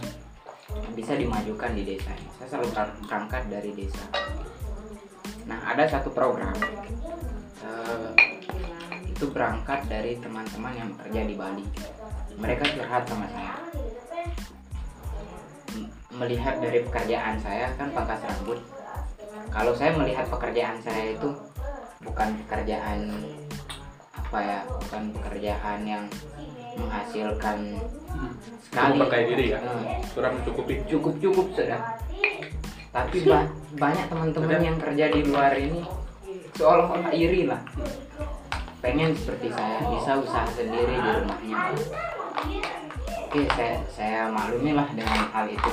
bisa 0.93 1.17
dimajukan 1.17 1.73
di 1.73 1.83
desa 1.83 2.13
ini. 2.13 2.29
Saya 2.37 2.47
selalu 2.53 2.69
ber- 2.73 2.97
berangkat 3.09 3.43
dari 3.49 3.71
desa. 3.73 4.05
Nah, 5.49 5.59
ada 5.73 5.83
satu 5.89 6.13
program 6.13 6.53
eh, 7.65 8.11
itu 9.09 9.25
berangkat 9.33 9.85
dari 9.89 10.21
teman-teman 10.21 10.73
yang 10.77 10.89
bekerja 10.95 11.21
di 11.25 11.35
Bali. 11.35 11.65
Mereka 12.37 12.63
curhat 12.77 13.03
sama 13.09 13.25
saya. 13.33 13.57
M- 15.77 15.91
Melihat 16.13 16.61
dari 16.61 16.85
pekerjaan 16.85 17.41
saya 17.41 17.73
kan 17.73 17.89
pangkas 17.89 18.21
rambut. 18.21 18.61
Kalau 19.49 19.73
saya 19.73 19.93
melihat 19.97 20.25
pekerjaan 20.29 20.77
saya 20.81 21.13
itu 21.13 21.29
bukan 22.01 22.37
pekerjaan 22.45 23.09
apa 24.13 24.39
ya, 24.41 24.59
bukan 24.65 25.13
pekerjaan 25.13 25.79
yang 25.85 26.03
menghasilkan 26.75 27.57
sekali. 28.61 28.87
Cukup 28.89 28.99
percaya 29.05 29.23
diri 29.27 29.45
ya. 29.49 29.59
Hmm 29.59 29.83
Sudah 30.07 30.29
mencukupi. 30.29 30.73
cukup 30.85 31.13
cukup 31.17 31.47
sudah 31.53 31.81
tapi 32.93 33.25
ba- 33.25 33.49
banyak 33.73 34.05
teman-teman 34.05 34.61
yang 34.61 34.77
kerja 34.77 35.09
di 35.09 35.25
luar 35.25 35.57
ini 35.57 35.81
seolah-olah 36.53 37.09
iri 37.09 37.49
lah 37.49 37.57
pengen 38.77 39.17
seperti 39.17 39.49
saya 39.49 39.81
bisa 39.89 40.21
usaha 40.21 40.45
sendiri 40.53 40.93
di 40.93 41.09
rumahnya 41.17 41.57
oke 43.17 43.41
saya 43.57 43.81
saya 43.89 44.21
maklumi 44.29 44.77
lah 44.77 44.85
dengan 44.93 45.25
hal 45.25 45.49
itu 45.49 45.71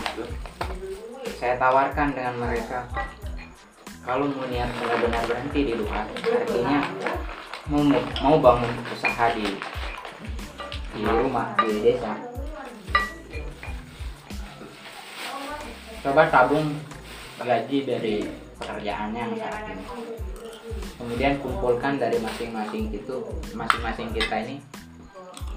saya 1.37 1.61
tawarkan 1.61 2.17
dengan 2.17 2.35
mereka 2.41 2.89
kalau 4.01 4.25
mau 4.25 4.49
niat 4.49 4.73
benar-benar 4.81 5.23
berhenti 5.29 5.61
di 5.61 5.75
luar 5.77 6.09
artinya 6.09 6.81
mau 7.69 7.85
mau 8.25 8.37
bangun 8.41 8.73
usaha 8.89 9.27
di 9.37 9.61
di 10.95 11.03
rumah 11.07 11.55
di 11.63 11.81
desa. 11.83 12.13
Coba 16.01 16.33
tabung 16.33 16.81
gaji 17.41 17.79
dari 17.85 18.15
pekerjaannya 18.61 19.21
yang 19.21 19.35
saat 19.37 19.65
ini. 19.69 19.85
Kemudian 21.01 21.41
kumpulkan 21.41 21.97
dari 21.97 22.21
masing-masing 22.21 22.93
itu 22.93 23.15
masing-masing 23.57 24.13
kita 24.13 24.37
ini 24.45 24.57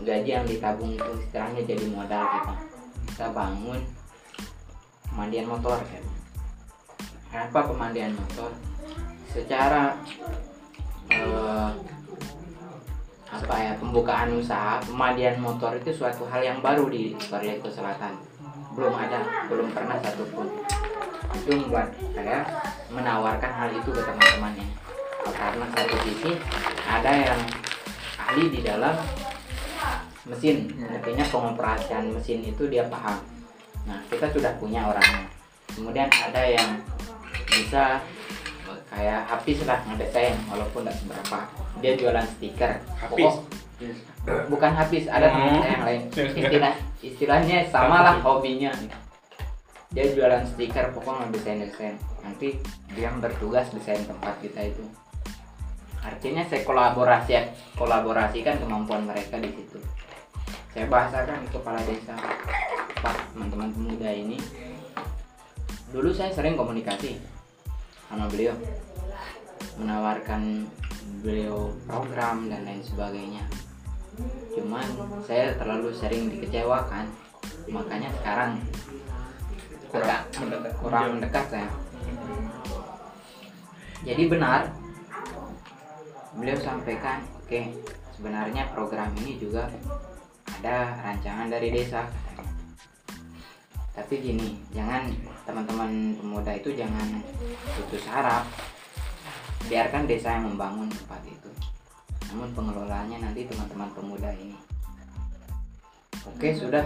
gaji 0.04 0.30
yang 0.36 0.48
ditabung 0.48 0.96
itu 0.96 1.12
istilahnya 1.24 1.62
jadi 1.64 1.86
modal 1.92 2.24
kita. 2.28 2.56
Kita 3.12 3.26
bangun 3.32 3.80
pemandian 5.08 5.48
motor 5.48 5.80
kan. 5.80 6.04
Kenapa 7.32 7.60
pemandian 7.72 8.14
motor? 8.16 8.52
Secara 9.32 9.96
eh, 11.10 11.72
apa 13.34 13.56
ya 13.58 13.74
pembukaan 13.82 14.30
usaha 14.38 14.78
pemandian 14.86 15.42
motor 15.42 15.74
itu 15.74 15.90
suatu 15.90 16.30
hal 16.30 16.46
yang 16.46 16.60
baru 16.62 16.86
di 16.86 17.18
Sulawesi 17.18 17.74
Selatan. 17.74 18.14
Belum 18.78 18.94
ada 18.94 19.50
belum 19.50 19.74
pernah 19.74 19.98
satupun. 19.98 20.54
Itu 21.34 21.50
membuat 21.58 21.98
saya 22.14 22.46
menawarkan 22.94 23.52
hal 23.52 23.70
itu 23.74 23.90
ke 23.90 24.02
teman-temannya. 24.06 24.68
Karena 25.34 25.66
satu 25.74 25.96
sisi 26.06 26.32
ada 26.86 27.12
yang 27.12 27.42
ahli 28.22 28.54
di 28.54 28.60
dalam 28.62 28.94
mesin. 30.30 30.70
Artinya 30.78 31.26
pengoperasian 31.26 32.14
mesin 32.14 32.46
itu 32.46 32.70
dia 32.70 32.86
paham. 32.86 33.18
Nah 33.90 33.98
kita 34.14 34.30
sudah 34.30 34.54
punya 34.62 34.86
orangnya. 34.86 35.26
Kemudian 35.74 36.06
ada 36.06 36.42
yang 36.46 36.70
bisa 37.50 37.98
kayak 38.94 39.26
habis 39.26 39.58
lah 39.66 39.82
ngedesain 39.90 40.38
walaupun 40.48 40.86
tidak 40.86 40.96
seberapa. 41.02 41.38
Dia 41.82 41.92
jualan 41.98 42.26
stiker. 42.38 42.72
Hafiz? 42.96 43.26
Pokok- 43.26 44.48
bukan 44.48 44.72
habis 44.72 45.10
ada 45.10 45.28
teman 45.28 45.50
Oh. 45.50 45.60
saya 45.60 45.72
yang 45.76 45.86
lain. 45.86 46.02
Istilah 46.40 46.74
istilahnya 47.02 47.58
sama 47.68 48.06
lah 48.06 48.16
hobinya. 48.22 48.72
Dia 49.92 50.10
jualan 50.10 50.46
stiker 50.48 50.94
pokoknya 50.94 51.30
desain 51.30 51.60
desain 51.62 51.96
nanti 52.24 52.58
dia 52.96 53.10
bertugas 53.14 53.68
desain 53.70 54.02
tempat 54.06 54.38
kita 54.40 54.70
itu. 54.70 54.86
Artinya 56.00 56.44
saya 56.48 56.62
kolaborasi 56.64 57.34
kolaborasikan 57.76 58.62
kemampuan 58.62 59.06
mereka 59.06 59.38
di 59.38 59.50
situ. 59.52 59.78
Saya 60.74 60.90
bahasakan 60.90 61.46
ke 61.46 61.58
kepala 61.58 61.82
desa 61.86 62.14
pak 63.02 63.16
teman-teman 63.36 63.70
pemuda 63.70 64.10
ini. 64.10 64.38
Dulu 65.94 66.10
saya 66.10 66.34
sering 66.34 66.58
komunikasi 66.58 67.20
sama 68.10 68.26
beliau 68.30 68.56
menawarkan 69.80 70.68
beliau 71.24 71.72
program 71.88 72.52
dan 72.52 72.68
lain 72.68 72.84
sebagainya 72.84 73.44
cuman 74.54 74.86
saya 75.26 75.58
terlalu 75.58 75.90
sering 75.96 76.30
dikecewakan 76.30 77.10
makanya 77.72 78.14
sekarang 78.22 78.62
kurang 79.90 80.24
mendekat. 80.38 80.74
kurang 80.78 81.06
mendekat 81.18 81.46
saya 81.50 81.70
jadi 84.04 84.24
benar 84.30 84.62
beliau 86.38 86.58
sampaikan 86.60 87.24
oke 87.40 87.62
sebenarnya 88.14 88.70
program 88.72 89.10
ini 89.20 89.36
juga 89.42 89.68
ada 90.64 90.96
rancangan 91.04 91.52
dari 91.52 91.76
desa. 91.76 92.08
Tapi 93.94 94.26
gini 94.26 94.58
jangan 94.74 95.06
teman-teman 95.46 96.18
pemuda 96.18 96.52
itu 96.58 96.74
jangan 96.74 97.22
putus 97.78 98.10
harap. 98.10 98.42
Biarkan 99.70 100.10
desa 100.10 100.34
yang 100.34 100.50
membangun 100.50 100.90
tempat 100.90 101.22
itu. 101.30 101.50
Namun 102.34 102.50
pengelolaannya 102.58 103.22
nanti 103.22 103.46
teman-teman 103.46 103.94
pemuda 103.94 104.34
ini. 104.34 104.58
Oke 106.26 106.58
sudah. 106.58 106.84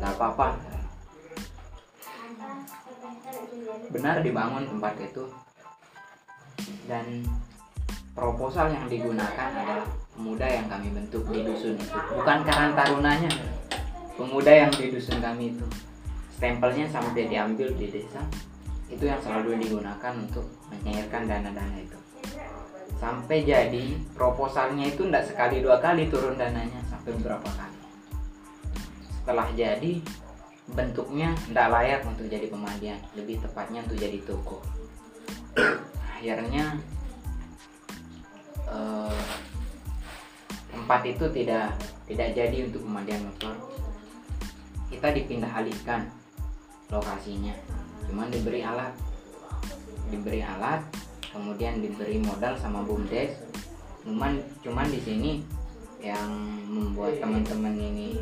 Nggak 0.00 0.16
apa-apa. 0.16 0.56
Benar 3.92 4.24
dibangun 4.24 4.64
tempat 4.64 4.96
itu. 4.96 5.28
Dan 6.88 7.20
proposal 8.16 8.72
yang 8.72 8.88
digunakan 8.88 9.50
adalah 9.52 9.86
pemuda 10.16 10.46
yang 10.48 10.66
kami 10.72 10.88
bentuk 10.88 11.28
di 11.28 11.44
dusun 11.44 11.76
itu. 11.76 11.98
Bukan 12.16 12.38
karang 12.48 12.72
tarunanya. 12.72 13.30
Pemuda 14.16 14.50
yang 14.50 14.72
di 14.72 14.88
dusun 14.88 15.20
kami 15.20 15.52
itu 15.52 15.68
stempelnya 16.36 16.84
sampai 16.92 17.32
diambil 17.32 17.72
di 17.72 17.88
desa 17.88 18.20
itu 18.92 19.08
yang 19.08 19.18
selalu 19.24 19.56
digunakan 19.56 20.12
untuk 20.14 20.44
menyairkan 20.68 21.24
dana-dana 21.26 21.76
itu. 21.80 21.98
Sampai 23.00 23.42
jadi 23.42 23.96
proposalnya 24.12 24.88
itu 24.92 25.08
tidak 25.08 25.24
sekali 25.26 25.64
dua 25.64 25.80
kali 25.80 26.06
turun 26.12 26.36
dananya 26.36 26.80
sampai 26.92 27.16
beberapa 27.18 27.48
kali. 27.56 27.80
Setelah 29.10 29.48
jadi 29.56 29.92
bentuknya 30.76 31.32
tidak 31.48 31.66
layak 31.72 32.00
untuk 32.04 32.28
jadi 32.28 32.46
pemandian 32.52 33.00
lebih 33.16 33.40
tepatnya 33.40 33.82
untuk 33.88 33.98
jadi 33.98 34.18
toko. 34.22 34.60
Akhirnya 36.16 36.78
eh, 38.70 39.22
tempat 40.70 41.00
itu 41.04 41.24
tidak 41.32 41.74
tidak 42.06 42.28
jadi 42.38 42.56
untuk 42.70 42.84
pemandian 42.86 43.24
motor. 43.24 43.56
Kita 44.86 45.10
dipindah 45.10 45.50
alihkan 45.50 46.06
lokasinya. 46.92 47.54
Cuman 48.06 48.30
diberi 48.30 48.62
alat. 48.62 48.94
Diberi 50.10 50.40
alat 50.42 50.82
kemudian 51.36 51.84
diberi 51.84 52.16
modal 52.24 52.56
sama 52.56 52.80
bumdes 52.80 53.44
cuman 54.06 54.40
cuman 54.64 54.88
di 54.88 55.00
sini 55.02 55.32
yang 56.00 56.30
membuat 56.70 57.18
teman-teman 57.18 57.74
ini 57.74 58.14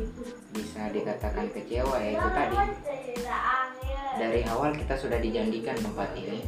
bisa 0.51 0.89
dikatakan 0.89 1.47
kecewa 1.53 1.95
yaitu 2.01 2.27
tadi. 2.33 2.57
Dari 4.17 4.41
awal 4.49 4.73
kita 4.73 4.97
sudah 4.97 5.21
dijanjikan 5.21 5.77
tempat 5.79 6.11
ini. 6.17 6.43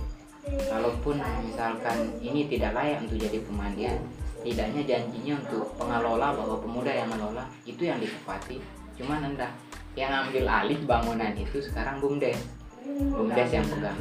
Kalaupun 0.47 1.19
misalkan 1.43 2.15
ini 2.23 2.47
tidak 2.47 2.71
layak 2.71 3.03
untuk 3.03 3.19
jadi 3.19 3.39
pemandian 3.43 3.99
tidaknya 4.41 4.81
janjinya 4.87 5.43
untuk 5.43 5.75
pengelola 5.75 6.31
bahwa 6.31 6.55
pemuda 6.63 6.87
yang 6.87 7.11
mengelola 7.11 7.45
itu 7.67 7.83
yang 7.83 7.99
ditepati. 7.99 8.63
Cuman 8.95 9.35
enggak 9.35 9.51
yang 9.97 10.13
ambil 10.13 10.45
alih 10.45 10.77
bangunan 10.85 11.33
itu 11.33 11.57
sekarang 11.57 11.97
bumdes. 11.97 12.37
Bumdes 12.85 13.49
yang 13.49 13.65
pegang. 13.65 13.97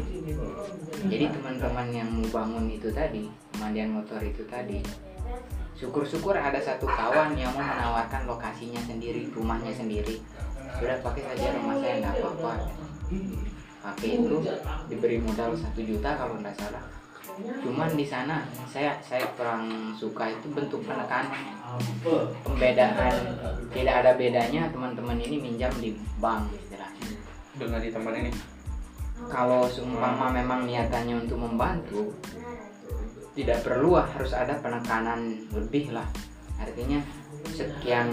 Jadi 1.09 1.25
teman-teman 1.33 1.89
yang 1.89 2.09
mau 2.13 2.29
bangun 2.29 2.69
itu 2.69 2.93
tadi 2.93 3.33
pemandian 3.57 3.97
motor 3.97 4.21
itu 4.21 4.45
tadi 4.45 4.85
syukur-syukur 5.77 6.37
ada 6.37 6.61
satu 6.61 6.85
kawan 6.85 7.37
yang 7.37 7.53
mau 7.57 7.65
menawarkan 7.65 8.29
lokasinya 8.29 8.81
sendiri 8.85 9.33
rumahnya 9.33 9.73
sendiri. 9.73 10.21
Sudah 10.77 11.01
pakai 11.01 11.25
saja 11.33 11.57
rumah 11.57 11.81
saya 11.81 12.05
enggak 12.05 12.15
apa-apa. 12.21 12.53
Pakai 13.81 14.09
itu 14.21 14.37
diberi 14.93 15.17
modal 15.25 15.57
satu 15.57 15.81
juta 15.81 16.13
kalau 16.13 16.37
nggak 16.37 16.53
salah 16.61 16.96
cuman 17.37 17.93
di 17.93 18.07
sana 18.09 18.49
saya 18.65 18.97
saya 19.05 19.29
kurang 19.37 19.93
suka 19.93 20.33
itu 20.33 20.49
bentuk 20.57 20.81
penekanan 20.89 21.37
pembedaan 22.41 23.13
tidak 23.77 23.95
ada 24.01 24.11
bedanya 24.17 24.73
teman-teman 24.73 25.21
ini 25.21 25.37
minjam 25.37 25.73
di 25.77 25.93
bank 26.17 26.49
istilahnya. 26.57 27.09
Dengan 27.57 27.81
di 27.81 27.91
tempat 27.93 28.13
ini. 28.17 28.33
Kalau 29.33 29.65
seumpama 29.69 30.29
memang 30.29 30.69
niatannya 30.69 31.25
untuk 31.25 31.41
membantu 31.41 32.13
tidak 33.37 33.65
perlu 33.65 34.01
ah, 34.01 34.09
harus 34.17 34.33
ada 34.33 34.57
penekanan 34.61 35.49
lebih 35.53 35.93
lah. 35.93 36.09
Artinya 36.57 37.01
sekian 37.53 38.09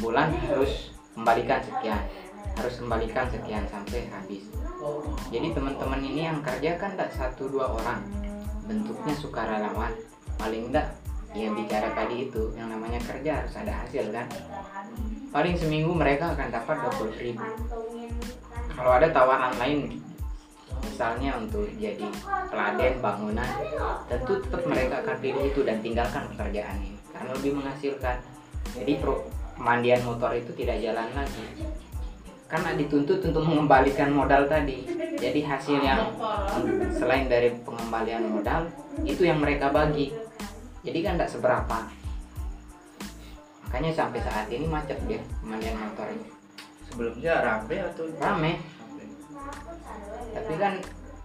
bulan 0.00 0.32
harus 0.48 0.96
kembalikan 1.12 1.60
sekian 1.60 2.00
harus 2.56 2.80
kembalikan 2.80 3.28
sekian 3.28 3.68
sampai 3.68 4.08
habis. 4.08 4.48
Jadi 5.28 5.52
teman-teman 5.52 6.00
ini 6.00 6.24
yang 6.24 6.40
kerja 6.40 6.80
kan 6.80 6.96
tak 6.96 7.12
satu 7.12 7.52
dua 7.52 7.68
orang 7.68 8.25
bentuknya 8.66 9.14
sukarelawan. 9.16 9.94
Paling 10.36 10.68
enggak 10.68 10.92
yang 11.32 11.56
bicara 11.56 11.92
tadi 11.96 12.28
itu 12.28 12.52
yang 12.58 12.68
namanya 12.68 13.00
kerja 13.00 13.40
harus 13.40 13.54
ada 13.56 13.72
hasil 13.84 14.12
kan? 14.12 14.26
Paling 15.32 15.54
seminggu 15.56 15.92
mereka 15.94 16.36
akan 16.36 16.48
dapat 16.52 16.76
20 17.00 17.24
ribu. 17.24 17.46
Kalau 18.76 18.92
ada 18.92 19.08
tawaran 19.08 19.54
lain 19.56 20.02
misalnya 20.84 21.36
untuk 21.36 21.68
jadi 21.76 22.08
peladen 22.48 23.00
bangunan 23.04 23.52
tentu 24.08 24.40
tetap 24.40 24.62
mereka 24.64 25.04
akan 25.04 25.16
pilih 25.20 25.44
itu 25.48 25.60
dan 25.64 25.80
tinggalkan 25.80 26.24
pekerjaan 26.32 26.76
ini 26.80 26.96
karena 27.12 27.30
lebih 27.36 27.52
menghasilkan. 27.56 28.16
Jadi 28.76 28.92
pro- 29.00 29.24
pemandian 29.56 30.04
motor 30.04 30.36
itu 30.36 30.52
tidak 30.52 30.84
jalan 30.84 31.08
lagi 31.16 31.44
karena 32.46 32.78
dituntut 32.78 33.20
untuk 33.22 33.42
mengembalikan 33.42 34.10
modal 34.14 34.46
tadi. 34.46 34.86
Jadi 35.16 35.40
hasil 35.42 35.78
yang 35.82 36.14
selain 36.94 37.26
dari 37.26 37.50
pengembalian 37.62 38.30
modal 38.30 38.70
itu 39.02 39.26
yang 39.26 39.42
mereka 39.42 39.70
bagi. 39.74 40.14
Jadi 40.86 40.98
kan 41.02 41.18
tidak 41.18 41.30
seberapa. 41.30 41.78
Makanya 43.66 43.90
sampai 43.90 44.20
saat 44.22 44.46
ini 44.48 44.66
macet 44.70 44.98
dia 45.10 45.18
pemandian 45.42 45.74
motor 45.74 46.06
ini. 46.06 46.28
Sebelumnya 46.86 47.34
rame 47.42 47.76
atau? 47.82 48.04
Rame. 48.22 48.52
Tapi 50.30 50.54
kan 50.54 50.78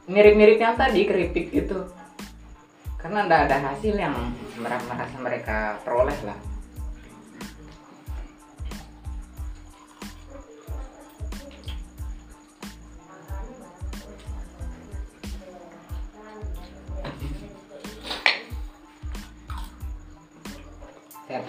mirip-mirip 0.09 0.57
yang 0.57 0.73
tadi 0.73 1.05
keripik 1.05 1.53
gitu 1.53 1.85
karena 3.01 3.25
tidak 3.25 3.41
ada 3.49 3.57
hasil 3.73 3.93
yang 3.97 4.13
mer- 4.61 4.85
merasa 4.85 5.17
mereka 5.17 5.57
peroleh 5.81 6.15
lah 6.21 6.37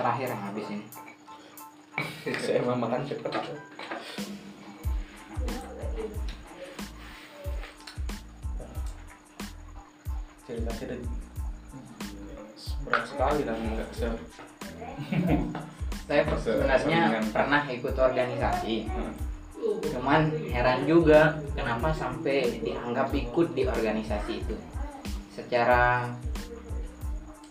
terakhir 0.02 0.34
yang 0.34 0.42
habis 0.42 0.66
ini? 0.66 0.86
Saya 2.42 2.58
emang 2.58 2.82
makan 2.82 3.06
cepet. 3.06 3.32
Cerita 10.42 10.72
cerita 10.74 11.06
berat 12.82 13.04
sekali 13.06 13.46
dan 13.46 13.56
nggak 13.62 13.88
bisa 13.94 14.10
saya 16.02 16.22
Se- 16.34 16.50
sebenarnya 16.50 17.22
pernah 17.30 17.62
ikut 17.70 17.94
organisasi. 17.94 18.90
Hmm. 18.90 19.14
cuman 19.62 20.26
heran 20.50 20.82
juga 20.90 21.38
kenapa 21.54 21.94
sampai 21.94 22.58
dianggap 22.66 23.14
ikut 23.14 23.54
di 23.54 23.62
organisasi 23.62 24.42
itu. 24.42 24.58
Secara 25.30 26.10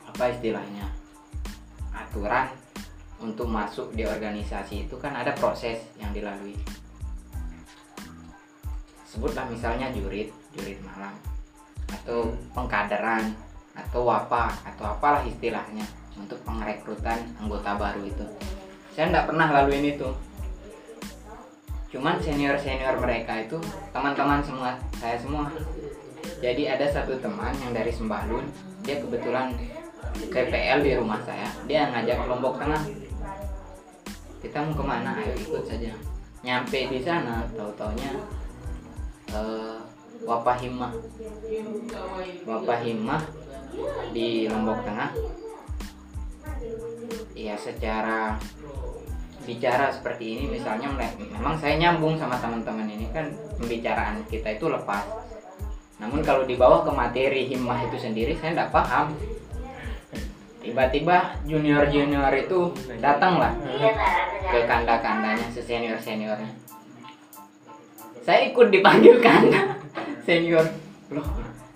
apa 0.04 0.24
istilahnya 0.36 1.01
aturan 2.12 2.52
untuk 3.24 3.48
masuk 3.48 3.96
di 3.96 4.04
organisasi 4.04 4.84
itu 4.84 5.00
kan 5.00 5.16
ada 5.16 5.32
proses 5.32 5.80
yang 5.96 6.12
dilalui. 6.12 6.60
Sebutlah 9.08 9.48
misalnya 9.48 9.88
jurid 9.96 10.28
jurid 10.52 10.76
malam 10.84 11.16
atau 11.88 12.36
pengkaderan 12.52 13.32
atau 13.72 14.04
apa 14.12 14.52
atau 14.68 14.92
apalah 14.92 15.24
istilahnya 15.24 15.88
untuk 16.20 16.36
pengrekrutan 16.44 17.24
anggota 17.40 17.80
baru 17.80 18.04
itu. 18.04 18.28
Saya 18.92 19.08
tidak 19.08 19.32
pernah 19.32 19.48
laluin 19.48 19.96
itu. 19.96 20.12
Cuman 21.96 22.20
senior 22.20 22.60
senior 22.60 23.00
mereka 23.00 23.40
itu 23.40 23.56
teman-teman 23.96 24.44
semua 24.44 24.76
saya 25.00 25.16
semua. 25.16 25.48
Jadi 26.44 26.68
ada 26.68 26.92
satu 26.92 27.16
teman 27.24 27.56
yang 27.64 27.72
dari 27.72 27.96
Sembalun 27.96 28.44
dia 28.84 29.00
kebetulan 29.00 29.56
PPL 30.32 30.80
di 30.84 30.92
rumah 30.98 31.20
saya. 31.24 31.48
Dia 31.66 31.92
ngajak 31.92 32.16
ke 32.22 32.26
Lombok 32.28 32.56
Tengah. 32.60 32.84
Kita 34.42 34.58
mau 34.66 34.74
ke 34.74 34.84
mana? 34.84 35.12
Ayo 35.18 35.34
ikut 35.38 35.64
saja. 35.66 35.92
Nyampe 36.42 36.90
di 36.90 37.00
sana 37.06 37.46
tahu 37.54 37.70
taunya 37.78 38.18
eh, 39.30 39.78
Wapahimah 40.22 40.94
Wapahimah 42.46 43.22
di 44.14 44.50
Lombok 44.50 44.80
Tengah. 44.86 45.10
Ya 47.38 47.54
secara 47.58 48.38
bicara 49.42 49.90
seperti 49.90 50.38
ini 50.38 50.46
misalnya 50.54 50.86
me- 50.94 51.18
memang 51.18 51.58
saya 51.58 51.74
nyambung 51.82 52.14
sama 52.22 52.38
teman-teman 52.38 52.86
ini 52.86 53.10
kan 53.10 53.26
pembicaraan 53.58 54.22
kita 54.30 54.58
itu 54.58 54.70
lepas. 54.70 55.02
Namun 56.02 56.22
kalau 56.26 56.46
dibawa 56.46 56.82
ke 56.82 56.92
materi 56.94 57.46
himmah 57.50 57.82
itu 57.86 57.98
sendiri 57.98 58.34
saya 58.38 58.58
tidak 58.58 58.74
paham 58.74 59.14
tiba-tiba 60.62 61.36
junior-junior 61.44 62.32
itu 62.38 62.70
datang 63.02 63.42
lah 63.42 63.52
ke 64.48 64.60
kanda-kandanya 64.70 65.46
senior 65.52 65.98
seniornya 65.98 66.62
saya 68.22 68.54
ikut 68.54 68.70
dipanggil 68.70 69.18
kanda 69.18 69.82
senior. 70.28 70.66
Loh 71.10 71.26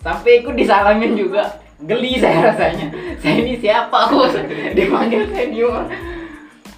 sampai 0.05 0.45
ikut 0.45 0.53
disalamin 0.53 1.17
juga. 1.17 1.57
Geli 1.75 2.21
saya 2.21 2.53
rasanya. 2.53 2.87
Saya 3.19 3.35
ini 3.43 3.59
siapa 3.59 4.07
aku 4.07 4.29
dipanggil 4.77 5.27
senior. 5.33 5.89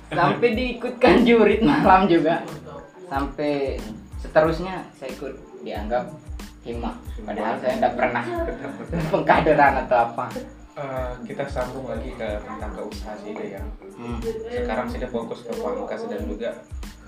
Sampai 0.07 0.55
diikutkan 0.55 1.27
jurid 1.27 1.61
malam 1.61 2.07
juga. 2.07 2.41
Sampai 3.11 3.77
seterusnya 4.23 4.87
saya 4.95 5.11
ikut 5.11 5.35
dianggap 5.61 6.07
himah 6.63 6.95
padahal 7.23 7.55
saya 7.63 7.79
tidak 7.79 7.93
pernah 7.95 8.23
pengkaderan 9.11 9.73
atau 9.87 9.97
apa 10.03 10.25
Eh, 10.77 11.13
kita 11.25 11.41
sambung 11.49 11.89
lagi 11.89 12.13
ke 12.13 12.37
tentang 12.37 12.69
ke 12.77 12.81
usaha 12.85 13.17
sih 13.17 13.33
deh 13.33 13.57
ya 13.57 13.61
Hmm. 13.97 14.21
sekarang 14.45 14.85
sudah 14.93 15.09
fokus 15.09 15.41
ke 15.41 15.53
pangkas 15.57 16.05
dan 16.05 16.21
juga 16.29 16.53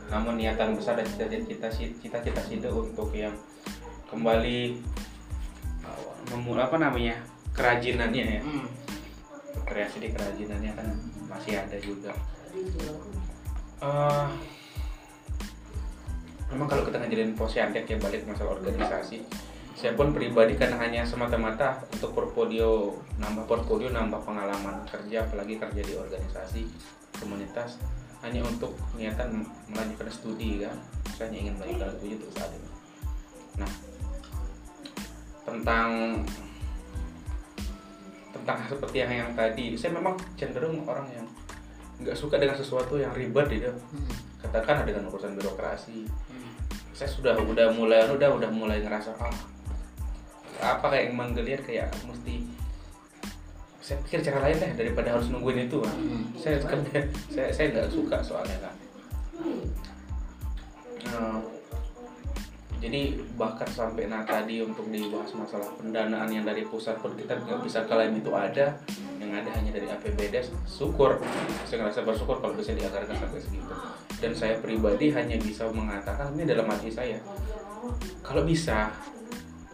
namun 0.09 0.41
niatan 0.41 0.73
besar 0.73 0.97
dan 0.97 1.05
cita-cita 1.05 1.69
cita-cita 1.69 2.41
sih 2.41 2.57
deh 2.57 2.73
untuk 2.73 3.13
yang 3.13 3.37
kembali 4.09 4.81
uh, 5.85 6.09
memu 6.33 6.57
apa 6.57 6.81
namanya 6.81 7.21
kerajinannya 7.53 8.25
ya 8.25 8.41
Hmm. 8.41 8.65
kreasi 9.69 10.01
di 10.01 10.09
kerajinannya 10.17 10.73
kan 10.73 10.87
masih 11.29 11.61
ada 11.61 11.77
juga 11.77 12.09
Eh, 13.79 14.27
memang 16.49 16.67
kalau 16.67 16.83
kita 16.89 16.97
ngajarin 16.97 17.37
posyantek 17.37 17.85
ya 17.85 18.01
balik 18.01 18.25
masalah 18.25 18.57
organisasi 18.57 19.21
saya 19.79 19.95
pun 19.95 20.11
pribadi 20.11 20.59
kan 20.59 20.75
hanya 20.75 21.07
semata-mata 21.07 21.79
untuk 21.95 22.11
portfolio 22.11 22.99
nambah 23.15 23.47
portfolio 23.47 23.87
nambah 23.87 24.27
pengalaman 24.27 24.83
kerja 24.83 25.23
apalagi 25.23 25.55
kerja 25.55 25.79
di 25.79 25.95
organisasi 25.95 26.67
komunitas 27.15 27.79
hanya 28.19 28.43
untuk 28.43 28.75
niatan 28.99 29.47
melanjutkan 29.71 30.11
studi 30.11 30.67
kan? 30.67 30.75
Saya 31.15 31.31
hanya 31.31 31.47
ingin 31.47 31.55
melanjutkan 31.55 31.95
studi 31.95 32.19
untuk 32.19 32.31
saat 32.35 32.51
ini. 32.51 32.69
Nah 33.63 33.71
tentang 35.47 35.89
tentang 38.35 38.57
seperti 38.67 38.97
yang 38.99 39.11
yang 39.15 39.31
tadi 39.31 39.79
saya 39.79 39.95
memang 39.95 40.19
cenderung 40.35 40.83
orang 40.83 41.07
yang 41.15 41.23
nggak 42.03 42.19
suka 42.19 42.35
dengan 42.35 42.59
sesuatu 42.59 42.99
yang 42.99 43.15
ribet 43.15 43.47
gitu. 43.47 43.71
Hmm. 43.71 44.11
katakan 44.43 44.83
dengan 44.83 45.07
urusan 45.07 45.39
birokrasi. 45.39 46.03
Hmm. 46.03 46.51
saya 46.91 47.07
sudah 47.07 47.39
udah 47.39 47.71
mulai 47.71 48.03
udah 48.11 48.35
udah 48.35 48.51
mulai 48.51 48.83
ngerasa 48.83 49.15
ah 49.15 49.58
apa 50.59 50.85
kayak 50.91 51.03
yang 51.11 51.17
menggeliat 51.17 51.61
kayak 51.63 51.87
mesti 52.05 52.43
saya 53.79 53.97
pikir 54.05 54.19
cara 54.21 54.45
lain 54.45 54.59
deh 54.59 54.71
daripada 54.75 55.17
harus 55.17 55.31
nungguin 55.33 55.65
itu 55.65 55.81
kan. 55.81 55.95
Hmm. 55.97 56.23
saya 56.37 56.61
saya 56.61 57.49
saya 57.49 57.65
nggak 57.73 57.89
suka 57.89 58.21
soalnya 58.21 58.59
kan 58.61 58.75
Nah, 61.09 61.41
jadi 62.79 63.17
bahkan 63.35 63.67
sampai 63.67 64.07
nah 64.07 64.23
tadi 64.23 64.63
untuk 64.63 64.87
dibahas 64.87 65.31
masalah 65.35 65.67
pendanaan 65.75 66.31
yang 66.31 66.45
dari 66.47 66.63
pusat 66.63 66.95
pun 67.03 67.11
kita 67.17 67.35
nggak 67.43 67.59
bisa 67.65 67.83
klaim 67.89 68.15
itu 68.15 68.31
ada. 68.31 68.77
Yang 69.19 69.31
ada 69.35 69.49
hanya 69.59 69.71
dari 69.75 69.87
APBD 69.91 70.35
syukur. 70.63 71.19
Saya 71.67 71.83
ngerasa 71.83 72.07
bersyukur 72.07 72.39
kalau 72.39 72.55
bisa 72.55 72.71
dianggarkan 72.71 73.15
sampai 73.19 73.41
segitu. 73.41 73.73
Dan 74.19 74.31
saya 74.31 74.55
pribadi 74.63 75.11
hanya 75.11 75.35
bisa 75.39 75.67
mengatakan 75.71 76.31
ini 76.35 76.47
dalam 76.47 76.67
hati 76.71 76.87
saya. 76.91 77.19
Kalau 78.23 78.47
bisa 78.47 78.91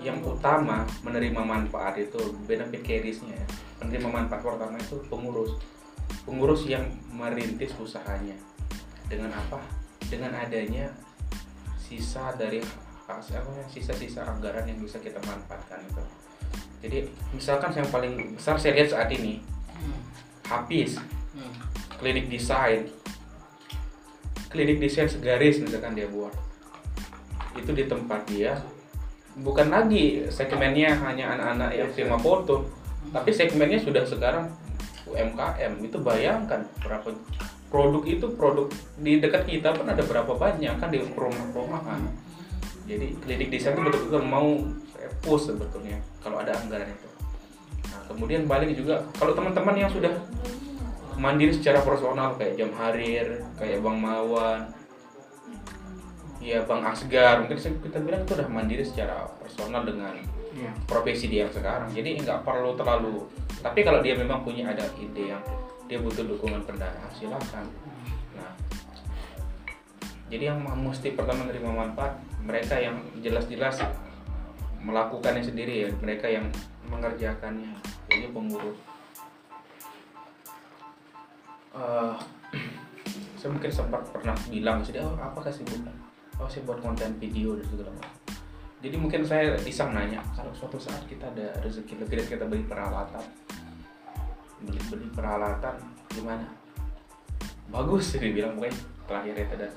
yang 0.06 0.22
utama 0.22 0.86
menerima 1.02 1.42
manfaat 1.42 1.98
itu 1.98 2.22
benefit 2.46 2.86
carriesnya 2.86 3.34
ya. 3.34 3.46
menerima 3.82 4.06
manfaat 4.06 4.46
pertama 4.46 4.78
itu 4.78 5.02
pengurus. 5.10 5.58
Pengurus 6.22 6.70
yang 6.70 6.86
merintis 7.10 7.74
usahanya. 7.82 8.38
Dengan 9.10 9.34
apa? 9.34 9.58
Dengan 10.06 10.38
adanya 10.38 10.94
sisa 11.82 12.38
dari 12.38 12.62
apa 13.06 13.22
ya, 13.54 13.66
sisa-sisa 13.70 14.26
anggaran 14.26 14.66
yang 14.66 14.78
bisa 14.78 15.02
kita 15.02 15.18
manfaatkan 15.26 15.82
itu. 15.86 16.04
Jadi 16.86 16.98
misalkan 17.34 17.74
yang 17.74 17.90
paling 17.90 18.38
besar 18.38 18.62
saya 18.62 18.78
lihat 18.78 18.94
saat 18.94 19.10
ini 19.10 19.42
Hmm. 19.76 20.02
habis 20.46 21.02
Hmm. 21.34 21.54
klinik 21.98 22.30
desain. 22.30 22.90
Klinik 24.50 24.78
desain 24.78 25.10
segaris 25.10 25.62
misalkan 25.62 25.98
dia 25.98 26.10
buat. 26.10 26.34
Itu 27.58 27.74
di 27.74 27.86
tempat 27.90 28.26
dia 28.30 28.58
bukan 29.40 29.68
lagi 29.68 30.24
segmennya 30.32 30.96
hanya 31.04 31.36
anak-anak 31.36 31.72
yang 31.76 31.90
terima 31.92 32.16
foto. 32.16 32.64
Tapi 33.12 33.32
segmennya 33.32 33.80
sudah 33.80 34.04
sekarang 34.08 34.48
UMKM 35.08 35.80
itu 35.84 35.98
bayangkan 36.02 36.66
berapa 36.82 37.14
produk 37.70 38.04
itu 38.08 38.26
produk 38.36 38.68
di 39.00 39.20
dekat 39.20 39.44
kita 39.48 39.76
pun 39.76 39.88
ada 39.88 40.02
berapa 40.04 40.32
banyak 40.32 40.76
kan 40.80 40.90
di 40.90 41.00
rumah-rumahan. 41.04 42.02
Jadi 42.86 43.18
klinik 43.24 43.50
desain 43.50 43.74
itu 43.74 43.82
betul-betul 43.82 44.22
mau 44.24 44.62
saya 44.94 45.10
push 45.26 45.52
sebetulnya 45.52 45.98
kalau 46.22 46.40
ada 46.40 46.54
anggaran 46.56 46.88
itu. 46.88 47.10
Nah 47.92 48.02
kemudian 48.08 48.46
balik 48.46 48.72
juga 48.78 49.04
kalau 49.18 49.34
teman-teman 49.34 49.76
yang 49.76 49.92
sudah 49.92 50.14
mandiri 51.16 51.56
secara 51.56 51.82
personal 51.82 52.36
kayak 52.36 52.60
Jam 52.60 52.72
Harir 52.76 53.42
kayak 53.56 53.80
Bang 53.82 53.98
Mawan 54.00 54.70
ya 56.46 56.62
Bang 56.70 56.86
Asgar. 56.86 57.42
Mungkin 57.42 57.58
kita 57.58 57.98
bilang 58.06 58.22
itu 58.22 58.38
udah 58.38 58.48
mandiri 58.48 58.86
secara 58.86 59.26
personal 59.42 59.82
dengan 59.82 60.14
Iya. 60.56 60.72
profesi 60.88 61.28
dia 61.28 61.44
yang 61.44 61.52
sekarang. 61.52 61.90
Jadi 61.92 62.22
nggak 62.24 62.46
perlu 62.48 62.78
terlalu 62.80 63.28
tapi 63.60 63.82
kalau 63.82 64.00
dia 64.00 64.14
memang 64.16 64.46
punya 64.46 64.70
ada 64.72 64.86
ide 64.96 65.34
yang 65.36 65.44
dia 65.90 65.98
butuh 66.00 66.24
dukungan 66.24 66.64
pendanaan 66.64 67.12
silakan. 67.12 67.66
Nah 68.38 68.54
jadi 70.32 70.54
yang 70.56 70.64
mesti 70.64 71.12
pertama 71.12 71.44
menerima 71.44 71.70
manfaat 71.76 72.16
mereka 72.46 72.80
yang 72.80 73.02
jelas-jelas 73.20 73.84
melakukannya 74.80 75.44
sendiri 75.44 75.76
ya. 75.86 75.90
Mereka 76.00 76.30
yang 76.30 76.46
mengerjakannya. 76.88 77.76
Jadi 78.08 78.30
pengurus. 78.32 78.80
Eh, 81.76 82.16
saya 83.42 83.50
mungkin 83.52 83.72
sempat 83.76 84.08
pernah 84.08 84.38
bilang 84.48 84.80
jadi 84.80 85.04
oh 85.04 85.20
apa 85.20 85.44
kesibukan 85.44 85.92
oh 86.40 86.48
saya 86.50 86.68
buat 86.68 86.80
konten 86.84 87.16
video 87.20 87.56
dan 87.56 87.66
segala 87.68 87.92
macam. 87.96 88.14
Jadi 88.84 88.96
mungkin 89.02 89.22
saya 89.26 89.58
iseng 89.66 89.98
nanya 89.98 90.22
kalau 90.36 90.52
suatu 90.54 90.78
saat 90.78 91.02
kita 91.10 91.32
ada 91.34 91.58
rezeki 91.64 92.06
lebih 92.06 92.22
dan 92.22 92.28
kita 92.38 92.44
beli 92.46 92.64
peralatan 92.68 93.26
beli 94.62 94.82
beli 94.92 95.08
peralatan 95.10 95.76
gimana? 96.12 96.48
Bagus 97.72 98.14
sih 98.14 98.20
dibilang 98.22 98.56
mungkin 98.60 98.76
terakhir 99.10 99.36
itu 99.42 99.56
dan 99.58 99.72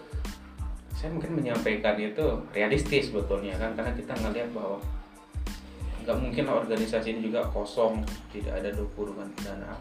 saya 0.98 1.14
mungkin 1.14 1.38
menyampaikan 1.38 1.94
itu 1.94 2.26
realistis 2.50 3.14
sebetulnya 3.14 3.54
kan 3.54 3.70
karena 3.78 3.94
kita 3.94 4.12
ngelihat 4.18 4.50
bahwa 4.50 4.82
nggak 6.02 6.18
mungkin 6.18 6.44
organisasi 6.50 7.14
ini 7.14 7.30
juga 7.30 7.46
kosong 7.52 8.02
tidak 8.34 8.58
ada 8.58 8.74
dukungan 8.74 9.28
pendanaan 9.38 9.78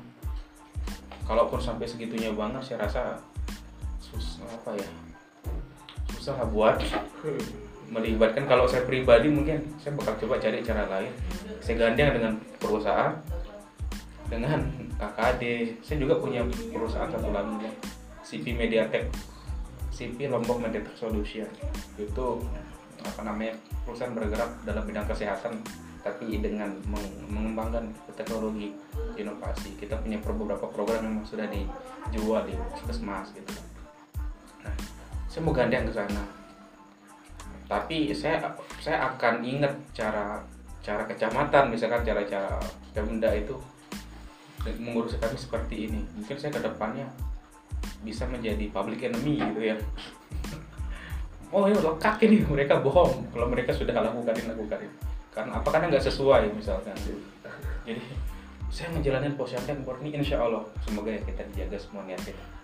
kalaupun 1.26 1.58
sampai 1.60 1.90
segitunya 1.90 2.30
banget 2.36 2.62
saya 2.62 2.86
rasa 2.86 3.04
susah 3.98 4.46
apa 4.46 4.76
ya 4.78 4.90
susah 6.28 6.44
buat 6.52 6.76
melibatkan. 7.88 8.44
Kalau 8.52 8.68
saya 8.68 8.84
pribadi 8.84 9.32
mungkin 9.32 9.64
saya 9.80 9.96
bakal 9.96 10.20
coba 10.20 10.44
cari 10.44 10.60
cara 10.60 10.84
lain. 10.92 11.12
Saya 11.64 11.88
gandeng 11.88 12.20
dengan 12.20 12.34
perusahaan 12.60 13.16
dengan 14.28 14.60
KKD 15.00 15.44
saya 15.80 16.04
juga 16.04 16.20
punya 16.20 16.44
perusahaan 16.68 17.08
satu 17.08 17.32
lagi 17.32 17.72
CP 18.28 18.60
Mediatek. 18.60 19.08
CP 19.96 20.28
Lombok 20.28 20.60
Mediatek 20.60 21.00
Solution. 21.00 21.48
Itu 21.96 22.44
apa 23.08 23.24
namanya 23.24 23.56
perusahaan 23.88 24.12
bergerak 24.12 24.68
dalam 24.68 24.84
bidang 24.84 25.08
kesehatan 25.08 25.64
tapi 26.04 26.44
dengan 26.44 26.76
meng- 26.92 27.24
mengembangkan 27.32 27.88
teknologi 28.20 28.76
inovasi. 29.16 29.80
Kita 29.80 29.96
punya 30.04 30.20
beberapa 30.20 30.68
program 30.76 31.08
yang 31.08 31.16
sudah 31.24 31.48
dijual 31.48 32.44
di 32.44 32.52
puskesmas 32.76 33.32
gitu. 33.32 33.52
Nah 34.68 34.97
saya 35.38 35.46
mau 35.46 35.54
gandeng 35.54 35.86
ke 35.86 35.94
sana. 35.94 36.26
Tapi 37.70 38.10
saya 38.10 38.42
saya 38.82 39.06
akan 39.06 39.46
ingat 39.46 39.70
cara 39.94 40.42
cara 40.82 41.06
kecamatan 41.06 41.70
misalkan 41.70 42.02
cara-cara 42.02 42.58
Pemda 42.90 43.30
itu 43.38 43.54
mengurus 44.82 45.14
kami 45.22 45.38
seperti 45.38 45.86
ini. 45.86 46.02
Mungkin 46.18 46.42
saya 46.42 46.50
ke 46.50 46.66
depannya 46.66 47.06
bisa 48.02 48.26
menjadi 48.26 48.66
public 48.74 49.14
enemy 49.14 49.38
gitu 49.38 49.62
ya. 49.62 49.78
Oh 51.54 51.64
ya 51.64 51.80
lekak 51.80 52.20
ini 52.28 52.44
mereka 52.44 52.84
bohong 52.84 53.24
kalau 53.32 53.48
mereka 53.48 53.72
sudah 53.72 53.94
lakukan 53.94 54.34
ini 54.36 54.52
lakukan 54.52 54.84
ini. 54.84 54.96
Karena 55.32 55.62
apa? 55.62 55.70
Karena 55.70 55.94
nggak 55.94 56.06
sesuai 56.10 56.50
misalkan. 56.52 56.98
Jadi 57.86 58.04
saya 58.74 58.90
menjalani 58.90 59.32
posyandu 59.38 59.86
murni 59.86 60.18
insya 60.18 60.42
Allah. 60.42 60.66
Semoga 60.82 61.14
ya 61.14 61.22
kita 61.22 61.46
dijaga 61.54 61.78
semua 61.78 62.04
niat 62.10 62.20
kita 62.26 62.57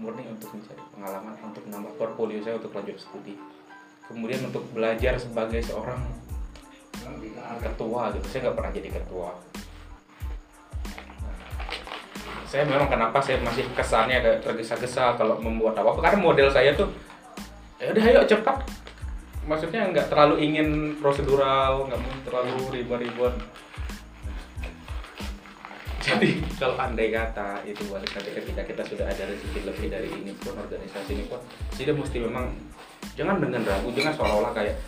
murni 0.00 0.24
untuk 0.32 0.48
mencari 0.56 0.80
pengalaman 0.96 1.36
untuk 1.44 1.62
menambah 1.68 1.92
portfolio 2.00 2.40
saya 2.40 2.56
untuk 2.56 2.72
lanjut 2.72 2.96
studi. 2.96 3.36
Kemudian 4.08 4.40
untuk 4.48 4.64
belajar 4.72 5.14
sebagai 5.20 5.60
seorang 5.60 6.00
ketua 7.60 8.10
gitu. 8.16 8.26
Saya 8.26 8.40
nggak 8.48 8.56
pernah 8.56 8.72
jadi 8.72 8.88
ketua. 8.90 9.30
Saya 12.50 12.66
memang 12.66 12.90
kenapa 12.90 13.22
saya 13.22 13.38
masih 13.44 13.62
kesannya 13.76 14.18
agak 14.18 14.42
tergesa-gesa 14.42 15.14
kalau 15.14 15.38
membuat 15.38 15.78
apa 15.78 16.02
karena 16.02 16.18
model 16.18 16.48
saya 16.50 16.74
tuh 16.74 16.90
ya 17.78 17.94
udah 17.94 18.04
ayo 18.10 18.20
cepat. 18.26 18.66
Maksudnya 19.46 19.86
nggak 19.94 20.10
terlalu 20.10 20.42
ingin 20.42 20.98
prosedural 20.98 21.86
nggak 21.86 22.00
mau 22.00 22.14
terlalu 22.26 22.82
ribuan-ribuan 22.82 23.36
jadi 26.00 26.40
kalau 26.56 26.80
andai 26.80 27.12
kata 27.12 27.60
itu 27.68 27.84
balik 27.92 28.08
nanti 28.16 28.32
ketika 28.32 28.62
kita 28.64 28.82
sudah 28.88 29.06
ada 29.06 29.22
rezeki 29.28 29.60
lebih 29.68 29.86
dari 29.92 30.08
ini 30.08 30.32
pun 30.40 30.56
organisasi 30.56 31.10
ini 31.12 31.24
pun 31.28 31.40
tidak 31.76 32.00
mesti 32.00 32.24
memang 32.24 32.48
jangan 33.14 33.36
dengan 33.36 33.60
ragu 33.68 33.92
jangan 33.92 34.12
seolah-olah 34.16 34.52
kayak 34.56 34.80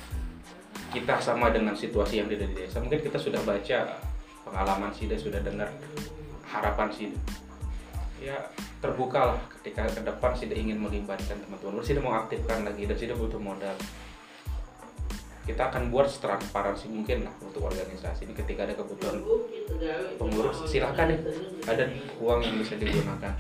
kita 0.93 1.17
sama 1.17 1.49
dengan 1.49 1.73
situasi 1.73 2.21
yang 2.21 2.29
ada 2.29 2.45
di 2.45 2.53
desa. 2.53 2.77
Mungkin 2.77 3.01
kita 3.01 3.17
sudah 3.17 3.41
baca 3.49 3.97
pengalaman 4.45 4.93
sida 4.93 5.17
sudah 5.17 5.41
dengar 5.41 5.73
harapan 6.45 6.93
sida 6.93 7.17
ya 8.23 8.39
terbuka 8.79 9.35
lah 9.35 9.41
ketika 9.59 9.89
ke 9.89 10.05
depan 10.05 10.31
sida 10.37 10.55
ingin 10.55 10.79
melibatkan 10.79 11.41
teman-teman. 11.41 11.81
Sida 11.81 12.05
mau 12.05 12.15
aktifkan 12.15 12.69
lagi 12.69 12.85
dan 12.85 12.97
sida 13.01 13.17
butuh 13.17 13.41
modal 13.41 13.75
kita 15.43 15.75
akan 15.75 15.91
buat 15.91 16.07
transparansi 16.07 16.87
mungkin 16.91 17.27
lah 17.27 17.35
untuk 17.43 17.67
organisasi 17.67 18.31
ini 18.31 18.35
ketika 18.39 18.63
ada 18.63 18.79
kebutuhan 18.79 19.19
pengurus 20.15 20.63
silahkan 20.71 21.11
nih 21.11 21.21
ada 21.67 21.85
uang 22.23 22.41
yang 22.47 22.57
bisa 22.63 22.79
digunakan 22.79 23.35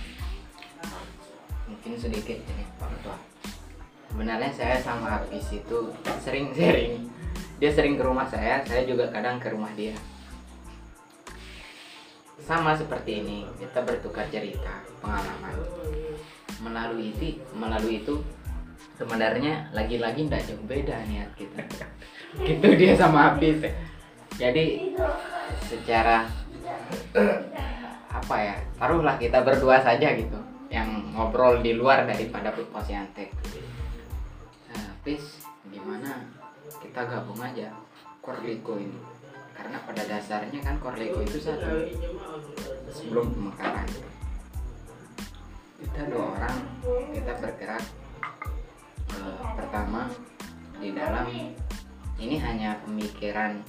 mungkin 1.72 1.98
sedikit 1.98 2.36
ini 2.36 2.64
Pak 2.76 2.88
Ketua. 2.94 3.16
Sebenarnya 4.12 4.52
saya 4.52 4.76
sama 4.76 5.18
Hafiz 5.18 5.48
itu 5.56 5.88
sering-sering 6.20 7.08
dia 7.62 7.70
sering 7.70 7.94
ke 7.94 8.02
rumah 8.02 8.26
saya, 8.26 8.58
saya 8.66 8.82
juga 8.82 9.06
kadang 9.14 9.38
ke 9.38 9.46
rumah 9.54 9.70
dia. 9.78 9.94
Sama 12.42 12.74
seperti 12.74 13.22
ini, 13.22 13.46
kita 13.54 13.86
bertukar 13.86 14.26
cerita, 14.34 14.82
pengalaman. 14.98 15.62
Melalui 16.58 17.14
itu, 17.14 17.38
melalui 17.54 18.02
itu 18.02 18.18
sebenarnya 19.02 19.66
lagi-lagi 19.74 20.30
tidak 20.30 20.42
jauh 20.46 20.64
beda 20.70 20.96
niat 21.10 21.30
kita. 21.34 21.58
gitu 22.46 22.68
dia 22.78 22.94
sama 22.94 23.34
Hafiz. 23.34 23.58
Jadi 24.38 24.94
secara 25.66 26.30
apa 28.12 28.36
ya 28.38 28.56
taruhlah 28.78 29.16
kita 29.18 29.42
berdua 29.42 29.82
saja 29.82 30.14
gitu 30.14 30.38
yang 30.68 31.12
ngobrol 31.12 31.60
di 31.60 31.76
luar 31.76 32.04
daripada 32.04 32.52
posyantek 32.52 33.32
nah, 34.72 34.92
gimana 35.68 36.28
kita 36.80 37.00
gabung 37.08 37.40
aja 37.40 37.72
Korliko 38.22 38.78
ini 38.78 39.00
karena 39.52 39.80
pada 39.84 40.02
dasarnya 40.06 40.60
kan 40.60 40.76
Korliko 40.80 41.24
itu 41.24 41.40
satu 41.40 41.88
sebelum 42.88 43.32
pemekaran 43.32 43.88
kita 45.82 46.00
dua 46.08 46.24
orang 46.36 46.56
kita 47.12 47.32
bergerak 47.40 47.84
eh, 49.18 49.36
pertama 49.56 50.08
di 50.80 50.90
dalam 50.96 51.28
ini 52.18 52.36
hanya 52.38 52.78
pemikiran 52.82 53.60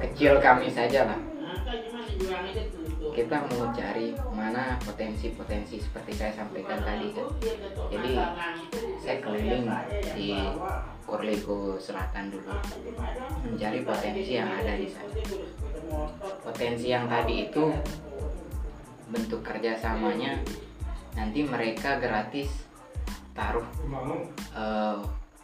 kecil 0.00 0.38
kami 0.38 0.70
saja 0.70 1.06
lah 1.10 1.20
kita 3.10 3.36
mau 3.48 3.72
cari 3.74 4.14
mana 4.32 4.78
potensi-potensi 4.80 5.82
seperti 5.82 6.12
saya 6.14 6.32
sampaikan 6.36 6.78
tadi. 6.84 7.10
Jadi 7.90 8.12
saya 9.00 9.18
keliling 9.18 9.66
di 10.14 10.30
Korlego 11.04 11.80
Selatan 11.80 12.30
dulu 12.30 12.54
mencari 13.44 13.80
potensi 13.82 14.32
yang 14.36 14.50
ada 14.52 14.78
di 14.78 14.86
sana. 14.86 15.14
Potensi 16.44 16.86
yang 16.92 17.10
tadi 17.10 17.50
itu 17.50 17.64
bentuk 19.10 19.42
kerjasamanya 19.42 20.38
nanti 21.18 21.42
mereka 21.42 21.98
gratis 21.98 22.69
taruh 23.40 23.66
eh, 24.52 24.96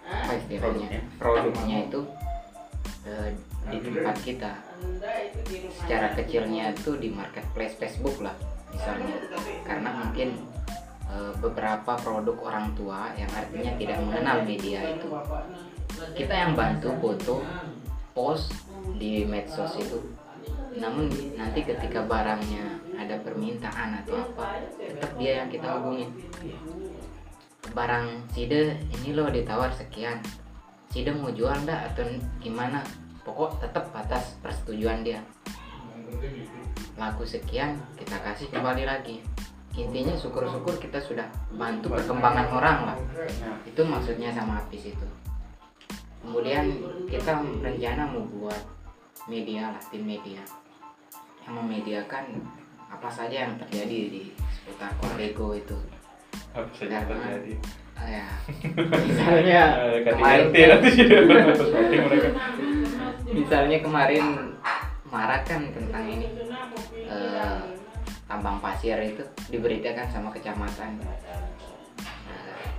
apa 0.07 0.33
istilahnya 0.37 1.01
produknya 1.17 1.77
itu 1.89 2.01
eh, 3.09 3.29
di 3.67 3.79
tempat 3.83 4.17
kita. 4.23 4.53
Secara 5.83 6.15
kecilnya 6.15 6.77
itu 6.77 6.95
di 7.01 7.09
marketplace 7.11 7.81
Facebook 7.81 8.21
lah 8.21 8.37
misalnya. 8.71 9.17
Karena 9.65 9.91
mungkin 10.05 10.37
eh, 11.09 11.33
beberapa 11.41 11.97
produk 11.97 12.37
orang 12.45 12.77
tua 12.77 13.17
yang 13.17 13.33
artinya 13.33 13.73
tidak 13.81 13.99
mengenal 14.05 14.45
media 14.45 14.81
itu. 14.93 15.09
kita 15.97 16.35
yang 16.37 16.53
bantu 16.53 16.93
foto 17.01 17.41
post 18.13 18.53
di 19.01 19.25
medsos 19.25 19.81
itu. 19.81 20.05
Namun 20.77 21.09
nanti 21.41 21.65
ketika 21.65 22.05
barangnya 22.05 22.77
ada 23.01 23.17
permintaan 23.25 24.05
atau 24.05 24.21
apa 24.21 24.61
tetap 24.77 25.17
dia 25.17 25.41
yang 25.41 25.49
kita 25.49 25.69
hubungin 25.81 26.13
barang 27.73 28.31
Cide 28.31 28.79
ini 29.01 29.17
loh 29.17 29.31
ditawar 29.33 29.73
sekian. 29.73 30.21
Cide 30.93 31.11
mau 31.17 31.33
jual 31.33 31.55
ndak 31.67 31.93
atau 31.93 32.07
gimana? 32.39 32.85
Pokok 33.27 33.59
tetap 33.59 33.91
atas 33.91 34.39
persetujuan 34.39 35.03
dia. 35.03 35.19
Laku 36.95 37.27
sekian 37.27 37.75
kita 37.99 38.23
kasih 38.23 38.47
kembali 38.55 38.87
lagi. 38.87 39.19
Intinya 39.77 40.17
syukur-syukur 40.17 40.81
kita 40.81 40.97
sudah 40.97 41.27
bantu 41.53 41.93
perkembangan 41.93 42.49
orang 42.49 42.79
lah. 42.93 42.99
Itu 43.67 43.85
maksudnya 43.85 44.33
sama 44.33 44.63
Apis 44.63 44.95
itu. 44.95 45.09
Kemudian 46.23 46.65
kita 47.11 47.39
rencana 47.61 48.09
mau 48.09 48.25
buat 48.25 48.63
media 49.29 49.75
lah 49.75 49.83
tim 49.93 50.07
media. 50.07 50.41
Yang 51.45 51.55
memediakan 51.61 52.25
apa 52.87 53.11
saja 53.11 53.51
yang 53.51 53.55
terjadi 53.59 53.99
di 54.09 54.23
seputar 54.55 54.95
Korego 55.03 55.53
itu 55.53 55.77
Apa 56.53 56.71
saja 56.73 57.05
terjadi. 57.05 57.55
Ah, 57.97 58.09
ya. 58.09 58.27
Misalnya 59.09 59.63
Eh, 59.89 59.99
kemarin 60.05 60.47
nanti 60.53 60.91
sudah 60.95 61.21
posting 61.57 62.03
mereka. 62.05 62.29
misalnya 63.27 63.79
kemarin 63.81 64.25
marah 65.07 65.41
kan 65.43 65.65
tentang 65.73 66.05
ini. 66.05 66.27
Eh, 67.07 67.61
tambang 68.25 68.59
pasir 68.59 68.99
itu 69.01 69.23
diberitakan 69.49 70.07
sama 70.09 70.29
kecamatan. 70.31 71.01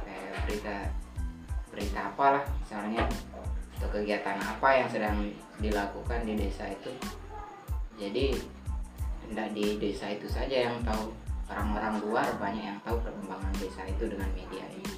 Kayak 0.04 0.34
berita 0.46 0.76
berita 1.72 2.00
apalah 2.10 2.44
misalnya 2.58 3.06
atau 3.78 3.90
kegiatan 3.92 4.38
apa 4.38 4.70
yang 4.74 4.90
sedang 4.90 5.18
dilakukan 5.58 6.26
di 6.26 6.34
desa 6.36 6.66
itu. 6.68 6.90
Jadi 7.98 8.34
tidak 9.28 9.50
di 9.52 9.66
desa 9.78 10.10
itu 10.10 10.26
saja 10.26 10.70
yang 10.70 10.78
tahu 10.82 11.10
orang-orang 11.48 11.94
luar 12.04 12.28
banyak 12.38 12.64
yang 12.64 12.80
tahu 12.84 13.00
perkembangan 13.00 13.54
desa 13.58 13.82
itu 13.88 14.04
dengan 14.12 14.30
media 14.36 14.66
ini. 14.68 14.94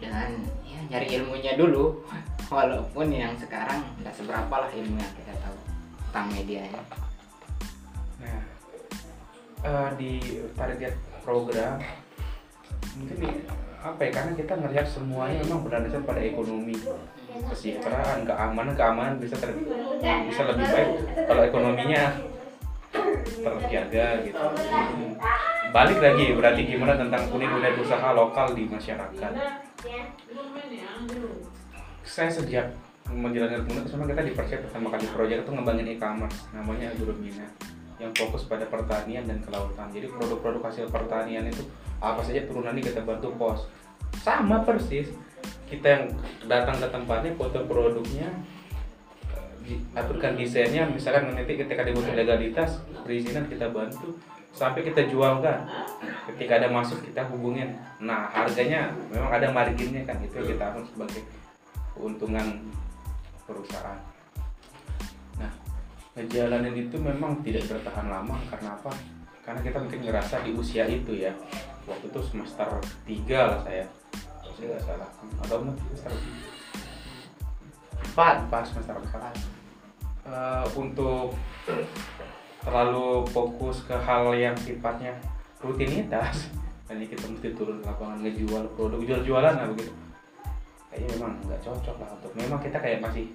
Dengan 0.00 0.30
ya 0.64 0.80
nyari 0.90 1.06
ilmunya 1.20 1.52
dulu. 1.58 2.02
Walaupun 2.50 3.14
yang 3.14 3.38
sekarang 3.38 3.78
tidak 4.02 4.14
seberapa 4.18 4.50
lah 4.50 4.70
ilmu 4.74 4.98
yang 4.98 5.14
kita 5.14 5.34
tahu 5.38 5.54
tentang 6.10 6.26
media 6.34 6.66
ini. 6.66 6.82
Nah, 8.18 8.42
eh, 9.62 9.88
di 9.94 10.12
target 10.58 10.94
program 11.22 11.78
mungkin 12.98 13.46
apa 13.80 14.00
ya 14.02 14.10
karena 14.12 14.32
kita 14.34 14.52
ngelihat 14.58 14.86
semuanya 14.90 15.40
memang 15.46 15.62
berdasarkan 15.62 16.02
pada 16.02 16.20
ekonomi. 16.26 16.74
Kesejahteraan 17.30 18.26
keamanan 18.26 18.74
keamanan 18.74 19.14
bisa 19.22 19.38
ter, 19.38 19.54
bisa 20.02 20.42
lebih 20.50 20.66
baik 20.66 20.90
kalau 21.30 21.42
ekonominya 21.46 22.18
terjaga 23.40 24.06
gitu 24.24 24.44
balik 25.70 25.98
lagi 26.02 26.24
berarti 26.34 26.62
gimana 26.66 26.98
tentang 26.98 27.26
unit-unit 27.30 27.74
usaha 27.80 28.12
lokal 28.12 28.52
di 28.52 28.66
masyarakat 28.68 29.32
saya 32.04 32.30
sejak 32.30 32.66
menjalankan 33.10 33.66
unit 33.66 33.86
sama 33.90 34.06
kita 34.06 34.22
dipercaya 34.22 34.62
pertama 34.62 34.86
kali 34.94 35.06
proyek 35.10 35.42
itu 35.42 35.50
ngembangin 35.50 35.86
e-commerce 35.96 36.46
namanya 36.54 36.94
Agromina 36.94 37.46
yang 38.00 38.16
fokus 38.16 38.48
pada 38.48 38.64
pertanian 38.64 39.28
dan 39.28 39.44
kelautan. 39.44 39.92
Jadi 39.92 40.08
produk-produk 40.08 40.64
hasil 40.64 40.88
pertanian 40.88 41.44
itu 41.44 41.68
apa 42.00 42.24
saja 42.24 42.48
turunannya 42.48 42.80
kita 42.80 43.04
bantu 43.04 43.28
pos. 43.36 43.68
Sama 44.24 44.64
persis. 44.64 45.12
Kita 45.68 45.86
yang 45.86 46.04
datang 46.50 46.80
ke 46.80 46.88
tempatnya 46.90 47.30
foto 47.38 47.62
produknya 47.68 48.26
aturkan 49.94 50.38
desainnya 50.38 50.88
misalkan 50.88 51.30
nanti 51.30 51.58
ketika 51.58 51.82
dibutuhkan 51.84 52.16
legalitas 52.16 52.80
perizinan 53.04 53.46
kita 53.46 53.70
bantu 53.70 54.16
sampai 54.50 54.82
kita 54.82 55.06
jualkan 55.06 55.62
ketika 56.34 56.58
ada 56.58 56.68
masuk 56.70 56.98
kita 57.06 57.22
hubungin. 57.30 57.78
Nah 58.02 58.26
harganya 58.30 58.90
memang 59.10 59.30
ada 59.30 59.48
marginnya 59.54 60.02
kan 60.02 60.18
itu 60.22 60.34
kita 60.42 60.74
anggap 60.74 60.86
sebagai 60.90 61.22
keuntungan 61.94 62.46
perusahaan. 63.46 63.98
Nah 65.38 65.50
ngejalanin 66.18 66.74
itu 66.74 66.96
memang 66.98 67.38
tidak 67.46 67.70
bertahan 67.70 68.06
lama. 68.10 68.36
Karena 68.50 68.74
apa? 68.74 68.92
Karena 69.46 69.60
kita 69.62 69.78
mungkin 69.82 70.00
ngerasa 70.04 70.42
di 70.42 70.50
usia 70.54 70.84
itu 70.90 71.14
ya. 71.14 71.32
Waktu 71.86 72.10
itu 72.10 72.20
semester 72.22 72.68
3 73.06 73.50
lah 73.50 73.58
saya. 73.62 73.84
Saya 74.44 74.66
nggak 74.76 74.82
salah. 74.84 75.08
Atau 75.40 75.56
enggak, 75.64 75.78
semester 75.94 76.12
empat 78.10 78.36
pas 78.50 78.66
semester 78.66 78.96
4 78.98 79.49
Eh, 80.20 80.66
untuk 80.76 81.32
terlalu 82.60 83.24
fokus 83.32 83.80
ke 83.88 83.96
hal 83.96 84.36
yang 84.36 84.52
sifatnya 84.52 85.16
rutinitas 85.64 86.52
hanya 86.92 87.08
kita 87.08 87.24
mesti 87.24 87.56
turun 87.56 87.80
ke 87.80 87.88
lapangan 87.88 88.20
ngejual 88.20 88.68
produk 88.76 89.00
jual-jualan 89.00 89.54
lah 89.56 89.66
begitu. 89.72 89.92
Kayaknya 90.92 91.08
memang 91.16 91.32
nggak 91.48 91.60
cocok 91.64 91.96
lah 92.04 92.08
untuk 92.20 92.32
memang 92.36 92.60
kita 92.60 92.76
kayak 92.76 93.00
masih 93.00 93.32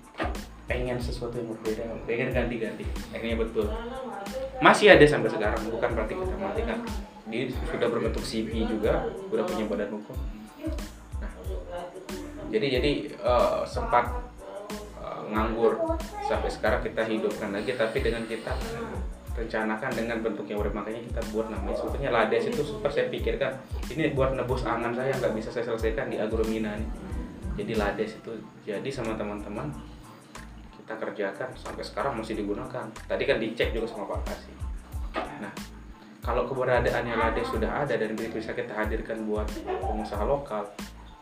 pengen 0.70 1.02
sesuatu 1.02 1.42
yang 1.42 1.50
berbeda 1.58 1.90
pengen 2.06 2.30
ganti-ganti. 2.30 2.86
Akhirnya 3.10 3.38
betul. 3.42 3.66
Masih 4.62 4.94
ada 4.94 5.06
sampai 5.10 5.34
sekarang 5.34 5.62
bukan 5.74 5.90
berarti 5.90 6.14
kita 6.14 6.36
mati 6.38 6.62
kan 6.70 6.80
dia 7.26 7.50
sudah 7.50 7.90
berbentuk 7.90 8.22
CV 8.22 8.70
juga 8.70 9.10
udah 9.34 9.42
punya 9.42 9.66
badan 9.66 9.90
hukum. 9.90 10.18
Nah 11.18 11.32
jadi 12.54 12.78
jadi 12.78 12.92
eh, 13.10 13.62
sempat 13.66 14.35
eh, 15.06 15.22
nganggur. 15.30 15.78
Sampai 16.26 16.50
sekarang 16.50 16.82
kita 16.82 17.06
hidupkan 17.06 17.54
lagi 17.54 17.78
tapi 17.78 18.02
dengan 18.02 18.26
kita 18.26 18.58
rencanakan 19.36 19.92
dengan 19.92 20.18
bentuk 20.24 20.48
yang 20.50 20.64
makanya 20.64 21.06
kita 21.06 21.22
buat 21.30 21.54
namanya. 21.54 21.78
Sebetulnya 21.78 22.10
lades 22.10 22.50
itu 22.50 22.66
super 22.66 22.90
saya 22.90 23.14
pikirkan 23.14 23.54
ini 23.94 24.18
buat 24.18 24.34
nebus 24.34 24.66
angan 24.66 24.98
saya 24.98 25.14
nggak 25.14 25.34
bisa 25.38 25.54
saya 25.54 25.70
selesaikan 25.70 26.10
di 26.10 26.18
agromina 26.18 26.74
nih 26.74 26.90
jadi 27.56 27.74
lades 27.80 28.20
itu 28.20 28.32
jadi 28.68 28.90
sama 28.92 29.16
teman-teman 29.16 29.72
kita 30.76 30.94
kerjakan 31.02 31.50
sampai 31.58 31.82
sekarang 31.82 32.14
masih 32.20 32.38
digunakan. 32.38 32.86
Tadi 33.08 33.24
kan 33.26 33.42
dicek 33.42 33.74
juga 33.74 33.88
sama 33.90 34.06
Pak 34.12 34.20
Kasih. 34.28 34.56
Nah 35.42 35.54
kalau 36.22 36.46
keberadaannya 36.46 37.16
lades 37.16 37.48
sudah 37.50 37.86
ada 37.88 37.96
dan 37.96 38.12
bisa 38.14 38.52
kita 38.52 38.74
hadirkan 38.76 39.24
buat 39.26 39.48
pengusaha 39.66 40.24
lokal 40.28 40.68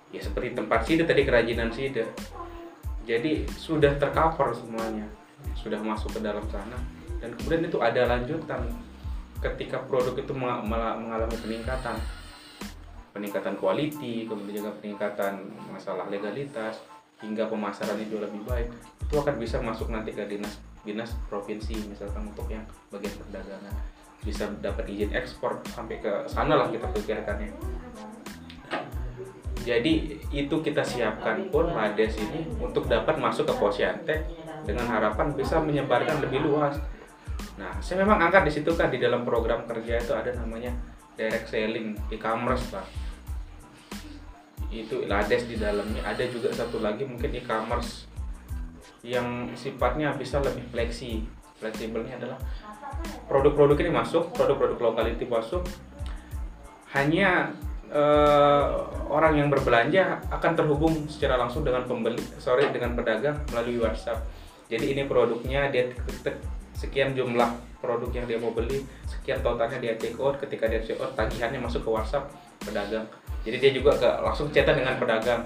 ya 0.10 0.22
seperti 0.22 0.58
tempat 0.58 0.80
sida 0.86 1.04
tadi 1.06 1.26
kerajinan 1.26 1.70
sida 1.74 2.06
jadi 3.04 3.44
sudah 3.60 4.00
tercover 4.00 4.56
semuanya. 4.56 5.08
Sudah 5.60 5.80
masuk 5.84 6.16
ke 6.16 6.20
dalam 6.24 6.44
sana. 6.48 6.80
Dan 7.20 7.36
kemudian 7.36 7.68
itu 7.68 7.80
ada 7.80 8.08
lanjutan 8.08 8.64
ketika 9.44 9.84
produk 9.84 10.16
itu 10.16 10.32
mengalami 10.36 11.36
peningkatan. 11.40 12.00
Peningkatan 13.12 13.60
quality 13.60 14.26
kemudian 14.26 14.64
juga 14.64 14.74
peningkatan 14.80 15.52
masalah 15.70 16.10
legalitas 16.10 16.82
hingga 17.22 17.48
pemasarannya 17.52 18.08
juga 18.08 18.28
lebih 18.32 18.42
baik. 18.48 18.68
Itu 19.08 19.20
akan 19.20 19.36
bisa 19.40 19.60
masuk 19.60 19.92
nanti 19.92 20.16
ke 20.16 20.24
dinas 20.26 20.60
dinas 20.84 21.16
provinsi 21.28 21.80
misalkan 21.88 22.28
untuk 22.28 22.48
yang 22.48 22.64
bagian 22.92 23.14
perdagangan. 23.20 23.76
Bisa 24.24 24.48
dapat 24.64 24.88
izin 24.88 25.12
ekspor 25.12 25.60
sampai 25.76 26.00
ke 26.00 26.12
sana 26.32 26.56
lah 26.56 26.68
kita 26.72 26.88
pikirkannya 26.96 27.52
jadi 29.64 30.20
itu 30.36 30.56
kita 30.60 30.84
siapkan 30.84 31.48
pun 31.48 31.72
Lades 31.72 32.20
ini 32.20 32.44
untuk 32.60 32.92
dapat 32.92 33.16
masuk 33.16 33.48
ke 33.48 33.56
Posyantek 33.56 34.22
dengan 34.68 34.88
harapan 34.92 35.32
bisa 35.32 35.64
menyebarkan 35.64 36.20
lebih 36.20 36.44
luas. 36.44 36.76
Nah, 37.56 37.72
saya 37.80 38.04
memang 38.04 38.20
angkat 38.20 38.48
di 38.48 38.52
situ 38.60 38.76
kan 38.76 38.92
di 38.92 39.00
dalam 39.00 39.24
program 39.24 39.64
kerja 39.64 40.04
itu 40.04 40.12
ada 40.12 40.36
namanya 40.36 40.76
direct 41.16 41.48
selling 41.48 41.96
e-commerce 42.12 42.76
lah. 42.76 42.84
Itu 44.68 45.08
Lades 45.08 45.48
di 45.48 45.56
dalamnya. 45.56 46.04
Ada 46.04 46.28
juga 46.28 46.52
satu 46.52 46.84
lagi 46.84 47.08
mungkin 47.08 47.32
e-commerce 47.32 48.10
yang 49.04 49.52
sifatnya 49.56 50.12
bisa 50.16 50.44
lebih 50.44 50.64
fleksi. 50.72 51.24
Fleksibelnya 51.60 52.20
adalah 52.20 52.40
produk-produk 53.32 53.80
ini 53.80 53.92
masuk, 53.96 54.36
produk-produk 54.36 54.80
lokal 54.92 55.06
itu 55.08 55.24
masuk, 55.24 55.64
hanya 56.92 57.56
eh, 57.94 58.66
orang 59.08 59.38
yang 59.38 59.48
berbelanja 59.54 60.20
akan 60.34 60.52
terhubung 60.58 61.06
secara 61.06 61.38
langsung 61.38 61.62
dengan 61.62 61.86
pembeli, 61.86 62.20
sorry 62.42 62.68
dengan 62.74 62.98
pedagang 62.98 63.38
melalui 63.54 63.78
WhatsApp. 63.78 64.26
Jadi 64.68 64.98
ini 64.98 65.06
produknya 65.06 65.70
dia 65.70 65.94
tek 66.26 66.42
sekian 66.74 67.14
jumlah 67.14 67.54
produk 67.78 68.10
yang 68.12 68.26
dia 68.26 68.42
mau 68.42 68.50
beli, 68.52 68.82
sekian 69.06 69.40
totalnya 69.46 69.78
dia 69.78 69.94
take 70.00 70.18
out, 70.18 70.40
ketika 70.42 70.66
dia 70.66 70.82
check 70.82 70.98
out 70.98 71.14
tagihannya 71.14 71.62
masuk 71.62 71.86
ke 71.86 71.90
WhatsApp 71.94 72.32
pedagang. 72.64 73.06
Jadi 73.44 73.58
dia 73.60 73.72
juga 73.76 73.92
ke, 74.00 74.10
langsung 74.24 74.50
cetak 74.50 74.74
dengan 74.80 74.96
pedagang. 74.98 75.46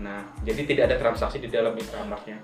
Nah, 0.00 0.20
jadi 0.44 0.64
tidak 0.64 0.84
ada 0.92 0.96
transaksi 0.96 1.40
di 1.40 1.48
dalam 1.48 1.76
e-commerce-nya. 1.76 2.36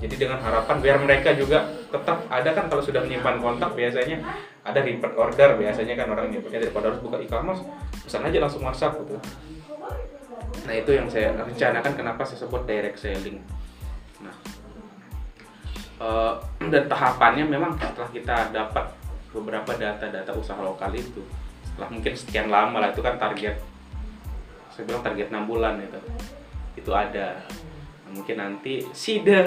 Jadi 0.00 0.14
dengan 0.16 0.40
harapan 0.40 0.76
biar 0.80 0.96
mereka 1.04 1.36
juga 1.36 1.68
tetap 1.92 2.24
ada 2.32 2.50
kan 2.56 2.72
kalau 2.72 2.80
sudah 2.80 3.04
menyimpan 3.04 3.36
kontak 3.36 3.76
biasanya 3.76 4.24
ada 4.64 4.80
repeat 4.80 5.12
order 5.12 5.60
biasanya 5.60 5.94
kan 5.96 6.08
orang 6.08 6.32
nyimpannya 6.32 6.64
daripada 6.64 6.88
harus 6.88 7.00
buka 7.04 7.20
e-commerce 7.20 7.62
pesan 8.04 8.24
aja 8.24 8.38
langsung 8.40 8.64
WhatsApp 8.64 8.96
gitu. 9.04 9.16
Nah 10.64 10.74
itu 10.76 10.90
yang 10.96 11.06
saya 11.12 11.36
rencanakan 11.36 11.92
kenapa 11.92 12.24
saya 12.24 12.48
sebut 12.48 12.64
direct 12.64 12.96
selling. 12.96 13.44
Nah 14.24 14.34
eh, 16.00 16.34
dan 16.72 16.84
tahapannya 16.88 17.44
memang 17.44 17.76
setelah 17.76 18.08
kita 18.08 18.36
dapat 18.56 18.96
beberapa 19.36 19.72
data-data 19.76 20.32
usaha 20.32 20.58
lokal 20.58 20.90
itu 20.96 21.22
setelah 21.62 21.88
mungkin 21.92 22.12
sekian 22.16 22.48
lama 22.48 22.82
lah 22.82 22.90
itu 22.90 23.04
kan 23.04 23.14
target 23.20 23.60
saya 24.80 24.88
bilang 24.96 25.04
target 25.04 25.28
6 25.28 25.44
bulan 25.44 25.76
itu. 25.76 26.00
Itu 26.80 26.96
ada. 26.96 27.44
Mungkin 28.10 28.40
nanti 28.40 28.80
sida 28.96 29.44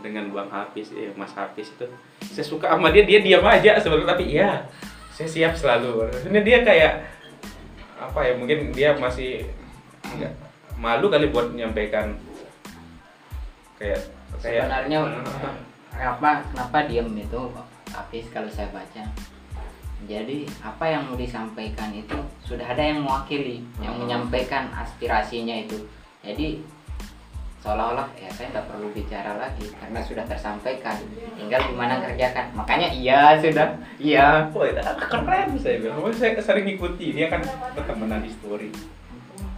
dengan 0.00 0.28
Bang 0.30 0.48
Hafiz 0.48 0.90
eh, 0.92 1.12
Mas 1.14 1.32
Hafiz 1.32 1.70
itu. 1.70 1.86
Saya 2.24 2.44
suka 2.44 2.72
sama 2.72 2.90
dia 2.90 3.04
dia 3.04 3.20
diam 3.20 3.44
aja 3.44 3.76
sebenarnya 3.78 4.08
tapi 4.10 4.24
iya 4.32 4.64
saya 5.12 5.28
siap 5.28 5.52
selalu. 5.54 6.08
Ini 6.28 6.40
dia 6.40 6.58
kayak 6.60 6.94
apa 8.00 8.20
ya 8.24 8.32
mungkin 8.34 8.72
dia 8.72 8.96
masih 8.96 9.44
enggak 10.02 10.32
malu 10.80 11.12
kali 11.12 11.28
buat 11.28 11.52
menyampaikan 11.52 12.16
kayak 13.76 14.00
kayak 14.40 14.64
sebenarnya 14.64 14.98
kenapa 15.92 16.30
kenapa 16.48 16.78
diem 16.88 17.08
itu 17.16 17.40
habis 17.92 18.24
kalau 18.32 18.48
saya 18.48 18.68
baca? 18.72 19.04
Jadi 20.08 20.48
apa 20.64 20.84
yang 20.88 21.04
mau 21.04 21.16
disampaikan 21.16 21.92
itu 21.92 22.16
sudah 22.40 22.64
ada 22.64 22.80
yang 22.80 23.04
mewakili 23.04 23.60
yang 23.84 23.92
Hmm. 24.00 24.08
menyampaikan 24.08 24.72
aspirasinya 24.72 25.52
itu. 25.52 25.76
Jadi 26.24 26.64
seolah-olah 27.60 28.08
ya 28.16 28.32
saya 28.32 28.56
nggak 28.56 28.66
perlu 28.72 28.88
bicara 28.96 29.36
lagi 29.36 29.68
karena 29.76 30.00
sudah 30.00 30.24
tersampaikan 30.24 30.96
tinggal 31.36 31.60
gimana 31.68 32.00
kerjakan 32.00 32.56
makanya 32.56 32.88
iya 32.88 33.36
sudah 33.36 33.76
iya 34.00 34.48
Oh, 34.50 34.64
keren 35.08 35.56
saya 35.60 35.76
bilang. 35.80 36.00
Saya 36.12 36.40
sering 36.40 36.66
ikuti. 36.68 37.12
Dia 37.12 37.28
kan 37.28 37.44
berteman 37.76 38.20
di 38.24 38.30
story. 38.32 38.68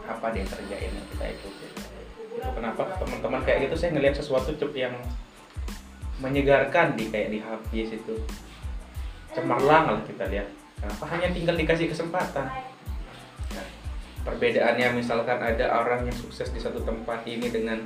Apa 0.06 0.34
dia 0.34 0.46
kerjain 0.46 0.90
yang 0.90 1.06
kita. 1.14 1.24
Itu 1.38 1.48
kenapa 2.42 2.82
teman-teman 2.98 3.40
kayak 3.46 3.70
gitu 3.70 3.74
saya 3.78 3.90
ngelihat 3.94 4.18
sesuatu 4.18 4.50
cep 4.58 4.72
yang 4.74 4.94
menyegarkan 6.18 6.94
di 6.98 7.10
kayak 7.10 7.30
di 7.30 7.38
Hafiz 7.42 7.94
itu. 7.94 8.14
Cemerlang 9.32 9.94
lah 9.94 10.02
kita 10.06 10.26
lihat. 10.28 10.48
Kenapa 10.82 11.04
hanya 11.14 11.28
tinggal 11.30 11.54
dikasih 11.54 11.86
kesempatan. 11.90 12.46
Perbedaannya 14.22 14.94
misalkan 14.94 15.38
ada 15.42 15.66
orang 15.82 16.06
yang 16.06 16.14
sukses 16.14 16.54
di 16.54 16.62
satu 16.62 16.78
tempat 16.86 17.26
ini 17.26 17.50
dengan 17.50 17.82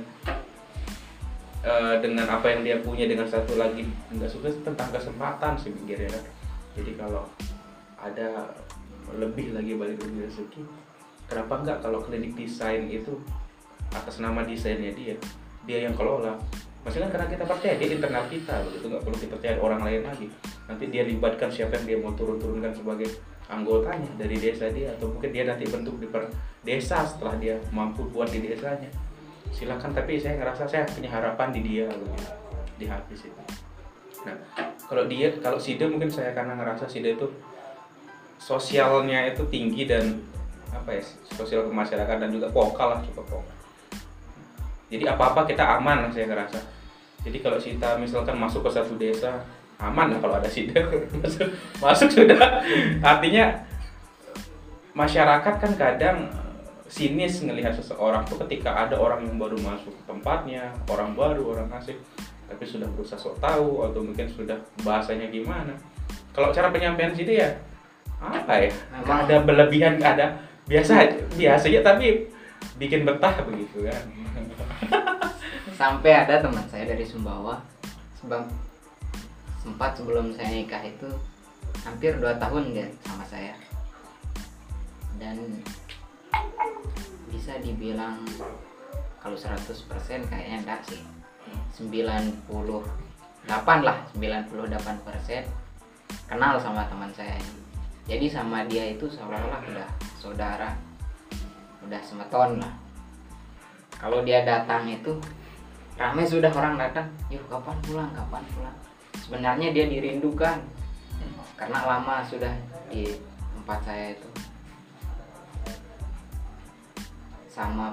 eh, 1.65 1.95
dengan 1.97 2.29
apa 2.29 2.53
yang 2.53 2.61
dia 2.61 2.77
punya 2.77 3.09
dengan 3.09 3.25
satu 3.25 3.57
lagi 3.57 3.89
nggak 4.13 4.29
sukses 4.29 4.61
tentang 4.61 4.93
kesempatan 4.93 5.57
sih 5.57 5.73
mikirnya 5.73 6.13
kan. 6.13 6.23
Jadi 6.77 6.91
kalau 6.93 7.25
ada 7.97 8.53
lebih 9.17 9.57
lagi 9.57 9.73
balik 9.73 9.97
dari 9.97 10.29
rezeki, 10.29 10.61
kenapa 11.25 11.53
nggak 11.65 11.77
kalau 11.81 12.05
klinik 12.05 12.37
desain 12.37 12.85
itu 12.85 13.17
atas 13.89 14.21
nama 14.21 14.45
desainnya 14.45 14.93
dia, 14.93 15.15
dia 15.65 15.89
yang 15.89 15.95
kelola. 15.97 16.37
Maksudnya 16.85 17.09
karena 17.09 17.27
kita 17.27 17.43
percaya 17.43 17.75
dia 17.81 17.89
internal 17.97 18.23
kita, 18.29 18.63
begitu 18.63 18.85
nggak 18.87 19.03
perlu 19.03 19.17
kita 19.17 19.33
percaya 19.41 19.55
orang 19.57 19.81
lain 19.81 20.01
lagi. 20.05 20.27
Nanti 20.69 20.85
dia 20.93 21.03
libatkan 21.03 21.49
siapa 21.49 21.81
yang 21.81 21.85
dia 21.89 21.97
mau 21.97 22.13
turun-turunkan 22.13 22.71
sebagai 22.71 23.09
anggotanya 23.47 24.11
dari 24.19 24.35
desa 24.37 24.67
dia 24.71 24.91
atau 24.91 25.07
mungkin 25.11 25.31
dia 25.31 25.47
nanti 25.47 25.63
bentuk 25.67 25.95
di 26.03 26.07
per 26.11 26.27
desa 26.67 27.07
setelah 27.07 27.39
dia 27.39 27.55
mampu 27.71 28.03
buat 28.11 28.27
di 28.27 28.43
desanya. 28.43 28.91
Silakan 29.55 29.95
tapi 29.95 30.19
saya 30.19 30.35
ngerasa 30.37 30.67
saya 30.67 30.83
punya 30.83 31.07
harapan 31.07 31.55
di 31.55 31.61
dia 31.63 31.87
begitu, 31.87 32.31
di 32.75 32.85
habis 32.85 33.23
itu. 33.23 33.43
Nah, 34.27 34.35
kalau 34.83 35.07
dia 35.07 35.31
kalau 35.39 35.55
Sida 35.55 35.87
mungkin 35.87 36.11
saya 36.11 36.35
karena 36.35 36.59
ngerasa 36.59 36.83
Sida 36.91 37.15
itu 37.15 37.31
sosialnya 38.35 39.31
itu 39.31 39.47
tinggi 39.47 39.87
dan 39.87 40.19
apa 40.75 40.99
ya 40.99 41.03
sosial 41.31 41.71
kemasyarakatan 41.71 42.27
dan 42.27 42.31
juga 42.35 42.51
vokal 42.51 42.95
lah 42.95 42.99
cukup 43.07 43.25
vokal. 43.39 43.55
Jadi 44.91 45.03
apa-apa 45.07 45.47
kita 45.47 45.63
aman 45.79 46.11
saya 46.11 46.27
ngerasa. 46.27 46.59
Jadi 47.23 47.37
kalau 47.43 47.59
kita 47.59 47.99
misalkan 47.99 48.35
masuk 48.39 48.67
ke 48.67 48.71
satu 48.71 48.95
desa 48.95 49.43
aman 49.77 50.09
lah 50.13 50.19
kalau 50.19 50.35
ada 50.41 50.49
Sida 50.49 50.81
masuk, 51.21 51.47
masuk 51.77 52.09
sudah. 52.09 52.65
Artinya 53.01 53.53
masyarakat 54.97 55.53
kan 55.61 55.71
kadang 55.77 56.17
sinis 56.89 57.43
ngelihat 57.45 57.75
seseorang 57.77 58.25
tuh 58.25 58.41
ketika 58.47 58.73
ada 58.73 58.97
orang 58.97 59.27
yang 59.27 59.37
baru 59.37 59.59
masuk 59.59 59.93
ke 59.93 60.03
tempatnya 60.07 60.71
orang 60.87 61.13
baru 61.13 61.53
orang 61.53 61.69
asing 61.77 61.99
tapi 62.47 62.63
sudah 62.63 62.87
berusaha 62.95 63.19
sok 63.19 63.43
tahu 63.43 63.83
atau 63.83 63.99
mungkin 64.01 64.23
sudah 64.31 64.55
bahasanya 64.81 65.27
gimana. 65.27 65.75
Kalau 66.31 66.49
cara 66.55 66.71
penyampaian 66.71 67.11
sini 67.11 67.43
ya 67.43 67.49
apa 68.17 68.65
ya? 68.65 68.71
Memang- 68.97 69.27
ada 69.27 69.35
berlebihan 69.43 69.99
ada. 70.01 70.41
Biasa 70.67 70.99
aja 70.99 71.19
biasanya 71.35 71.79
tapi 71.83 72.27
bikin 72.79 73.03
betah 73.03 73.35
begitu 73.45 73.85
kan. 73.85 74.03
Sampai 75.75 76.25
ada 76.25 76.41
teman 76.41 76.65
saya 76.65 76.89
dari 76.89 77.05
Sumbawa 77.05 77.61
sempat 79.67 79.99
sebelum 79.99 80.31
saya 80.31 80.63
nikah 80.63 80.79
itu 80.79 81.11
hampir 81.83 82.15
dua 82.23 82.39
tahun 82.39 82.71
dia 82.71 82.87
sama 83.03 83.27
saya. 83.27 83.51
Dan 85.19 85.59
bisa 87.27 87.59
dibilang 87.59 88.23
kalau 89.19 89.35
100% 89.35 89.59
kayaknya 90.31 90.63
enggak 90.63 90.79
sih. 90.87 91.03
98 91.75 92.31
lah 93.83 93.97
98% 94.15 94.47
kenal 96.31 96.55
sama 96.63 96.87
teman 96.87 97.11
saya. 97.11 97.35
Jadi 98.07 98.31
sama 98.31 98.63
dia 98.71 98.95
itu 98.95 99.03
seolah-olah 99.11 99.59
udah 99.67 99.89
saudara 100.15 100.71
udah 101.83 101.99
semeton 101.99 102.63
lah. 102.63 102.71
Kalau 103.99 104.23
dia 104.23 104.47
datang 104.47 104.87
itu 104.87 105.11
ramai 105.99 106.23
sudah 106.23 106.55
orang 106.55 106.79
datang 106.79 107.11
yuk 107.27 107.43
kapan 107.51 107.75
pulang 107.83 108.11
kapan 108.15 108.45
pulang 108.55 108.86
sebenarnya 109.27 109.75
dia 109.75 109.85
dirindukan. 109.91 110.63
Karena 111.59 111.83
lama 111.83 112.23
sudah 112.23 112.55
di 112.87 113.11
tempat 113.59 113.83
saya 113.83 114.15
itu. 114.15 114.29
Sama 117.51 117.91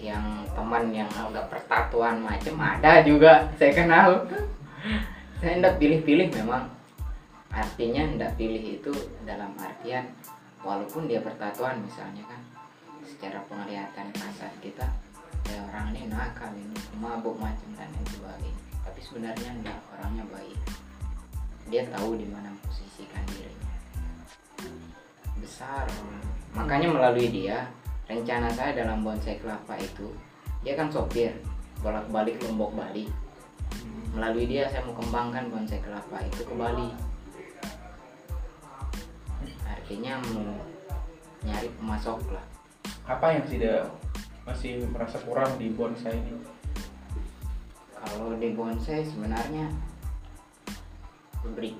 yang 0.00 0.48
teman 0.56 0.88
yang 0.88 1.10
agak 1.12 1.52
pertatuan 1.52 2.24
macam 2.24 2.56
ada 2.56 3.04
juga 3.04 3.52
saya 3.60 3.76
kenal. 3.76 4.24
Saya 5.44 5.60
tidak 5.60 5.76
pilih-pilih 5.76 6.32
memang. 6.32 6.72
Artinya 7.52 8.08
tidak 8.16 8.32
pilih 8.40 8.80
itu 8.80 8.92
dalam 9.28 9.52
artian 9.60 10.08
walaupun 10.64 11.08
dia 11.08 11.20
pertatuan 11.24 11.80
misalnya 11.80 12.24
kan 12.28 12.40
secara 13.04 13.40
penglihatan 13.48 14.12
kasar 14.12 14.52
kita 14.60 14.86
ya 15.48 15.58
orang 15.72 15.96
ini 15.96 16.12
nakal 16.12 16.52
ini 16.52 16.76
mabuk 17.00 17.34
macam 17.40 17.68
dan 17.74 17.88
lain 17.90 18.06
sebagainya 18.12 18.59
tapi 19.00 19.16
sebenarnya 19.16 19.56
enggak 19.56 19.80
orangnya 19.96 20.24
baik. 20.28 20.60
Dia 21.72 21.88
tahu 21.88 22.20
di 22.20 22.28
mana 22.28 22.52
posisikan 22.60 23.24
dirinya 23.32 23.72
besar. 25.40 25.88
Makanya 26.52 26.92
melalui 26.92 27.32
dia 27.32 27.64
rencana 28.04 28.52
saya 28.52 28.76
dalam 28.76 29.00
bonsai 29.00 29.40
kelapa 29.40 29.80
itu 29.80 30.12
dia 30.60 30.76
kan 30.76 30.92
sopir 30.92 31.32
bolak 31.80 32.12
balik 32.12 32.36
lombok 32.44 32.76
bali 32.76 33.08
melalui 34.12 34.44
dia 34.44 34.68
saya 34.68 34.84
mau 34.84 34.92
kembangkan 34.92 35.48
bonsai 35.48 35.80
kelapa 35.80 36.20
itu 36.20 36.44
ke 36.44 36.52
Bali. 36.52 36.92
Artinya 39.64 40.20
mau 40.28 40.60
nyari 41.48 41.72
pemasok 41.80 42.36
lah. 42.36 42.44
Apa 43.08 43.32
yang 43.32 43.48
tidak 43.48 43.88
masih 44.44 44.84
merasa 44.92 45.16
kurang 45.24 45.56
di 45.56 45.72
bonsai 45.72 46.20
ini 46.20 46.59
kalau 48.00 48.36
di 48.40 48.56
bonsai 48.56 49.04
sebenarnya 49.04 49.68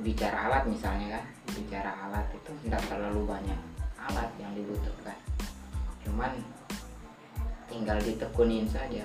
bicara 0.04 0.48
alat 0.48 0.64
misalnya 0.68 1.20
kan 1.20 1.24
bicara 1.52 1.92
alat 2.08 2.26
itu 2.32 2.50
tidak 2.64 2.80
terlalu 2.88 3.28
banyak 3.28 3.60
alat 3.96 4.30
yang 4.40 4.52
dibutuhkan. 4.56 5.16
Cuman 6.04 6.32
tinggal 7.68 8.00
ditekunin 8.00 8.64
saja. 8.64 9.04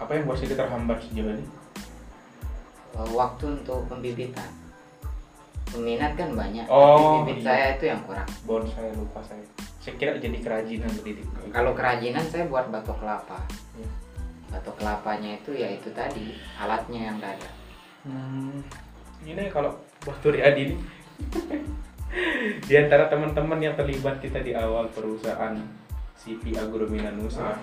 Apa 0.00 0.16
yang 0.18 0.26
Siti 0.34 0.56
terhambat 0.58 0.98
sejauh 1.06 1.38
ini? 1.38 1.44
Eh, 2.94 3.10
waktu 3.14 3.44
untuk 3.62 3.86
pembibitan 3.86 4.50
peminat 5.74 6.14
kan 6.14 6.30
banyak 6.38 6.70
Oh, 6.70 7.18
tapi 7.18 7.34
bibit 7.34 7.38
iya. 7.42 7.46
saya 7.50 7.66
itu 7.74 7.84
yang 7.90 8.00
kurang. 8.06 8.28
Bonsai 8.46 8.94
lupa 8.94 9.18
saya. 9.26 9.42
Saya 9.82 9.94
kira 9.98 10.16
jadi 10.16 10.38
kerajinan 10.40 10.88
berdidik 10.96 11.26
kalau 11.52 11.76
kerajinan 11.76 12.24
saya 12.30 12.46
buat 12.48 12.70
batok 12.70 12.98
kelapa. 13.02 13.38
Batok 14.54 14.78
kelapanya 14.78 15.34
itu 15.34 15.50
ya 15.58 15.66
itu 15.66 15.90
tadi 15.90 16.38
alatnya 16.54 17.10
yang 17.10 17.18
nggak 17.18 17.34
ada. 17.34 17.50
Hmm, 18.06 18.62
ini 19.26 19.50
kalau 19.50 19.74
Batu 20.06 20.30
Riyadi 20.30 20.70
ini. 20.70 20.76
Di 22.70 22.74
antara 22.78 23.10
teman-teman 23.10 23.58
yang 23.58 23.74
terlibat 23.74 24.22
kita 24.22 24.38
di 24.38 24.54
awal 24.54 24.86
perusahaan 24.94 25.58
CP 26.22 26.54
Agromina 26.54 27.10
Nusa 27.10 27.58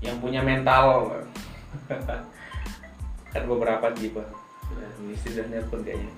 yang 0.00 0.16
punya 0.24 0.40
mental. 0.40 1.12
Ada 3.34 3.44
beberapa 3.44 3.92
tipe 3.92 4.24
istri 5.12 5.36
dan 5.36 5.52
nelpon 5.52 5.84
kayaknya. 5.84 6.08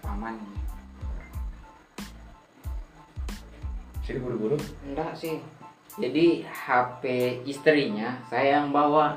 Paman 0.00 0.54
sini 4.04 4.20
buru-buru? 4.20 4.56
Enggak 4.84 5.16
sih 5.16 5.40
jadi 5.94 6.42
HP 6.42 7.02
istrinya 7.46 8.18
saya 8.26 8.58
yang 8.58 8.74
bawa. 8.74 9.14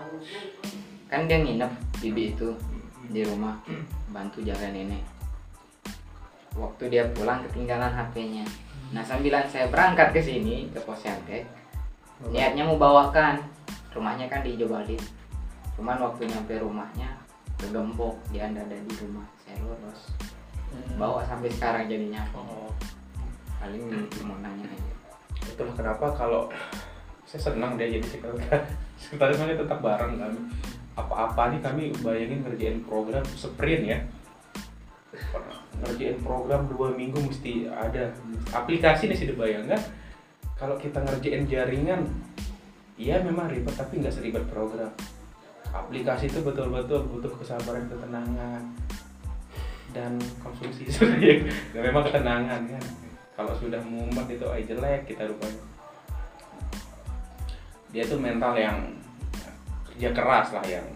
Kan 1.10 1.26
dia 1.26 1.42
nginep 1.42 1.72
bibi 2.04 2.38
itu 2.38 2.54
di 3.10 3.26
rumah 3.26 3.58
bantu 4.14 4.46
jaga 4.46 4.70
nenek. 4.70 5.02
Waktu 6.54 6.90
dia 6.90 7.04
pulang 7.14 7.42
ketinggalan 7.50 7.94
HP-nya 7.94 8.46
nah 8.88 9.04
sambilan 9.04 9.44
saya 9.52 9.68
berangkat 9.68 10.16
ke 10.16 10.24
sini 10.24 10.72
ke 10.72 10.80
posyantek 10.86 11.44
niatnya 12.30 12.64
mau 12.64 12.78
bawakan. 12.78 13.42
Rumahnya 13.92 14.30
kan 14.30 14.46
di 14.46 14.54
Jobalit 14.54 15.02
cuman 15.74 15.98
waktu 16.02 16.30
nyampe 16.30 16.58
rumahnya 16.62 17.10
kegembok 17.58 18.18
dia 18.30 18.46
ada 18.46 18.62
di 18.70 18.94
rumah. 19.02 19.26
Saya 19.42 19.58
lolos. 19.66 20.14
Bawa 20.94 21.26
sampai 21.26 21.50
sekarang 21.50 21.90
jadinya. 21.90 22.22
Oh. 22.38 22.70
Paling 23.58 23.90
mau 24.22 24.38
nanya 24.38 24.70
aja 24.70 24.97
itulah 25.54 25.74
kenapa 25.76 26.12
kalau 26.14 26.52
saya 27.28 27.52
senang 27.52 27.76
dia 27.76 27.92
jadi 27.92 28.08
sekretaris. 28.08 28.72
Sekretaris 29.04 29.38
kami 29.38 29.54
tetap 29.60 29.80
bareng 29.84 30.16
kami 30.16 30.40
apa-apa 30.98 31.54
nih 31.54 31.62
kami 31.62 31.84
bayangin 32.02 32.42
ngerjain 32.42 32.80
program 32.88 33.22
sprint 33.28 33.84
ya. 33.84 34.00
Ngerjain 35.84 36.18
program 36.24 36.66
dua 36.72 36.96
minggu 36.96 37.20
mesti 37.20 37.68
ada. 37.68 38.16
Aplikasi 38.56 39.12
nih 39.12 39.18
sih 39.20 39.28
dibayangkan 39.30 39.78
kalau 40.58 40.80
kita 40.80 41.04
ngerjain 41.04 41.46
jaringan 41.46 42.10
iya 42.98 43.22
memang 43.22 43.52
ribet 43.52 43.76
tapi 43.76 44.00
nggak 44.02 44.16
seribet 44.16 44.48
program. 44.50 44.90
Aplikasi 45.70 46.32
itu 46.32 46.40
betul-betul 46.42 47.06
butuh 47.12 47.30
kesabaran 47.38 47.86
ketenangan 47.92 48.64
dan 49.92 50.16
konsumsi. 50.42 50.88
Sebenarnya 50.96 51.44
memang 51.76 52.08
ketenangan 52.08 52.62
kan 52.72 52.84
kalau 53.38 53.54
sudah 53.54 53.78
mumet 53.86 54.26
itu 54.34 54.48
ay 54.50 54.66
jelek 54.66 55.14
kita 55.14 55.30
rupanya. 55.30 55.62
Dia 57.94 58.04
tuh 58.10 58.18
mental 58.18 58.58
yang 58.58 58.98
kerja 59.86 60.10
keras 60.10 60.50
lah 60.58 60.66
yang 60.66 60.90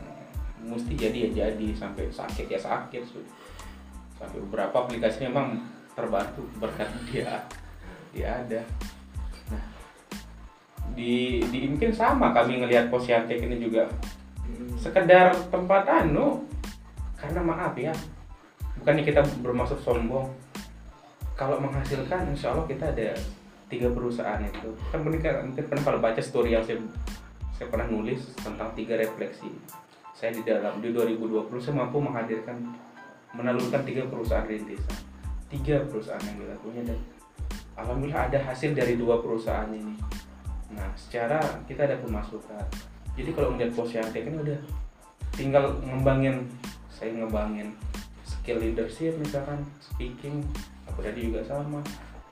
mesti 0.65 0.97
jadi 0.97 1.29
ya 1.29 1.29
jadi. 1.45 1.77
Sampai 1.77 2.09
sakit 2.09 2.49
ya 2.49 2.57
sakit. 2.57 3.05
Sudah 3.05 3.29
sampai 4.17 4.41
beberapa 4.41 4.73
aplikasi 4.81 5.29
memang 5.29 5.61
terbantu 5.93 6.41
berkat 6.61 6.89
dia. 7.13 7.45
Dia 8.09 8.41
ada. 8.41 8.65
Nah 9.53 9.63
di 10.97 11.45
di 11.53 11.69
mungkin 11.69 11.93
sama 11.93 12.33
kami 12.33 12.65
ngelihat 12.65 12.89
posyantek 12.89 13.37
ini 13.37 13.61
juga. 13.61 13.85
Sekedar 14.81 15.37
tempat 15.53 15.85
anu 15.85 16.49
karena 17.21 17.45
maaf 17.45 17.77
ya 17.77 17.93
bukannya 18.81 19.05
kita 19.05 19.21
bermaksud 19.45 19.77
sombong 19.85 20.25
kalau 21.41 21.57
menghasilkan 21.57 22.29
insya 22.29 22.53
Allah 22.53 22.69
kita 22.69 22.93
ada 22.93 23.17
tiga 23.65 23.89
perusahaan 23.89 24.37
itu. 24.45 24.69
Kan 24.93 25.01
mungkin 25.01 25.49
mungkin 25.49 25.63
pernah 25.65 25.83
kalau 25.89 25.97
baca 25.97 26.21
story 26.21 26.53
yang 26.53 26.61
saya 26.61 26.77
saya 27.57 27.65
pernah 27.65 27.89
nulis 27.89 28.29
tentang 28.37 28.69
tiga 28.77 28.93
refleksi 28.93 29.49
saya 30.13 30.37
di 30.37 30.45
dalam 30.45 30.77
di 30.85 30.93
2020 30.93 31.49
saya 31.57 31.81
mampu 31.81 31.97
menghadirkan 31.97 32.57
menelurkan 33.33 33.81
tiga 33.81 34.05
perusahaan 34.05 34.45
rintisan 34.45 34.97
tiga 35.49 35.81
perusahaan 35.89 36.21
yang 36.21 36.37
kita 36.45 36.55
punya 36.61 36.81
dan 36.85 36.99
alhamdulillah 37.73 38.29
ada 38.29 38.37
hasil 38.37 38.77
dari 38.77 39.01
dua 39.01 39.17
perusahaan 39.17 39.69
ini. 39.73 39.97
Nah 40.77 40.93
secara 40.93 41.41
kita 41.65 41.89
ada 41.89 41.97
pemasukan. 42.01 42.65
Jadi 43.17 43.29
kalau 43.33 43.53
melihat 43.53 43.73
posyantek 43.73 44.29
ini 44.29 44.37
udah 44.45 44.59
tinggal 45.33 45.73
ngembangin 45.81 46.45
saya 46.89 47.17
ngembangin 47.17 47.73
skill 48.25 48.61
leadership 48.61 49.17
misalkan 49.17 49.61
speaking 49.81 50.41
aku 50.91 50.99
tadi 51.01 51.31
juga 51.31 51.39
sama 51.47 51.79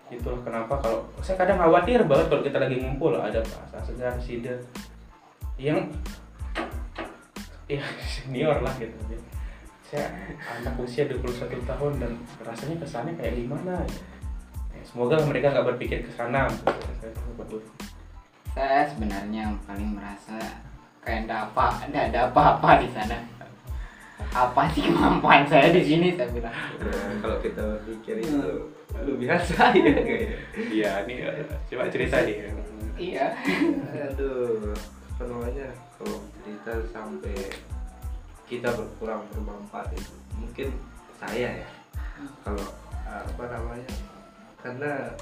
itulah 0.10 0.42
kenapa 0.42 0.74
kalau 0.82 1.06
saya 1.22 1.38
kadang 1.38 1.62
khawatir 1.62 2.02
banget 2.04 2.28
kalau 2.28 2.42
kita 2.42 2.58
lagi 2.58 2.76
ngumpul 2.82 3.14
ada 3.16 3.40
Pak 3.72 3.82
Segar 3.86 4.18
Sida 4.18 4.58
yang 5.56 5.86
ya 7.70 7.82
senior 8.14 8.60
lah 8.66 8.74
gitu 8.82 8.98
ya. 9.08 9.20
saya 9.90 10.06
anak 10.62 10.78
usia 10.82 11.06
21 11.10 11.66
tahun 11.66 11.94
dan 11.98 12.12
rasanya 12.46 12.78
kesannya 12.82 13.14
kayak 13.18 13.42
gimana 13.42 13.82
ya. 13.86 14.02
Semoga 14.86 15.20
mereka 15.28 15.52
nggak 15.52 15.76
berpikir 15.76 16.06
ke 16.08 16.12
sana 16.14 16.48
Saya 18.50 18.88
sebenarnya 18.90 19.50
yang 19.50 19.56
paling 19.68 19.94
merasa 19.94 20.38
kayak 21.04 21.30
ada 21.30 21.50
apa 21.50 21.66
ada 21.86 22.00
ada 22.10 22.20
apa-apa 22.32 22.82
di 22.82 22.90
sana 22.94 23.18
apa 24.30 24.70
sih 24.76 24.86
kemampuan 24.86 25.48
saya 25.50 25.74
di 25.74 25.82
sini? 25.82 26.14
Saya 26.14 26.30
bilang. 26.30 26.54
Kalau 27.24 27.38
kita 27.42 27.62
berpikir 27.62 28.22
itu 28.22 28.70
lu 29.06 29.14
biasa 29.22 29.70
ya 29.78 29.94
kayaknya 30.02 30.38
iya 30.74 30.92
ini 31.06 31.22
eh, 31.24 31.46
coba 31.72 31.88
cerita 31.88 32.26
nih. 32.26 32.52
Iya. 33.00 33.28
Aduh 34.12 34.76
apa 35.16 35.24
namanya? 35.28 35.68
Kalau 35.96 36.18
cerita 36.40 36.74
sampai 36.92 37.38
kita 38.50 38.70
berkurang 38.74 39.24
bermanfaat 39.36 39.94
itu 39.94 40.14
mungkin 40.36 40.68
saya 41.20 41.64
ya. 41.64 41.70
Kalau 42.44 42.66
uh, 43.08 43.24
apa 43.24 43.44
namanya? 43.52 43.92
Karena 44.60 45.16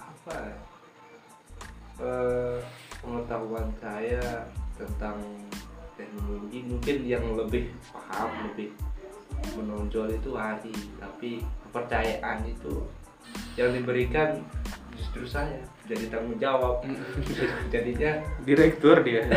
apa 0.00 0.36
ya, 0.36 0.56
eh, 2.00 2.56
pengetahuan 3.04 3.68
saya 3.76 4.48
tentang 4.80 5.20
teknologi 6.00 6.64
mungkin 6.64 6.96
yang 7.04 7.24
lebih 7.36 7.68
paham 7.92 8.32
lebih 8.48 8.72
menonjol 9.56 10.08
itu 10.08 10.32
Ari 10.32 10.72
tapi 10.96 11.44
kepercayaan 11.68 12.48
itu 12.48 12.88
yang 13.60 13.76
diberikan 13.76 14.40
justru 14.96 15.28
saya 15.28 15.60
jadi 15.90 16.06
tanggung 16.06 16.38
jawab. 16.38 16.86
Jadinya 17.74 18.22
direktur 18.46 19.02
dia. 19.02 19.26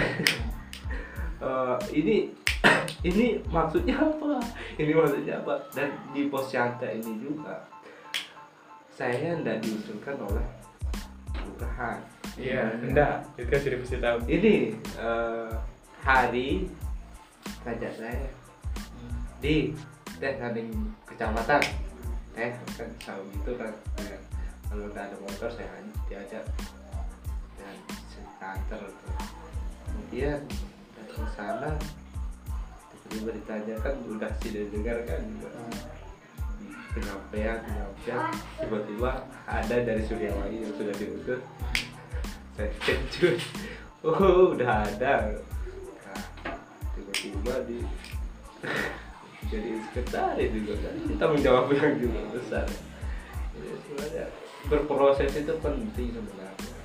Eh, 1.44 1.78
ini 1.92 2.32
ini 3.12 3.36
maksudnya 3.52 4.00
apa? 4.00 4.40
Ini 4.80 4.96
maksudnya 4.96 5.44
apa? 5.44 5.60
Dan 5.76 5.92
di 6.16 6.32
posyandu 6.32 6.88
ini 6.88 7.20
juga 7.20 7.68
saya 8.88 9.36
tidak 9.36 9.60
diusulkan 9.60 10.24
oleh 10.24 10.48
kelurahan 11.36 12.00
iya. 12.40 12.80
Enggak 12.80 13.28
itu 13.36 13.52
kan 13.52 13.60
sudah 13.60 13.78
pasti 13.84 13.98
tahu. 14.00 14.18
Ini 14.24 14.54
eh, 15.04 15.52
hari 16.04 16.68
ngajak 17.64 17.94
saya. 17.96 18.28
Di 19.40 19.72
teh 20.20 20.34
kanding 20.38 20.70
kecamatan. 21.08 21.64
Teh 22.36 22.52
kan 22.76 22.90
tahu 23.02 23.24
gitu 23.32 23.56
kan 23.56 23.74
kalau 24.74 24.90
udah 24.90 25.06
ada 25.06 25.18
motor 25.22 25.54
saya 25.54 25.70
hanya 25.78 25.94
diajak 26.10 26.42
dan 27.62 27.78
saya 28.10 28.58
antar 28.58 28.82
tuh. 28.82 29.14
kemudian 29.86 30.42
dari 30.98 31.14
sana 31.38 31.78
tiba-tiba 32.90 33.38
ditanyakan 33.38 33.94
udah 34.10 34.34
tidak 34.42 34.66
dengar 34.74 34.98
kan 35.06 35.22
penyampaian 36.98 37.58
penyampaian 37.62 38.22
tiba-tiba 38.58 39.12
ada 39.46 39.76
dari 39.78 40.02
Suryawahi 40.10 40.66
yang 40.66 40.74
sudah 40.74 40.96
diutus 40.98 41.42
saya 42.58 42.70
kejut. 42.82 43.38
Oh 44.02 44.58
udah 44.58 44.90
ada 44.90 45.38
tiba-tiba 47.24 47.56
di 47.64 47.80
jadi 49.48 49.70
sekretaris 49.88 50.50
juga 50.52 50.74
kan. 50.80 50.94
Ini 51.04 51.14
tanggung 51.20 51.44
jawab 51.44 51.72
yang 51.72 51.96
juga 52.00 52.20
besar. 52.32 52.68
Jadi 53.54 53.68
sebenarnya 53.88 54.26
berproses 54.68 55.32
itu 55.36 55.54
penting 55.60 56.10
sebenarnya. 56.16 56.76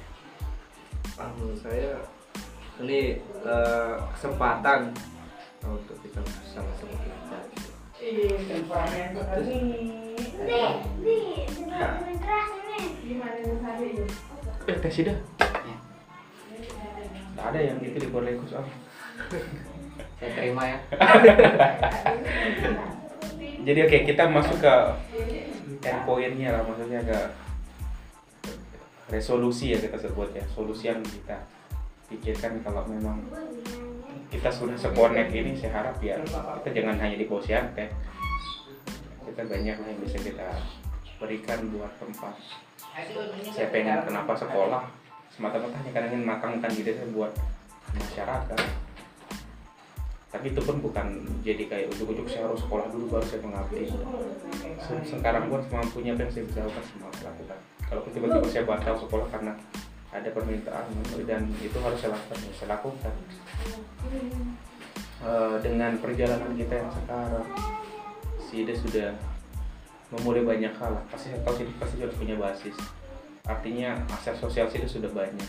Ah, 1.18 1.30
menurut 1.34 1.59
saya 1.59 1.99
ini 2.78 3.18
eh, 3.43 3.95
kesempatan 4.14 4.95
untuk 5.66 5.99
kita 6.03 6.22
sama-sama 6.47 6.95
belajar 7.03 7.43
gitu. 7.51 7.70
eh 14.68 14.76
tes 14.78 14.93
sida 14.95 15.14
nggak 17.34 17.47
ada 17.55 17.61
yang 17.62 17.78
itu 17.82 17.99
di 18.03 18.09
Borlekus 18.11 18.53
ah 18.55 18.66
terima 20.18 20.62
ya. 20.66 20.78
Jadi 23.66 23.78
oke 23.84 23.98
kita 24.08 24.24
masuk 24.32 24.58
ke 24.58 24.74
endpointnya 25.84 26.58
lah 26.58 26.62
maksudnya 26.66 27.00
ke 27.06 27.18
resolusi 29.08 29.72
ya 29.72 29.78
kita 29.78 29.96
sebut 29.96 30.28
ya 30.34 30.44
solusi 30.52 30.90
yang 30.90 31.00
kita 31.00 31.38
pikirkan 32.08 32.60
kalau 32.60 32.84
memang 32.88 33.20
kita 34.28 34.52
sudah 34.52 34.76
sekonek 34.76 35.32
ini 35.32 35.56
saya 35.56 35.80
harap 35.80 35.96
ya 36.04 36.20
kita 36.60 36.82
jangan 36.82 36.96
hanya 37.00 37.16
di 37.16 37.26
posyantek 37.28 37.88
kita 39.28 39.42
banyak 39.44 39.76
lah 39.76 39.86
yang 39.86 40.00
bisa 40.00 40.18
kita 40.24 40.48
berikan 41.20 41.58
buat 41.74 41.92
tempat. 42.00 42.34
Saya 43.54 43.68
pengen 43.70 44.02
kenapa 44.06 44.32
sekolah 44.34 44.82
semata-mata 45.28 45.76
hanya 45.78 45.90
karena 45.94 46.08
ingin 46.10 46.24
makangkan 46.26 46.70
diri 46.72 46.96
saya 46.96 47.08
buat 47.14 47.32
masyarakat 47.94 48.60
tapi 50.29 50.53
itu 50.53 50.61
pun 50.61 50.76
bukan 50.85 51.24
jadi 51.41 51.64
kayak 51.64 51.89
ujuk-ujuk 51.97 52.29
saya 52.29 52.45
harus 52.45 52.61
sekolah 52.61 52.85
dulu 52.93 53.16
baru 53.16 53.24
saya 53.24 53.41
mengabdi. 53.41 53.89
Se- 54.76 55.07
sekarang 55.09 55.49
pun 55.49 55.64
semampunya 55.64 56.12
apa 56.12 56.29
yang 56.29 56.33
saya 56.37 56.45
bisa 56.45 56.59
lakukan 56.68 56.85
semua 56.85 57.09
lakukan. 57.24 57.59
Kalau 57.89 58.01
tiba-tiba 58.12 58.49
saya 58.53 58.64
batal 58.68 58.95
sekolah 59.01 59.26
karena 59.33 59.53
ada 60.12 60.29
permintaan 60.33 60.85
dan 61.24 61.43
itu 61.64 61.79
harus 61.81 61.99
saya 62.01 62.12
lakukan 62.12 62.39
ya 62.45 62.53
saya 62.53 62.68
lakukan. 62.76 63.14
Eh, 65.18 65.57
dengan 65.64 65.93
perjalanan 65.97 66.53
kita 66.55 66.74
yang 66.76 66.91
sekarang 66.93 67.49
si 68.39 68.62
Ida 68.62 68.76
sudah 68.76 69.11
memulai 70.12 70.45
banyak 70.45 70.72
hal 70.76 71.05
pasti 71.12 71.37
kalau 71.41 71.57
sih 71.57 71.66
pasti 71.81 72.05
sudah 72.05 72.16
punya 72.20 72.37
basis. 72.37 72.76
Artinya 73.49 73.97
aset 74.12 74.37
sosial 74.37 74.68
sih 74.68 74.85
sudah 74.85 75.09
banyak. 75.09 75.49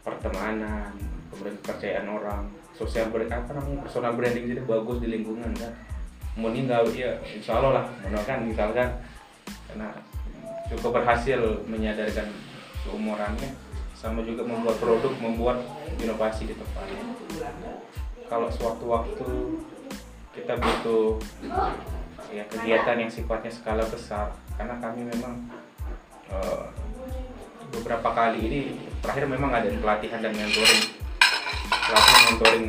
Pertemanan 0.00 0.96
kemudian 1.28 1.60
kepercayaan 1.60 2.08
orang 2.08 2.61
sosial 2.82 3.14
brand 3.14 3.30
apa 3.30 3.50
namanya 3.54 3.78
personal 3.86 4.12
branding 4.18 4.50
jadi 4.50 4.62
bagus 4.66 4.98
di 4.98 5.08
lingkungan 5.10 5.50
kan? 5.54 5.72
Mau 6.34 6.48
nggak 6.48 6.96
ya 6.96 7.12
insya 7.28 7.60
Allah 7.60 7.82
lah 7.82 7.84
mau 8.08 8.22
kan 8.24 8.42
misalkan 8.42 8.88
karena 9.68 9.88
cukup 10.72 11.00
berhasil 11.00 11.40
menyadarkan 11.68 12.28
keumurannya 12.84 13.50
sama 13.92 14.24
juga 14.26 14.42
membuat 14.42 14.76
produk 14.82 15.12
membuat 15.20 15.62
inovasi 16.00 16.50
di 16.50 16.54
tempatnya 16.56 17.04
kalau 18.26 18.48
suatu 18.48 18.88
waktu 18.88 19.28
kita 20.32 20.56
butuh 20.56 21.20
ya 22.32 22.42
kegiatan 22.48 22.96
yang 22.96 23.12
sifatnya 23.12 23.52
skala 23.52 23.84
besar 23.84 24.32
karena 24.56 24.80
kami 24.80 25.04
memang 25.04 25.44
eh, 26.32 26.64
beberapa 27.68 28.08
kali 28.16 28.40
ini 28.40 28.58
terakhir 29.04 29.28
memang 29.28 29.52
ada 29.52 29.68
pelatihan 29.68 30.24
dan 30.24 30.32
mentoring 30.32 31.01
pelatihan 31.82 32.22
mentoring 32.30 32.66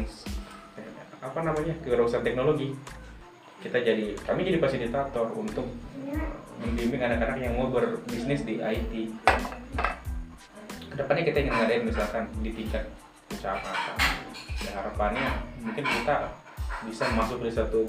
apa 1.24 1.40
namanya 1.40 1.74
kewirausahaan 1.86 2.26
teknologi. 2.26 2.76
Kita 3.64 3.80
jadi 3.80 4.12
kami 4.28 4.44
jadi 4.44 4.60
fasilitator 4.60 5.32
untuk 5.32 5.70
membimbing 6.60 7.00
anak-anak 7.00 7.40
yang 7.40 7.56
mau 7.56 7.72
berbisnis 7.72 8.44
di 8.44 8.60
IT 8.60 8.94
ke 10.94 11.02
depannya 11.02 11.26
kita 11.26 11.38
ingin 11.42 11.54
ngadain 11.58 11.84
misalkan 11.90 12.24
di 12.46 12.54
tingkat 12.54 12.86
kecamatan. 13.26 13.98
Ya 14.62 14.78
harapannya 14.78 15.26
mungkin 15.66 15.82
kita 15.82 16.30
bisa 16.86 17.10
masuk 17.18 17.42
di 17.42 17.50
satu 17.50 17.82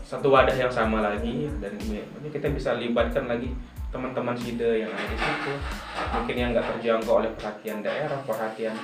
satu 0.00 0.26
wadah 0.32 0.56
yang 0.56 0.72
sama 0.72 1.04
lagi 1.04 1.52
dan 1.60 1.76
ini 1.84 2.32
kita 2.32 2.48
bisa 2.48 2.80
libatkan 2.80 3.28
lagi 3.28 3.52
teman-teman 3.92 4.32
SIDE 4.40 4.88
yang 4.88 4.90
ada 4.90 5.04
di 5.04 5.18
situ. 5.20 5.52
Mungkin 6.16 6.34
yang 6.40 6.48
nggak 6.56 6.64
terjangkau 6.64 7.20
oleh 7.20 7.30
perhatian 7.36 7.84
daerah 7.84 8.18
perhatian 8.24 8.74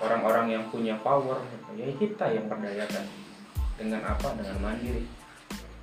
orang-orang 0.00 0.46
yang 0.52 0.64
punya 0.68 0.94
power 1.00 1.40
ya 1.72 1.88
kita 1.96 2.28
yang 2.28 2.46
berdayakan 2.48 3.04
dengan 3.76 4.00
apa? 4.04 4.28
Dengan 4.36 4.56
mandiri. 4.60 5.04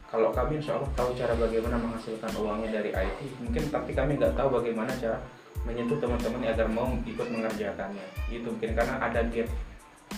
Kalau 0.09 0.29
kami 0.29 0.61
insya 0.61 0.77
Allah 0.77 0.91
tahu 0.93 1.09
cara 1.17 1.33
bagaimana 1.33 1.73
menghasilkan 1.81 2.29
uangnya 2.37 2.81
dari 2.81 2.93
IT 2.93 3.19
mungkin 3.41 3.63
tapi 3.73 3.97
kami 3.97 4.21
nggak 4.21 4.37
tahu 4.37 4.61
bagaimana 4.61 4.93
cara 5.01 5.17
menyentuh 5.65 5.97
teman-teman 5.97 6.45
agar 6.45 6.69
mau 6.69 6.93
ikut 7.01 7.27
mengerjakannya. 7.33 8.05
Itu 8.29 8.53
mungkin 8.53 8.77
karena 8.77 9.01
ada 9.01 9.25
gap. 9.25 9.49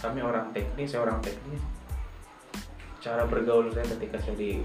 Kami 0.04 0.20
orang 0.20 0.52
teknis 0.52 0.92
saya 0.92 1.08
orang 1.08 1.24
teknis. 1.24 1.64
Cara 3.00 3.24
bergaul 3.24 3.72
saya 3.72 3.88
ketika 3.96 4.20
saya 4.20 4.36
di 4.36 4.60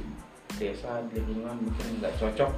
desa 0.59 0.99
di 1.15 1.23
lingkungan 1.23 1.63
mungkin 1.63 1.87
nggak 2.03 2.19
cocok. 2.19 2.51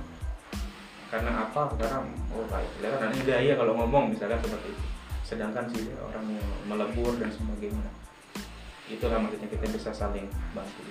Karena 1.13 1.45
apa? 1.45 1.77
Karena 1.77 2.01
oh 2.33 2.45
baik. 2.49 2.69
Selera 2.81 2.97
nanti 3.05 3.21
gaya 3.29 3.53
kalau 3.53 3.77
ngomong 3.77 4.17
misalnya 4.17 4.41
seperti 4.41 4.73
itu 4.73 4.92
sedangkan 5.33 5.65
sih 5.73 5.89
orang 5.97 6.29
yang 6.29 6.49
melebur 6.69 7.17
dan 7.17 7.33
sebagainya 7.33 7.89
itulah 8.93 9.17
maksudnya 9.17 9.49
kita 9.49 9.65
bisa 9.73 9.89
saling 9.89 10.29
bantu 10.53 10.85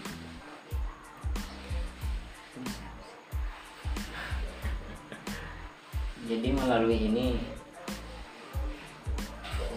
jadi 6.26 6.50
melalui 6.58 6.98
ini 6.98 7.38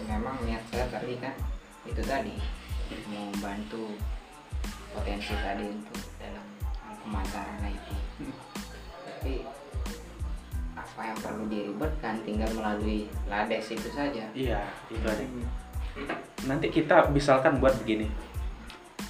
memang 0.09 0.33
niat 0.49 0.65
saya 0.73 0.89
tadi 0.89 1.13
kan 1.21 1.37
itu 1.85 2.01
tadi 2.01 2.33
mau 3.13 3.29
bantu 3.37 3.93
potensi 4.97 5.37
tadi 5.45 5.69
untuk 5.69 6.01
dalam 6.17 6.45
pemasaran 7.05 7.69
IT 7.69 7.87
tapi 9.05 9.45
apa 10.95 11.11
yang 11.11 11.19
perlu 11.19 11.43
diribetkan 11.51 12.15
tinggal 12.23 12.47
melalui 12.55 13.11
lades 13.27 13.67
itu 13.67 13.91
saja. 13.91 14.31
Iya 14.31 14.63
itu 14.87 15.03
ada 15.03 15.27
nanti 16.47 16.71
kita 16.71 17.11
misalkan 17.11 17.59
buat 17.59 17.75
begini. 17.83 18.07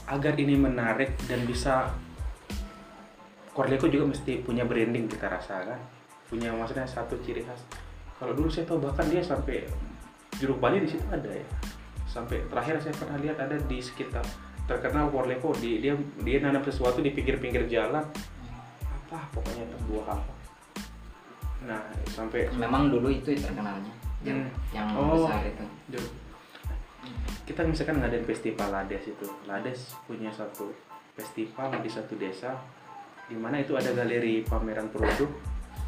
Agar 0.10 0.34
ini 0.34 0.58
menarik 0.58 1.14
dan 1.30 1.46
bisa 1.46 1.94
Korleko 3.54 3.86
juga 3.86 4.10
mesti 4.10 4.42
punya 4.42 4.66
branding 4.66 5.06
kita 5.06 5.30
rasakan. 5.30 5.78
Punya 6.26 6.50
maksudnya 6.58 6.90
satu 6.90 7.22
ciri 7.22 7.46
khas. 7.46 7.62
Kalau 8.18 8.34
dulu 8.34 8.50
saya 8.50 8.66
tahu 8.66 8.82
bahkan 8.82 9.06
dia 9.06 9.22
sampai 9.22 9.70
jeruk 10.42 10.58
Bali 10.58 10.82
di 10.82 10.90
situ 10.90 11.06
ada 11.14 11.30
ya. 11.30 11.46
Sampai 12.10 12.50
terakhir 12.50 12.82
saya 12.82 12.98
pernah 12.98 13.22
lihat 13.22 13.38
ada 13.38 13.62
di 13.62 13.78
sekitar 13.78 14.26
terkenal 14.66 15.14
Korleko 15.14 15.54
di 15.54 15.86
dia 15.86 15.94
dia 16.26 16.42
nanam 16.42 16.66
sesuatu 16.66 17.06
di 17.06 17.14
pinggir-pinggir 17.14 17.70
jalan. 17.70 18.02
Apa 18.90 19.22
pokoknya 19.30 19.70
itu 19.70 19.78
buah 19.86 20.18
apa 20.18 20.35
nah 21.66 21.82
sampai 22.08 22.48
memang 22.54 22.94
dulu 22.94 23.10
itu 23.10 23.34
terkenalnya 23.34 23.90
yang, 24.26 24.42
Hmm. 24.46 24.74
yang 24.74 24.88
Oh. 24.98 25.26
besar 25.26 25.46
itu. 25.46 25.66
kita 27.46 27.62
misalkan 27.62 28.02
ngadain 28.02 28.26
festival 28.26 28.74
Lades 28.74 29.06
itu. 29.06 29.26
Lades 29.46 29.94
punya 30.10 30.34
satu 30.34 30.74
festival 31.14 31.70
di 31.78 31.90
satu 31.90 32.18
desa 32.18 32.58
di 33.30 33.38
mana 33.38 33.62
itu 33.62 33.78
ada 33.78 33.94
galeri 33.94 34.42
pameran 34.42 34.90
produk. 34.90 35.30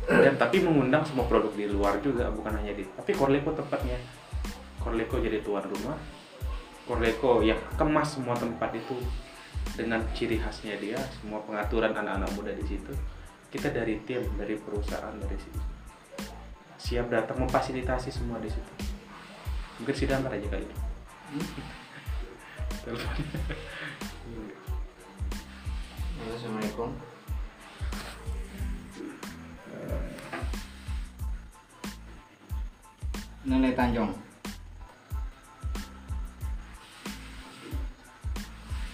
Dan 0.06 0.38
tapi 0.38 0.62
mengundang 0.62 1.02
semua 1.04 1.26
produk 1.26 1.50
di 1.58 1.66
luar 1.66 1.98
juga 2.00 2.30
bukan 2.30 2.62
hanya 2.62 2.78
di 2.78 2.86
tapi 2.94 3.12
Korleko 3.18 3.58
tempatnya. 3.58 3.98
Korleko 4.78 5.18
jadi 5.18 5.42
tuan 5.42 5.66
rumah. 5.66 5.98
Korleko 6.86 7.42
yang 7.42 7.58
kemas 7.74 8.16
semua 8.16 8.38
tempat 8.38 8.72
itu 8.78 8.96
dengan 9.74 10.00
ciri 10.14 10.38
khasnya 10.40 10.78
dia 10.80 10.96
semua 11.20 11.42
pengaturan 11.44 11.92
anak-anak 11.92 12.30
muda 12.38 12.54
di 12.56 12.64
situ 12.64 12.94
kita 13.48 13.72
dari 13.72 14.04
tim 14.04 14.24
dari 14.36 14.60
perusahaan 14.60 15.16
dari 15.16 15.38
situ. 15.40 15.62
Siap 16.78 17.08
datang 17.08 17.44
memfasilitasi 17.44 18.12
semua 18.12 18.40
di 18.44 18.52
situ. 18.52 18.72
Mungkin 19.80 19.96
sidang 19.96 20.26
ntar 20.26 20.36
aja 20.36 20.48
kali 20.50 20.66
itu 20.66 20.78
Telepon. 22.88 23.16
Assalamualaikum. 26.28 26.90
Nilai 33.48 33.72
Tanjung 33.80 34.12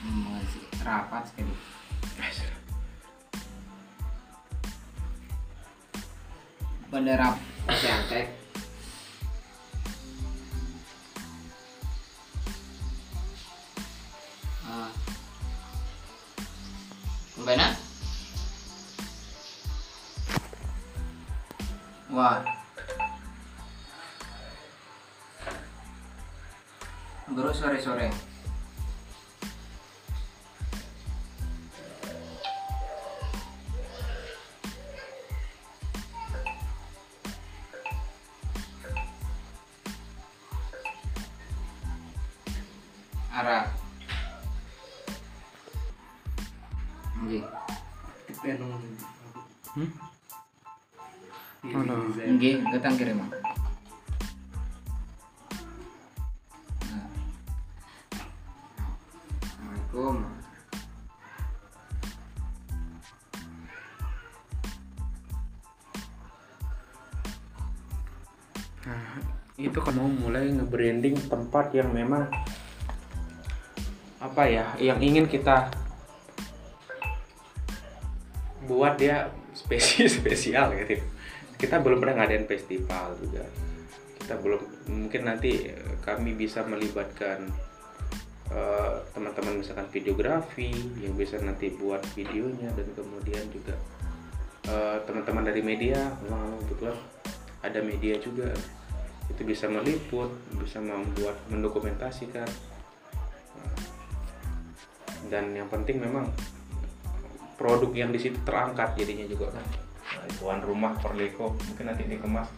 masih 0.03 0.63
rapat 0.85 1.23
sekali 1.25 1.55
bendera 6.93 7.33
Siantek 7.73 8.29
ah. 14.69 14.89
Mbak 17.41 17.73
Wah. 22.13 22.45
Bro 27.33 27.49
sore-sore 27.49 28.32
Nggih. 52.43 52.59
Nah. 52.59 52.75
Assalamualaikum. 59.39 60.15
Nah, 68.83 69.23
itu 69.55 69.79
kan 69.79 69.95
mau 69.95 70.11
mulai 70.11 70.51
nge-branding 70.51 71.15
tempat 71.31 71.71
yang 71.71 71.95
memang 71.95 72.27
apa 74.19 74.43
ya 74.51 74.67
yang 74.83 74.99
ingin 74.99 75.31
kita 75.31 75.71
buat 78.67 78.99
dia 78.99 79.31
spesial 79.63 80.11
spesial 80.11 80.75
gitu 80.75 80.99
kita 81.63 81.79
belum 81.79 82.03
pernah 82.03 82.19
ngadain 82.19 82.43
festival 82.43 83.15
juga. 83.23 83.47
Kita 84.19 84.35
belum 84.35 84.91
mungkin 84.91 85.21
nanti 85.23 85.71
eh, 85.71 85.95
kami 86.03 86.35
bisa 86.35 86.67
melibatkan 86.67 87.47
eh, 88.51 88.95
teman-teman 89.15 89.63
misalkan 89.63 89.87
videografi 89.87 90.75
yang 90.99 91.15
bisa 91.15 91.39
nanti 91.39 91.71
buat 91.71 92.03
videonya 92.19 92.67
dan 92.75 92.87
kemudian 92.91 93.47
juga 93.47 93.79
eh, 94.67 94.99
teman-teman 95.07 95.47
dari 95.47 95.63
media 95.63 96.11
memang 96.27 96.59
kebetulan 96.67 96.99
ada 97.63 97.79
media 97.79 98.19
juga. 98.19 98.51
Itu 99.31 99.47
bisa 99.47 99.71
meliput 99.71 100.35
bisa 100.59 100.83
membuat 100.83 101.39
mendokumentasikan. 101.47 102.75
Dan 105.31 105.55
yang 105.55 105.71
penting 105.71 106.03
memang 106.03 106.27
produk 107.55 107.95
yang 107.95 108.11
di 108.11 108.19
situ 108.19 108.35
terangkat 108.43 108.99
jadinya 108.99 109.23
juga 109.23 109.47
kan 109.55 109.82
tuan 110.39 110.59
rumah 110.63 110.95
Perleko 110.99 111.55
mungkin 111.55 111.85
nanti 111.89 112.03
dikemas. 112.07 112.49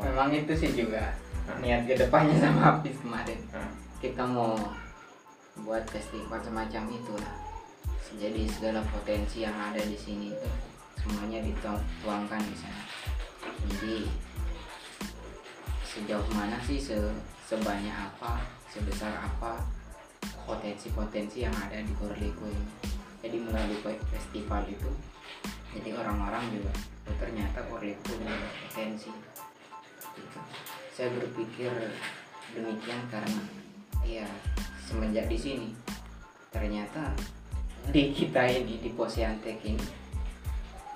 Memang 0.00 0.32
itu 0.32 0.52
sih 0.56 0.72
juga 0.72 1.12
niat 1.60 1.88
ke 1.88 1.96
depannya 1.96 2.36
sama 2.40 2.60
Hafiz 2.60 2.96
kemarin. 3.00 3.40
Nah, 3.52 3.68
kita 4.00 4.24
mau 4.24 4.56
buat 5.64 5.84
festival 5.90 6.38
semacam 6.40 6.82
itulah. 6.92 7.34
Jadi 8.16 8.48
segala 8.48 8.80
potensi 8.88 9.44
yang 9.44 9.52
ada 9.52 9.80
di 9.84 9.96
sini 9.96 10.32
itu 10.32 10.48
semuanya 10.96 11.44
dituangkan 11.44 12.40
di 12.40 12.56
sana. 12.56 12.82
Jadi 13.68 14.08
sejauh 15.84 16.28
mana 16.32 16.56
sih 16.64 16.80
se- 16.80 17.20
sebanyak 17.44 17.92
apa 17.92 18.40
sebesar 18.68 19.12
apa 19.12 19.60
potensi-potensi 20.48 21.44
yang 21.44 21.52
ada 21.52 21.80
di 21.84 21.92
Korleko 22.00 22.48
ini? 22.48 22.66
Jadi 23.20 23.36
melalui 23.44 23.76
fe- 23.84 24.04
festival 24.08 24.64
itu 24.68 24.88
jadi 25.76 25.90
orang-orang 25.98 26.44
juga 26.54 26.72
oh, 27.10 27.16
ternyata 27.20 27.58
Korleko 27.68 28.00
punya 28.08 28.36
potensi 28.68 29.12
Gitu. 30.18 30.38
saya 30.94 31.08
berpikir 31.14 31.70
demikian 32.54 33.00
karena 33.06 33.42
ya 34.02 34.26
semenjak 34.82 35.30
di 35.30 35.38
sini 35.38 35.68
ternyata 36.50 37.12
di 37.92 38.10
kita 38.10 38.42
ini 38.50 38.82
di 38.82 38.90
Posyantek 38.96 39.62
ini 39.62 39.86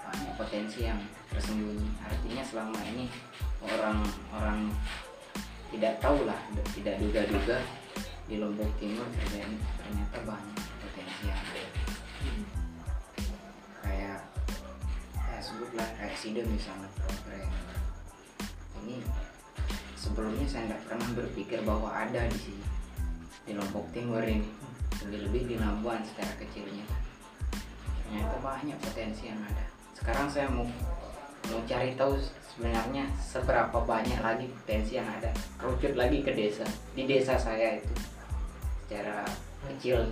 banyak 0.02 0.32
potensi 0.34 0.84
yang 0.84 0.98
tersembunyi 1.30 1.88
artinya 2.02 2.42
selama 2.44 2.80
ini 2.92 3.06
orang-orang 3.62 4.68
tidak 5.72 5.94
tahu 6.02 6.26
lah 6.26 6.40
tidak 6.74 6.98
duga-duga 7.00 7.58
di 8.26 8.40
Lombok 8.40 8.68
Timur 8.80 9.06
ternyata 9.16 10.18
banyak 10.24 10.58
potensi 10.82 11.30
yang 11.30 11.42
sebutlah 15.42 15.88
kayak 15.98 16.46
misalnya 16.46 16.88
program 16.96 17.50
ini 18.82 19.02
sebelumnya 19.98 20.46
saya 20.46 20.70
tidak 20.70 20.82
pernah 20.86 21.08
berpikir 21.18 21.58
bahwa 21.66 21.90
ada 21.90 22.26
di 22.30 22.38
sini 22.38 22.64
di 23.46 23.52
Lombok 23.58 23.86
Timur 23.90 24.22
ini. 24.22 24.46
Lebih-lebih 25.02 25.42
di 25.50 25.56
Labuan 25.58 25.98
secara 26.06 26.30
kecilnya. 26.38 26.86
Ternyata 28.06 28.38
banyak 28.38 28.78
potensi 28.78 29.26
yang 29.26 29.40
ada. 29.42 29.66
Sekarang 29.98 30.30
saya 30.30 30.46
mau 30.46 30.66
mau 31.50 31.60
cari 31.66 31.98
tahu 31.98 32.14
sebenarnya 32.54 33.10
seberapa 33.18 33.82
banyak 33.82 34.20
lagi 34.22 34.46
potensi 34.46 34.94
yang 34.94 35.10
ada. 35.10 35.34
Kerucut 35.58 35.98
lagi 35.98 36.22
ke 36.22 36.30
desa 36.30 36.66
di 36.94 37.02
desa 37.10 37.34
saya 37.34 37.82
itu 37.82 37.94
secara 38.86 39.26
kecil 39.72 40.06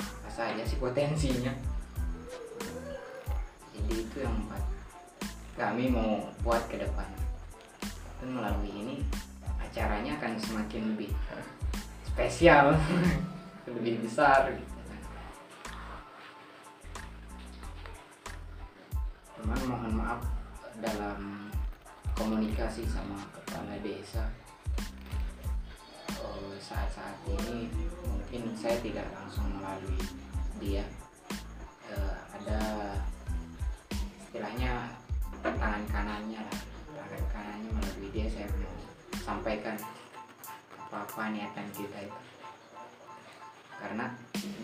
apa 0.00 0.30
saja 0.32 0.62
sih 0.64 0.80
potensinya 0.80 1.52
jadi 3.74 3.94
itu 4.06 4.16
yang 4.22 4.34
empat. 4.46 4.62
Kami 5.58 5.90
mau 5.90 6.30
buat 6.46 6.62
ke 6.70 6.78
depan. 6.78 7.10
Dan 8.22 8.38
melalui 8.38 8.70
ini 8.70 8.96
acaranya 9.58 10.16
akan 10.22 10.38
semakin 10.38 10.94
lebih 10.94 11.10
spesial. 12.06 12.74
Lebih 13.64 14.04
besar 14.04 14.52
gitu. 14.52 14.76
Kan. 14.76 15.00
cuman 19.44 19.60
mohon 19.68 19.92
maaf 20.00 20.20
dalam 20.80 21.52
komunikasi 22.16 22.88
sama 22.88 23.20
kepala 23.28 23.76
desa. 23.84 24.24
Eh, 26.08 26.56
saat-saat 26.56 27.20
ini 27.28 27.68
mungkin 28.04 28.56
saya 28.56 28.80
tidak 28.80 29.04
langsung 29.12 29.48
melalui 29.52 30.00
dia. 30.56 30.88
Eh, 31.92 32.16
ada 32.40 32.60
istilahnya 34.34 34.90
tangan 35.46 35.86
kanannya 35.86 36.42
lah. 36.42 36.58
Tangan 36.90 37.24
kanannya 37.30 37.70
melalui 37.70 38.10
dia 38.10 38.26
saya 38.26 38.50
mau 38.58 38.74
sampaikan 39.22 39.78
apa-apa 40.74 41.30
niatan 41.30 41.70
kita 41.70 42.02
itu. 42.02 42.20
Karena 43.78 44.10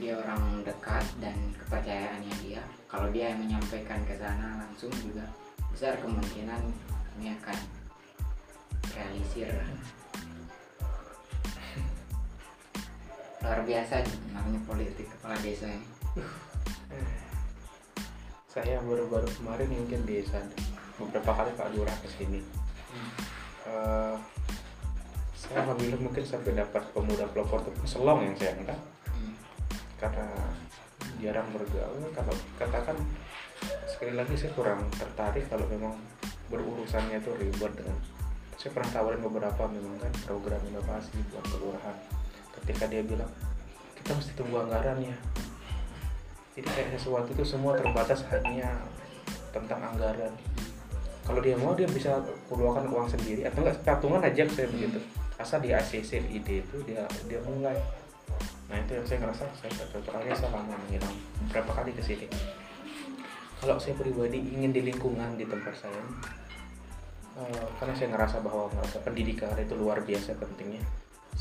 dia 0.02 0.18
orang 0.18 0.66
dekat 0.66 1.06
dan 1.22 1.38
kepercayaannya 1.54 2.34
dia. 2.42 2.66
Kalau 2.90 3.14
dia 3.14 3.30
yang 3.30 3.46
menyampaikan 3.46 4.02
ke 4.10 4.18
sana 4.18 4.58
langsung 4.58 4.90
juga 5.06 5.22
besar 5.70 5.94
kemungkinan 6.02 6.66
ini 7.22 7.30
akan 7.38 7.58
realisir. 8.90 9.54
Luar 13.38 13.62
biasa 13.62 14.02
namanya 14.34 14.58
politik 14.66 15.06
kepala 15.14 15.38
desa 15.38 15.70
ini 15.70 15.86
saya 18.50 18.82
baru-baru 18.82 19.30
kemarin 19.38 19.70
mungkin 19.70 20.02
di 20.02 20.26
sana 20.26 20.50
beberapa 20.98 21.30
kali 21.30 21.54
Pak 21.54 21.70
Lurah 21.78 21.94
ke 22.02 22.10
sini 22.10 22.42
Eh, 23.70 24.16
saya 25.36 25.62
alhamdulillah 25.62 26.00
mungkin 26.02 26.24
sampai 26.26 26.58
dapat 26.58 26.82
pemuda 26.90 27.22
pelopor 27.30 27.62
itu 27.62 27.86
selong 27.86 28.26
yang 28.26 28.34
saya 28.34 28.58
angkat 28.58 28.80
Hmm. 29.10 29.34
karena 29.98 30.26
jarang 31.18 31.46
bergaul 31.54 32.08
kalau 32.14 32.34
katakan 32.56 32.96
sekali 33.86 34.14
lagi 34.14 34.34
saya 34.34 34.50
kurang 34.58 34.86
tertarik 34.94 35.46
kalau 35.46 35.66
memang 35.70 35.94
berurusannya 36.50 37.22
itu 37.22 37.30
ribet 37.38 37.72
dengan 37.78 37.98
saya 38.58 38.70
pernah 38.74 38.90
tawarin 38.90 39.22
beberapa 39.22 39.62
memang 39.70 39.98
kan 40.02 40.12
program 40.24 40.60
inovasi 40.68 41.16
buat 41.32 41.44
kelurahan. 41.48 41.96
Ketika 42.60 42.84
dia 42.90 43.02
bilang 43.06 43.30
kita 44.00 44.16
mesti 44.16 44.32
tunggu 44.36 44.56
anggaran 44.66 44.98
ya 45.04 45.16
jadi 46.60 46.76
kayak 46.76 47.00
sesuatu 47.00 47.32
itu 47.32 47.40
semua 47.40 47.72
terbatas 47.72 48.20
hanya 48.28 48.68
tentang 49.48 49.80
anggaran. 49.80 50.28
Kalau 51.24 51.40
dia 51.40 51.56
mau 51.56 51.72
dia 51.72 51.88
bisa 51.88 52.20
keluarkan 52.52 52.92
uang 52.92 53.08
sendiri. 53.08 53.48
Atau 53.48 53.64
enggak 53.64 53.80
patungan 53.80 54.20
aja 54.20 54.44
saya 54.44 54.68
begitu. 54.68 55.00
Asal 55.40 55.64
di 55.64 55.72
ACC 55.72 56.20
ide 56.28 56.60
itu 56.60 56.76
dia 56.84 57.08
dia 57.24 57.40
mulai. 57.48 57.80
Nah 58.68 58.76
itu 58.76 58.92
yang 58.92 59.06
saya 59.08 59.18
ngerasa 59.24 59.48
saya 59.56 59.72
cocok 59.72 60.12
saya 60.20 60.52
lama 60.52 60.76
menghilang 60.84 61.16
berapa 61.48 61.70
kali 61.80 61.96
ke 61.96 62.02
sini. 62.04 62.28
Kalau 63.56 63.80
saya 63.80 63.96
pribadi 63.96 64.36
ingin 64.36 64.76
di 64.76 64.84
lingkungan 64.84 65.40
di 65.40 65.48
tempat 65.48 65.72
saya 65.80 66.04
eh, 67.40 67.66
karena 67.80 67.94
saya 67.96 68.08
ngerasa 68.12 68.36
bahwa 68.44 68.68
pendidikan 69.00 69.56
itu 69.56 69.72
luar 69.80 70.04
biasa 70.04 70.36
pentingnya. 70.36 70.84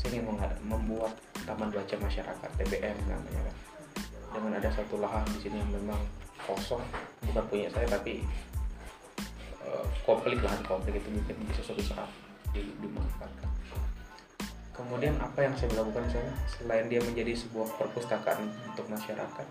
Saya 0.00 0.16
ingin 0.16 0.32
membuat 0.64 1.12
taman 1.44 1.68
baca 1.68 1.96
masyarakat 2.00 2.50
TBM 2.56 2.96
namanya 3.04 3.52
kan 3.52 3.69
dengan 4.30 4.58
ada 4.58 4.70
satu 4.70 5.02
lahan 5.02 5.26
di 5.34 5.38
sini 5.42 5.56
yang 5.58 5.70
memang 5.74 6.00
kosong 6.46 6.82
bukan 7.30 7.44
punya 7.50 7.68
saya 7.70 7.86
tapi 7.90 8.24
eh, 9.62 9.84
komplit 10.06 10.40
lahan 10.40 10.62
komplit 10.64 10.98
itu 10.98 11.08
mungkin 11.10 11.36
bisa 11.50 11.60
suatu 11.62 11.82
saat 11.82 12.10
di- 12.54 12.74
dimanfaatkan. 12.82 13.50
Kemudian 14.74 15.14
apa 15.20 15.44
yang 15.44 15.54
saya 15.60 15.76
lakukan 15.76 16.08
saya 16.08 16.30
selain 16.48 16.88
dia 16.88 17.04
menjadi 17.04 17.36
sebuah 17.36 17.68
perpustakaan 17.76 18.48
untuk 18.64 18.88
masyarakat 18.88 19.46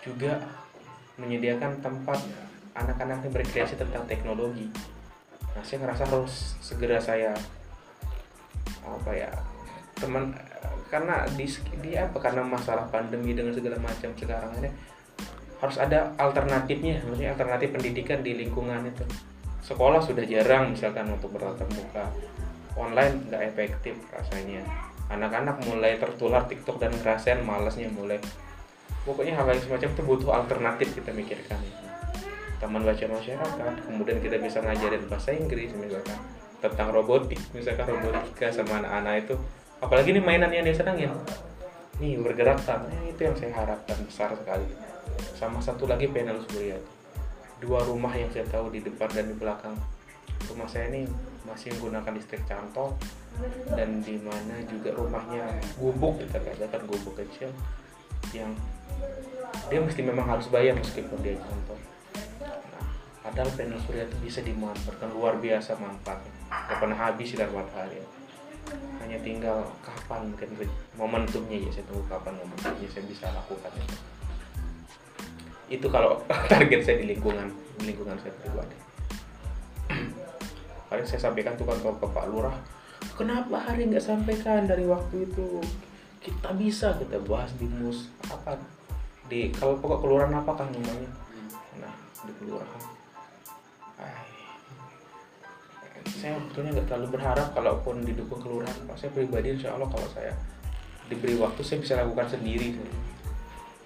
juga 0.00 0.40
menyediakan 1.20 1.84
tempat 1.84 2.18
anak-anak 2.72 3.20
yang 3.28 3.34
berkreasi 3.36 3.76
tentang 3.76 4.08
teknologi. 4.08 4.72
Nah 5.52 5.60
saya 5.60 5.84
ngerasa 5.84 6.08
harus 6.08 6.56
segera 6.64 6.96
saya 6.96 7.36
apa 8.82 9.12
ya 9.14 9.30
teman 10.00 10.34
karena 10.90 11.24
di, 11.32 11.46
di 11.80 11.96
apa 11.96 12.18
karena 12.20 12.44
masalah 12.44 12.86
pandemi 12.88 13.32
dengan 13.32 13.56
segala 13.56 13.80
macam 13.80 14.12
sekarang 14.12 14.52
ini 14.60 14.70
harus 15.62 15.76
ada 15.78 16.10
alternatifnya 16.18 17.00
maksudnya 17.06 17.32
alternatif 17.34 17.70
pendidikan 17.72 18.20
di 18.20 18.34
lingkungan 18.34 18.82
itu. 18.86 19.04
Sekolah 19.62 20.02
sudah 20.02 20.26
jarang 20.26 20.74
misalkan 20.74 21.06
untuk 21.06 21.30
bertatap 21.34 21.70
muka. 21.70 22.04
Online 22.74 23.14
nggak 23.30 23.42
efektif 23.54 23.94
rasanya. 24.10 24.66
Anak-anak 25.06 25.62
mulai 25.68 26.00
tertular 26.00 26.48
TikTok 26.50 26.82
dan 26.82 26.90
ngerasain 26.98 27.44
malasnya 27.46 27.86
mulai. 27.92 28.18
Pokoknya 29.06 29.38
hal 29.38 29.46
yang 29.50 29.62
semacam 29.62 29.88
itu 29.92 30.02
butuh 30.02 30.30
alternatif 30.34 30.88
kita 30.98 31.14
mikirkan 31.14 31.58
taman 32.62 32.86
baca 32.86 33.06
masyarakat 33.10 33.74
kemudian 33.90 34.22
kita 34.22 34.38
bisa 34.38 34.62
ngajarin 34.62 35.02
bahasa 35.10 35.34
Inggris 35.34 35.74
misalkan 35.74 36.14
tentang 36.62 36.94
robotik 36.94 37.42
misalkan 37.50 37.90
robotika 37.90 38.54
sama 38.54 38.78
anak-anak 38.78 39.26
itu 39.26 39.34
apalagi 39.82 40.14
ini 40.14 40.22
mainan 40.22 40.54
yang 40.54 40.62
dia 40.62 40.78
senangin. 40.78 41.10
Nih 41.98 42.16
bergerak 42.22 42.62
tangannya 42.62 43.10
itu 43.10 43.20
yang 43.26 43.34
saya 43.34 43.52
harapkan 43.52 43.98
besar 44.06 44.30
sekali. 44.38 44.64
Sama 45.34 45.58
satu 45.58 45.90
lagi 45.90 46.06
panel 46.06 46.38
surya. 46.46 46.78
Dua 47.58 47.82
rumah 47.82 48.14
yang 48.14 48.30
saya 48.30 48.46
tahu 48.46 48.70
di 48.70 48.80
depan 48.80 49.10
dan 49.10 49.26
di 49.26 49.34
belakang. 49.34 49.74
Rumah 50.46 50.66
saya 50.70 50.90
ini 50.94 51.10
masih 51.42 51.74
menggunakan 51.76 52.14
listrik 52.14 52.42
cantol 52.46 52.94
dan 53.74 53.98
di 54.06 54.14
mana 54.22 54.62
juga 54.70 54.94
rumahnya 54.94 55.42
gubuk 55.74 56.22
kita 56.22 56.38
katakan 56.38 56.86
gubuk 56.86 57.18
kecil 57.18 57.50
yang 58.30 58.54
dia 59.66 59.80
mesti 59.82 60.00
memang 60.06 60.28
harus 60.28 60.46
bayar 60.52 60.78
meskipun 60.78 61.18
dia 61.24 61.34
cantol 61.42 61.80
nah, 62.38 62.86
padahal 63.26 63.50
panel 63.58 63.80
surya 63.82 64.06
itu 64.06 64.16
bisa 64.22 64.40
dimanfaatkan. 64.46 65.10
Luar 65.10 65.42
biasa 65.42 65.74
manfaatnya. 65.74 66.30
Gak 66.46 66.78
pernah 66.78 66.98
habis 66.98 67.26
sinar 67.34 67.50
matahari 67.50 67.98
hanya 69.02 69.18
tinggal 69.20 69.66
kapan 69.82 70.30
mungkin 70.30 70.48
momentumnya 70.94 71.58
ya 71.58 71.70
saya 71.74 71.84
tunggu 71.90 72.06
kapan 72.06 72.38
momentumnya 72.38 72.88
saya 72.88 73.04
bisa 73.10 73.26
lakukan 73.34 73.72
itu. 73.74 73.96
Itu 75.78 75.86
kalau 75.90 76.22
target 76.52 76.80
saya 76.86 77.02
di 77.02 77.12
lingkungan 77.12 77.50
di 77.82 77.90
lingkungan 77.90 78.16
saya 78.22 78.32
pribadi. 78.38 78.76
Paling 80.88 81.06
saya 81.06 81.20
sampaikan 81.28 81.58
tuh 81.58 81.66
kantor 81.66 81.98
ke 81.98 82.06
Pak 82.06 82.26
Lurah 82.30 82.56
kenapa 83.16 83.56
hari 83.58 83.90
nggak 83.90 84.04
sampaikan 84.04 84.64
dari 84.66 84.86
waktu 84.86 85.26
itu? 85.28 85.60
Kita 86.22 86.54
bisa 86.54 86.94
kita 87.02 87.18
bahas 87.26 87.50
di 87.58 87.66
mus 87.66 88.06
apa? 88.30 88.54
Di 89.26 89.50
kalau 89.50 89.78
pokok 89.78 90.06
kelurahan 90.06 90.34
apa 90.38 90.52
kan 90.54 90.70
namanya? 90.70 91.10
Nah 91.82 91.94
di 92.22 92.32
kelurahan 92.38 92.91
saya 96.20 96.36
sebetulnya 96.36 96.70
nggak 96.76 96.86
terlalu 96.92 97.08
berharap 97.16 97.48
kalaupun 97.56 98.04
didukung 98.04 98.40
kelurahan 98.40 98.76
Pak. 98.84 98.96
saya 99.00 99.10
pribadi 99.16 99.56
insya 99.56 99.72
Allah 99.72 99.88
kalau 99.88 100.08
saya 100.12 100.32
diberi 101.08 101.36
waktu 101.40 101.60
saya 101.64 101.78
bisa 101.80 101.94
lakukan 101.98 102.26
sendiri 102.28 102.76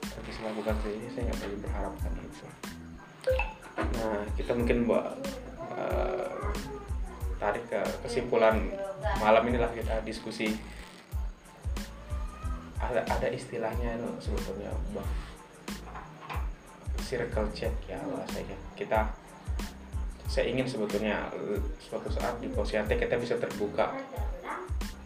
saya 0.02 0.22
bisa 0.26 0.40
lakukan 0.46 0.74
sendiri 0.82 1.06
saya 1.14 1.22
nggak 1.30 1.38
terlalu 1.38 1.58
berharapkan 1.64 2.10
itu 2.18 2.46
nah 3.76 4.20
kita 4.34 4.52
mungkin 4.56 4.76
mbak 4.88 5.06
eh, 5.76 6.26
tarik 7.36 7.64
ke 7.68 7.80
kesimpulan 8.04 8.56
malam 9.20 9.44
inilah 9.46 9.70
kita 9.72 10.00
diskusi. 10.02 10.56
Ada 12.76 13.08
ada 13.08 13.28
istilahnya 13.32 13.96
itu 13.96 14.10
sebetulnya 14.20 14.68
bang 14.92 15.10
circle 17.00 17.48
check 17.56 17.72
ya 17.88 17.96
bahasanya 18.04 18.56
kita 18.76 19.08
saya 20.26 20.50
ingin 20.50 20.66
sebetulnya 20.66 21.30
eh, 21.34 21.62
suatu 21.78 22.10
saat 22.10 22.38
di 22.42 22.50
Posiate 22.50 22.98
kita 22.98 23.14
bisa 23.18 23.38
terbuka. 23.38 23.94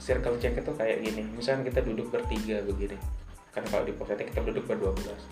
Circle 0.01 0.41
check 0.41 0.57
itu 0.57 0.73
kayak 0.75 1.05
gini. 1.05 1.23
Misalnya 1.37 1.69
kita 1.69 1.85
duduk 1.85 2.09
bertiga 2.09 2.65
begini. 2.65 2.97
Kan 3.53 3.63
kalau 3.69 3.85
di 3.85 3.93
Posiate 3.93 4.25
kita 4.25 4.41
duduk 4.41 4.65
berdua 4.65 4.97
belas. 4.97 5.23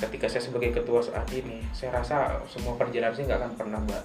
Ketika 0.00 0.26
saya 0.26 0.42
sebagai 0.42 0.74
ketua 0.74 1.00
saat 1.00 1.28
ini 1.30 1.62
saya 1.70 2.02
rasa 2.02 2.42
semua 2.50 2.74
perjalanan 2.74 3.14
saya 3.14 3.30
nggak 3.30 3.40
akan 3.46 3.52
pernah 3.54 3.78
mbak. 3.86 4.04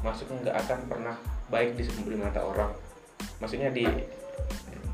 Maksudnya 0.00 0.36
nggak 0.46 0.56
akan 0.66 0.78
pernah 0.86 1.16
baik 1.50 1.74
di 1.74 1.82
di 1.84 2.16
mata 2.16 2.40
orang. 2.46 2.72
Maksudnya 3.42 3.74
di 3.74 3.84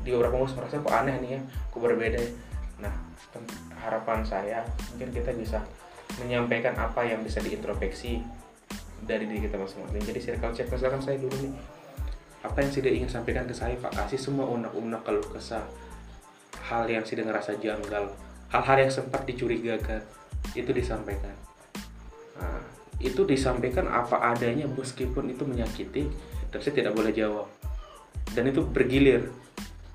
di 0.01 0.09
beberapa 0.15 0.39
pengurus 0.39 0.55
merasa 0.55 0.79
kok 0.79 0.95
aneh 0.95 1.15
nih 1.19 1.29
ya 1.37 1.41
kok 1.45 1.79
berbeda. 1.83 2.19
Nah 2.81 2.93
harapan 3.77 4.25
saya 4.25 4.65
mungkin 4.91 5.13
kita 5.13 5.31
bisa 5.35 5.61
menyampaikan 6.17 6.73
apa 6.79 7.05
yang 7.05 7.21
bisa 7.21 7.43
diintrospeksi 7.43 8.23
dari 9.05 9.29
diri 9.29 9.45
kita 9.45 9.59
masing-masing. 9.59 10.01
Jadi 10.01 10.19
circle 10.19 10.53
check 10.55 10.67
misalkan 10.71 11.01
saya 11.03 11.17
dulu 11.21 11.35
nih. 11.37 11.53
Apa 12.45 12.63
yang 12.63 12.71
sudah 12.71 12.91
ingin 12.93 13.09
sampaikan 13.09 13.43
ke 13.49 13.53
saya 13.53 13.75
Pak? 13.77 13.91
Kasih 13.93 14.19
semua 14.19 14.45
unek-unek 14.47 15.01
keluh 15.03 15.27
kesah. 15.29 15.65
Hal 16.69 16.87
yang 16.87 17.03
sudah 17.03 17.27
ngerasa 17.27 17.59
janggal. 17.59 18.13
Hal-hal 18.47 18.77
yang 18.87 18.91
sempat 18.93 19.27
dicurigakan 19.27 19.99
itu 20.55 20.71
disampaikan. 20.71 21.35
Nah, 22.37 22.61
itu 22.97 23.27
disampaikan 23.27 23.89
apa 23.89 24.33
adanya 24.33 24.65
meskipun 24.69 25.29
itu 25.29 25.43
menyakiti 25.43 26.07
dan 26.53 26.59
saya 26.61 26.73
tidak 26.77 26.93
boleh 26.95 27.11
jawab. 27.11 27.49
Dan 28.31 28.49
itu 28.49 28.63
bergilir 28.63 29.27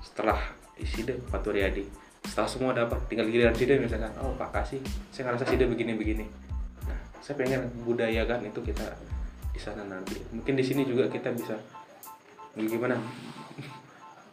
setelah 0.03 0.37
Sida 0.83 1.15
Pak 1.31 1.41
Turyadi. 1.41 1.87
Setelah 2.27 2.49
semua 2.49 2.71
dapat 2.75 2.99
tinggal 3.07 3.27
giliran 3.31 3.55
Sida 3.55 3.79
misalkan 3.79 4.11
oh 4.19 4.35
Pak 4.35 4.51
kasih 4.51 4.79
saya 5.09 5.31
ngerasa 5.31 5.47
Sida 5.47 5.65
begini-begini. 5.65 6.25
nah 6.25 6.42
saya 7.23 7.39
pengen 7.39 7.71
budayakan 7.87 8.43
itu 8.43 8.59
kita 8.59 8.83
di 9.55 9.59
sana 9.61 9.87
nanti. 9.87 10.19
Mungkin 10.35 10.59
di 10.59 10.63
sini 10.65 10.83
juga 10.83 11.07
kita 11.07 11.31
bisa 11.31 11.55
gimana? 12.53 12.99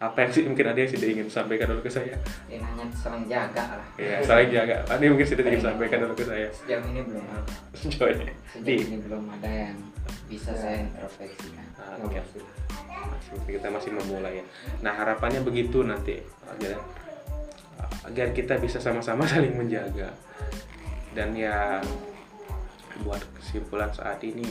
Apa 0.00 0.24
yang 0.24 0.32
sih 0.32 0.48
mungkin 0.48 0.64
ada 0.64 0.80
yang 0.80 0.88
sudah 0.88 1.08
ingin 1.12 1.28
sampaikan 1.28 1.68
dulu 1.70 1.84
ke 1.84 1.92
saya? 1.92 2.16
Ya 2.48 2.56
nanya 2.56 2.88
saling 2.96 3.28
jaga 3.28 3.78
lah. 3.78 3.86
Ya 4.00 4.16
saling 4.24 4.48
jaga. 4.48 4.80
Yang 4.96 5.12
mungkin 5.12 5.28
sudah 5.28 5.44
ingin 5.44 5.60
sampaikan 5.60 5.98
dulu 6.00 6.14
ke 6.16 6.24
saya. 6.24 6.48
Sejauh 6.56 6.88
ini 6.88 7.00
belum. 7.04 7.24
Ada 7.28 7.76
sejauh 7.76 8.10
ini. 8.16 8.26
Sejauh 8.48 8.80
ini 8.80 8.96
belum 9.04 9.22
ada 9.28 9.50
yang 9.52 9.76
bisa 10.24 10.56
saya 10.56 10.88
introspeksikan 10.88 11.68
Ah, 11.76 12.00
oke. 12.00 12.16
masih 12.16 12.42
kita 13.44 13.68
masih 13.68 13.92
memulai 13.92 14.40
ya. 14.40 14.44
Nah 14.80 14.92
harapannya 14.96 15.44
begitu 15.44 15.84
nanti 15.84 16.16
agar 16.48 16.80
agar 18.08 18.28
kita 18.32 18.56
bisa 18.56 18.80
sama-sama 18.80 19.28
saling 19.28 19.52
menjaga. 19.52 20.16
Dan 21.12 21.36
ya 21.36 21.84
buat 23.04 23.22
kesimpulan 23.38 23.90
saat 23.92 24.20
ini 24.24 24.46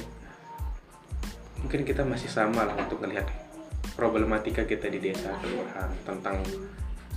mungkin 1.59 1.83
kita 1.83 2.07
masih 2.07 2.31
sama 2.31 2.63
lah 2.63 2.75
untuk 2.79 3.03
melihat 3.03 3.27
problematika 3.99 4.63
kita 4.63 4.87
di 4.87 4.99
desa 5.11 5.35
kelurahan 5.43 5.91
tentang 6.07 6.39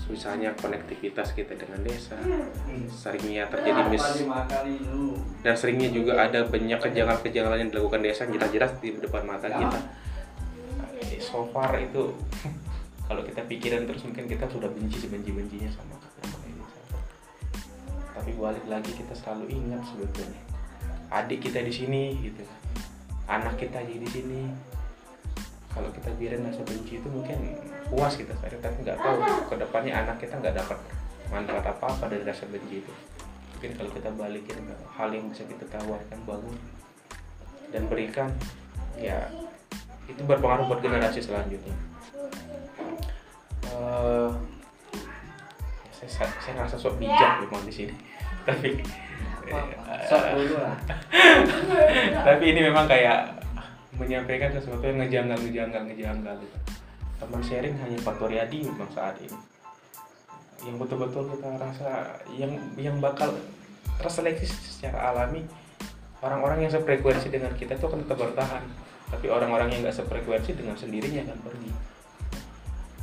susahnya 0.02 0.50
konektivitas 0.58 1.30
kita 1.30 1.54
dengan 1.54 1.78
desa 1.86 2.18
seringnya 2.90 3.46
terjadi 3.46 3.86
mis 3.86 4.02
dan 5.46 5.54
seringnya 5.54 5.94
juga 5.94 6.18
ada 6.18 6.42
banyak 6.42 6.82
kejanggalan-kejanggalan 6.82 7.58
yang 7.62 7.70
dilakukan 7.70 8.02
desa 8.02 8.26
yang 8.26 8.34
jelas-jelas 8.34 8.72
di 8.82 8.98
depan 8.98 9.22
mata 9.22 9.46
kita. 9.46 9.78
Eh, 11.06 11.22
So 11.22 11.46
far 11.54 11.78
itu 11.78 12.18
kalau 13.08 13.22
kita 13.22 13.46
pikiran 13.46 13.86
terus 13.86 14.02
mungkin 14.02 14.26
kita 14.26 14.50
sudah 14.50 14.66
benci 14.74 15.06
sebenci-bencinya 15.06 15.70
sama. 15.70 15.96
Tapi 18.12 18.30
balik 18.34 18.66
lagi 18.66 18.90
kita 18.90 19.14
selalu 19.14 19.54
ingat 19.54 19.82
sebetulnya 19.86 20.51
adik 21.12 21.48
kita 21.48 21.60
di 21.60 21.72
sini 21.72 22.16
gitu. 22.24 22.42
Anak 23.28 23.60
kita 23.60 23.84
di 23.84 24.08
sini. 24.08 24.48
Kalau 25.72 25.88
kita 25.88 26.12
biarin 26.20 26.44
rasa 26.44 26.60
benci 26.68 27.00
itu 27.00 27.08
mungkin 27.08 27.56
puas 27.88 28.12
kita 28.16 28.36
sekarang 28.36 28.60
tapi 28.60 28.76
nggak 28.84 28.98
tahu 29.00 29.18
ke 29.48 29.54
depannya 29.56 29.92
anak 30.04 30.16
kita 30.20 30.36
nggak 30.36 30.52
dapat 30.52 30.76
manfaat 31.32 31.64
apa 31.64 31.84
apa 31.88 32.04
dari 32.12 32.24
rasa 32.28 32.44
benci 32.44 32.84
itu 32.84 32.92
mungkin 33.56 33.70
kalau 33.80 33.90
kita 33.96 34.08
balikin 34.12 34.60
hal 34.68 35.08
yang 35.08 35.32
bisa 35.32 35.48
kita 35.48 35.64
tawarkan 35.72 36.20
bangun 36.28 36.56
dan 37.72 37.88
berikan 37.88 38.28
ya 39.00 39.32
itu 40.12 40.20
berpengaruh 40.28 40.68
buat 40.68 40.84
generasi 40.84 41.24
selanjutnya 41.24 41.72
Eh, 43.72 44.30
saya, 45.96 46.08
saya, 46.10 46.28
saya 46.44 46.52
ngerasa 46.60 46.76
sok 46.76 47.00
bijak 47.00 47.46
memang 47.46 47.64
di 47.64 47.72
sini 47.72 47.94
tapi 48.48 48.84
sok 50.08 50.22
dulu 50.36 50.56
lah. 50.60 50.76
Tapi 52.26 52.44
ini 52.52 52.60
memang 52.66 52.84
kayak 52.88 53.40
menyampaikan 53.96 54.50
sesuatu 54.52 54.82
yang 54.82 54.98
ngejanggal 55.04 55.38
ngejanggal 55.38 55.82
ngejanggal 55.92 56.34
gitu. 56.40 56.58
teman 57.22 57.42
sharing 57.46 57.78
hanya 57.78 57.98
Pak 58.02 58.18
Turyadi 58.18 58.66
memang 58.66 58.90
saat 58.90 59.14
ini. 59.22 59.38
Yang 60.66 60.76
betul-betul 60.82 61.30
kita 61.30 61.48
rasa 61.54 62.18
yang 62.34 62.52
yang 62.74 62.98
bakal 62.98 63.30
terseleksi 64.02 64.50
secara 64.50 65.14
alami 65.14 65.46
orang-orang 66.18 66.66
yang 66.66 66.72
sefrekuensi 66.74 67.30
dengan 67.30 67.54
kita 67.54 67.78
itu 67.78 67.84
akan 67.86 68.02
tetap 68.02 68.18
bertahan. 68.18 68.64
Tapi 69.14 69.26
orang-orang 69.30 69.70
yang 69.70 69.86
nggak 69.86 69.94
sefrekuensi 69.94 70.58
dengan 70.58 70.74
sendirinya 70.74 71.30
akan 71.30 71.38
pergi. 71.46 71.70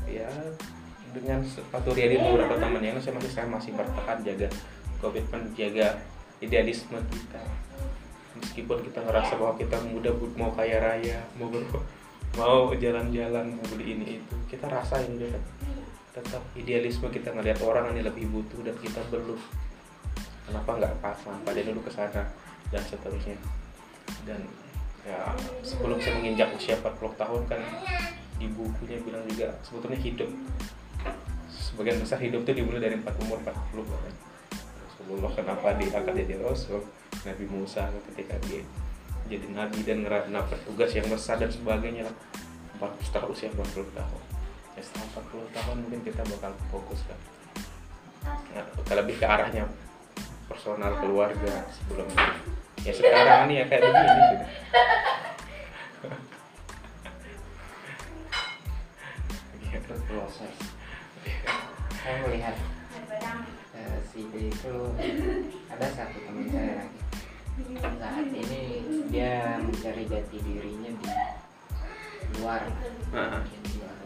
Ya 0.10 0.28
dengan 1.14 1.42
Pak 1.44 1.82
Turyadi 1.86 2.22
dan 2.22 2.26
beberapa 2.30 2.56
teman 2.58 2.82
yang 2.82 2.98
saya 3.02 3.18
masih 3.18 3.32
saya 3.34 3.48
masih 3.50 3.72
bertahan 3.74 4.18
jaga 4.22 4.48
komitmen 5.02 5.42
jaga 5.58 5.98
idealisme 6.40 6.99
kita. 7.11 7.41
Meskipun 8.40 8.80
kita 8.88 9.03
ngerasa 9.03 9.36
bahwa 9.36 9.53
kita 9.60 9.78
muda 9.91 10.11
mau 10.40 10.52
kaya 10.56 10.80
raya 10.80 11.20
mau 11.36 11.52
ber- 11.52 11.68
mau 12.38 12.72
jalan-jalan 12.72 13.57
mau 13.57 13.66
beli 13.74 13.98
ini 13.98 14.22
itu 14.22 14.36
kita 14.45 14.70
rasain 14.70 15.18
juga 15.18 15.36
tetap 16.14 16.44
idealisme 16.53 17.10
kita 17.10 17.34
ngelihat 17.34 17.60
orang 17.66 17.91
yang 17.94 18.06
lebih 18.06 18.30
butuh 18.30 18.61
dan 18.64 18.76
kita 18.80 19.02
belum 19.10 19.40
kenapa 20.49 20.72
nggak 20.82 20.94
pas 21.03 21.20
pada 21.20 21.61
dulu 21.61 21.80
ke 21.86 21.91
sana 21.94 22.24
dan 22.74 22.82
seterusnya. 22.86 23.38
Dan 24.26 24.41
ya 25.06 25.34
sebelum 25.61 25.98
saya 26.02 26.18
menginjak 26.18 26.49
usia 26.53 26.78
40 26.82 27.14
tahun 27.18 27.41
kan 27.49 27.61
di 28.41 28.48
bukunya 28.52 28.98
bilang 29.06 29.24
juga 29.30 29.53
sebetulnya 29.61 29.99
hidup. 30.02 30.30
Sebagian 31.49 32.02
besar 32.02 32.20
hidup 32.20 32.44
itu 32.44 32.64
dimulai 32.64 32.82
dari 32.82 32.95
4 32.98 33.06
umur 33.24 33.38
40 33.45 33.86
kan. 33.86 34.14
Rasulullah 35.10 35.34
kenapa 35.34 35.73
diangkat 35.73 36.22
jadi 36.22 36.38
Rasul? 36.38 36.86
Nabi 37.26 37.49
Musa 37.49 37.90
ketika 38.14 38.38
dia 38.45 38.61
jadi 39.26 39.49
Nabi 39.57 39.81
dan 39.81 40.06
ngerana 40.06 40.45
tugas 40.69 40.94
yang 40.94 41.10
besar 41.10 41.41
dan 41.41 41.49
sebagainya. 41.49 42.06
40 42.77 42.94
setelah 43.02 43.26
usia 43.26 43.49
40 43.49 43.90
tahun. 43.98 44.22
Ya 44.77 44.81
setelah 44.86 45.26
40 45.26 45.49
tahun 45.57 45.76
mungkin 45.81 46.02
kita 46.06 46.22
bakal 46.30 46.53
fokus 46.69 47.02
kan 47.10 47.18
Ya, 48.53 48.61
lebih 49.02 49.18
ke 49.18 49.26
arahnya. 49.26 49.65
Personal 50.45 50.94
keluarga 51.02 51.65
sebelum 51.73 52.06
ya 52.86 52.94
sekarang 52.94 53.49
ini 53.49 53.53
ya 53.61 53.65
kayak 53.65 53.90
begini 53.90 54.14
sudah. 54.14 54.49
itu 59.73 59.95
proses 60.06 60.53
saya 61.98 62.15
melihat 62.30 62.53
si 64.10 64.26
D 64.30 64.49
itu. 64.49 64.76
Ada 65.69 65.88
satu 65.94 66.18
teman 66.26 66.45
saya. 66.49 66.84
Lagi 67.60 67.98
saat 67.99 68.26
ini 68.31 68.61
dia 69.11 69.60
mencari 69.60 70.03
jati 70.07 70.38
dirinya 70.41 70.91
di 70.95 71.07
luar. 72.40 72.64
Di 72.65 73.77
luar 73.77 73.98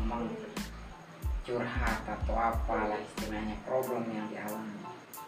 memang 0.00 0.22
curhat 1.44 2.00
atau 2.06 2.34
apalah 2.34 2.98
istilahnya 2.98 3.56
problem 3.66 4.06
yang 4.10 4.26
dialami. 4.32 4.80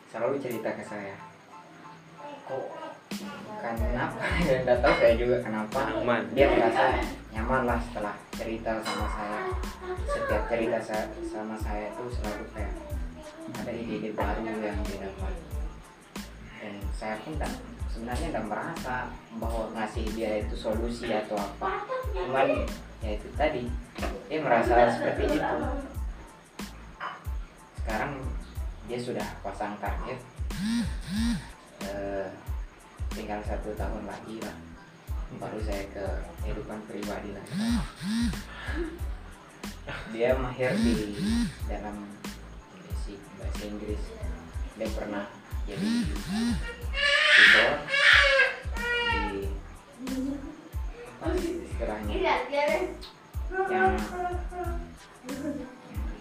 Selalu 0.08 0.38
cerita 0.40 0.70
ke 0.72 0.84
saya. 0.86 1.16
Kok 2.46 2.64
kenapa 3.62 4.18
ya? 4.46 4.56
Nggak 4.66 4.78
tahu 4.80 4.94
saya 4.98 5.14
juga 5.18 5.36
kenapa. 5.44 5.78
Nyaman. 5.92 6.22
dia 6.34 6.46
merasa 6.50 6.84
nyaman 7.30 7.62
lah 7.68 7.80
setelah 7.90 8.14
cerita 8.34 8.70
sama 8.82 9.06
saya. 9.12 9.40
Setiap 10.08 10.42
cerita 10.50 10.78
sa- 10.82 11.10
sama 11.26 11.56
saya 11.58 11.90
itu 11.90 12.04
selalu 12.10 12.44
kayak 12.54 12.72
ada 13.50 13.72
ide-ide 13.72 14.14
baru 14.14 14.42
yang 14.46 14.78
dia 14.86 15.08
dapat. 15.08 15.34
Dan 16.62 16.74
saya 16.94 17.18
pun 17.26 17.34
tak, 17.40 17.52
sebenarnya 17.90 18.30
tidak 18.30 18.46
merasa 18.46 18.96
bahwa 19.42 19.62
ngasih 19.74 20.06
dia 20.14 20.46
itu 20.46 20.54
solusi 20.54 21.10
atau 21.10 21.34
apa. 21.34 21.82
Cuman 22.14 22.66
ya 23.02 23.10
itu 23.18 23.28
tadi 23.34 23.66
dia 24.30 24.38
merasa 24.38 24.94
seperti 24.94 25.34
itu. 25.34 25.58
Sekarang 27.82 28.12
dia 28.86 28.98
sudah 28.98 29.26
pasang 29.42 29.74
target 29.82 30.20
Eh, 31.82 32.26
tinggal 33.10 33.42
satu 33.42 33.74
tahun 33.74 34.06
lagi 34.06 34.38
lah 34.44 34.56
baru 35.40 35.58
saya 35.64 35.82
ke 35.90 36.04
kehidupan 36.44 36.78
pribadi 36.84 37.32
lah. 37.32 37.44
Dia 40.12 40.36
mahir 40.36 40.76
di 40.76 41.16
dalam 41.66 42.11
bahasa 43.42 43.62
Inggris. 43.66 44.02
Dia 44.78 44.88
pernah 44.94 45.24
jadi 45.66 45.86
tutor 47.32 47.72
di 49.12 49.46
apa 51.22 51.26
sih 51.38 51.54
istilahnya 51.62 52.14
yang 52.18 52.42
yang 53.70 53.90
di 55.22 55.38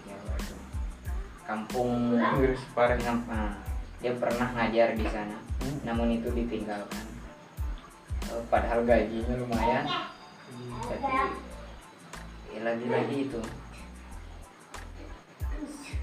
Jawa 0.06 0.34
itu. 0.38 0.54
kampung 1.42 2.14
Inggris 2.14 2.62
parah 2.70 2.98
Ngam- 3.02 3.26
nah, 3.26 3.58
dia 3.98 4.14
pernah 4.14 4.46
ngajar 4.54 4.94
di 4.94 5.06
sana 5.10 5.38
namun 5.86 6.10
itu 6.10 6.26
ditinggalkan. 6.34 7.06
Eh, 8.30 8.42
padahal 8.50 8.82
gajinya 8.82 9.34
lumayan. 9.38 9.86
Tapi 10.86 11.14
ya 12.52 12.60
lagi-lagi 12.66 13.16
itu 13.30 13.40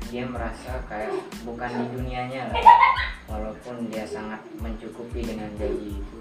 dia 0.10 0.26
merasa 0.26 0.81
kayak 0.90 1.14
bukan 1.45 1.69
di 1.69 1.86
dunianya 1.94 2.49
lah. 2.49 2.57
Walaupun 3.30 3.94
dia 3.94 4.07
sangat 4.07 4.41
mencukupi 4.57 5.22
dengan 5.22 5.53
gaji 5.60 6.02
itu. 6.02 6.19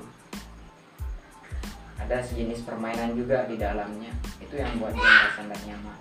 Ada 1.98 2.20
sejenis 2.20 2.68
permainan 2.68 3.16
juga 3.16 3.48
di 3.48 3.56
dalamnya. 3.56 4.12
Itu 4.38 4.60
yang 4.60 4.76
buat 4.76 4.92
dia 4.92 5.08
merasa 5.08 5.40
nggak 5.48 5.62
nyaman. 5.66 5.98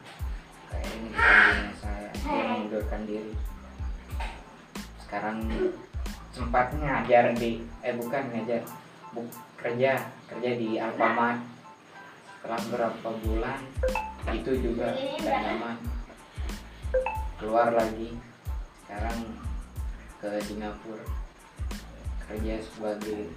Kayak 0.67 0.89
ini 0.93 1.09
bukan 1.15 1.75
saya. 1.79 2.09
Dia 2.11 2.43
mengundurkan 2.43 3.01
diri. 3.07 3.33
Sekarang 4.99 5.37
sempat 6.35 6.75
ngajar 6.75 7.31
di 7.39 7.63
eh 7.81 7.95
bukan 7.95 8.23
ngajar. 8.35 8.61
Bu, 9.15 9.23
kerja. 9.55 10.11
Kerja 10.27 10.51
di 10.59 10.75
Alfamart. 10.75 11.39
Setelah 12.37 12.63
berapa 12.71 13.09
bulan 13.23 13.59
itu 14.27 14.51
juga 14.59 14.91
tidak 14.95 15.35
nyaman 15.39 15.96
keluar 17.37 17.69
lagi. 17.73 18.17
Sekarang 18.85 19.19
ke 20.21 20.29
Singapura. 20.41 21.05
Kerja 22.27 22.59
sebagai 22.59 23.31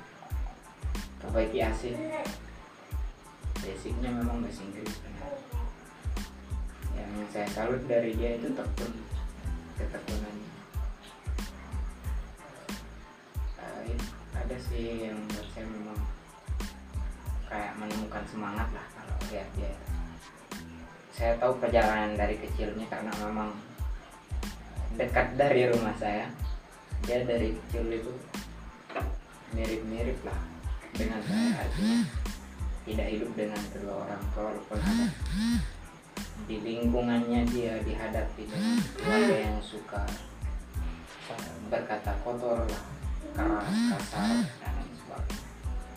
perbaiki 1.21 1.61
AC 1.61 1.95
basicnya 3.61 4.09
memang 4.09 4.41
bahasa 4.41 4.65
Inggris 4.65 5.05
benar 5.05 5.37
yang 6.97 7.13
saya 7.29 7.45
salut 7.53 7.85
dari 7.85 8.17
dia 8.17 8.41
itu 8.41 8.49
tekun. 8.57 8.93
Ketekunannya 9.77 10.49
Eh, 13.61 13.97
ada 14.37 14.57
sih 14.57 15.09
yang 15.09 15.21
buat 15.29 15.47
saya 15.53 15.69
memang 15.69 15.99
kayak 17.49 17.73
menemukan 17.77 18.25
semangat 18.29 18.69
lah 18.73 18.87
kalau 18.97 19.17
lihat 19.29 19.49
dia. 19.57 19.73
Saya 21.13 21.37
tahu 21.37 21.61
perjalanan 21.61 22.17
dari 22.17 22.41
kecilnya 22.41 22.89
karena 22.89 23.13
memang 23.21 23.53
dekat 24.99 25.37
dari 25.39 25.71
rumah 25.71 25.95
saya. 25.99 26.27
Dia 27.07 27.25
dari 27.25 27.57
kecil 27.57 27.91
itu 27.91 28.13
mirip-mirip 29.55 30.19
lah 30.23 30.41
dengan 30.95 31.21
saya. 31.25 31.67
Artinya 31.67 32.01
tidak 32.89 33.09
hidup 33.13 33.31
dengan 33.37 33.63
kedua 33.71 33.95
orang 34.09 34.23
tua 34.33 34.43
walaupun 34.51 34.79
di 36.49 36.57
lingkungannya 36.65 37.47
dia 37.53 37.79
dihadapi 37.85 38.43
dengan 38.49 38.81
keluarga 38.99 39.37
yang 39.39 39.61
suka 39.63 40.03
berkata 41.71 42.11
kotor 42.27 42.67
lah 42.67 42.85
keras 43.31 43.71
kasar 43.95 44.43
dan 44.59 44.73
lain 44.75 44.95
sebagainya. 44.99 45.47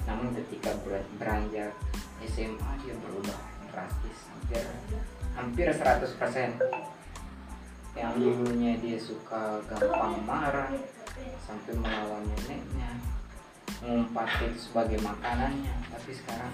Namun 0.05 0.27
ketika 0.37 0.71
ber- 0.85 1.09
beranjak 1.17 1.73
SMA 2.29 2.71
dia 2.85 2.93
berubah 3.01 3.39
drastis 3.73 4.29
hampir 4.29 4.61
hampir 5.33 5.67
100% 5.73 6.61
yang 7.93 8.17
dulunya 8.17 8.73
dia 8.81 8.97
suka 8.97 9.61
gampang 9.69 10.17
marah 10.25 10.69
sampai 11.45 11.77
melawan 11.77 12.25
neneknya 12.25 12.89
ngumpat 13.83 14.29
itu 14.49 14.71
sebagai 14.71 14.97
makanannya. 15.03 15.75
Tapi 15.93 16.11
sekarang 16.15 16.53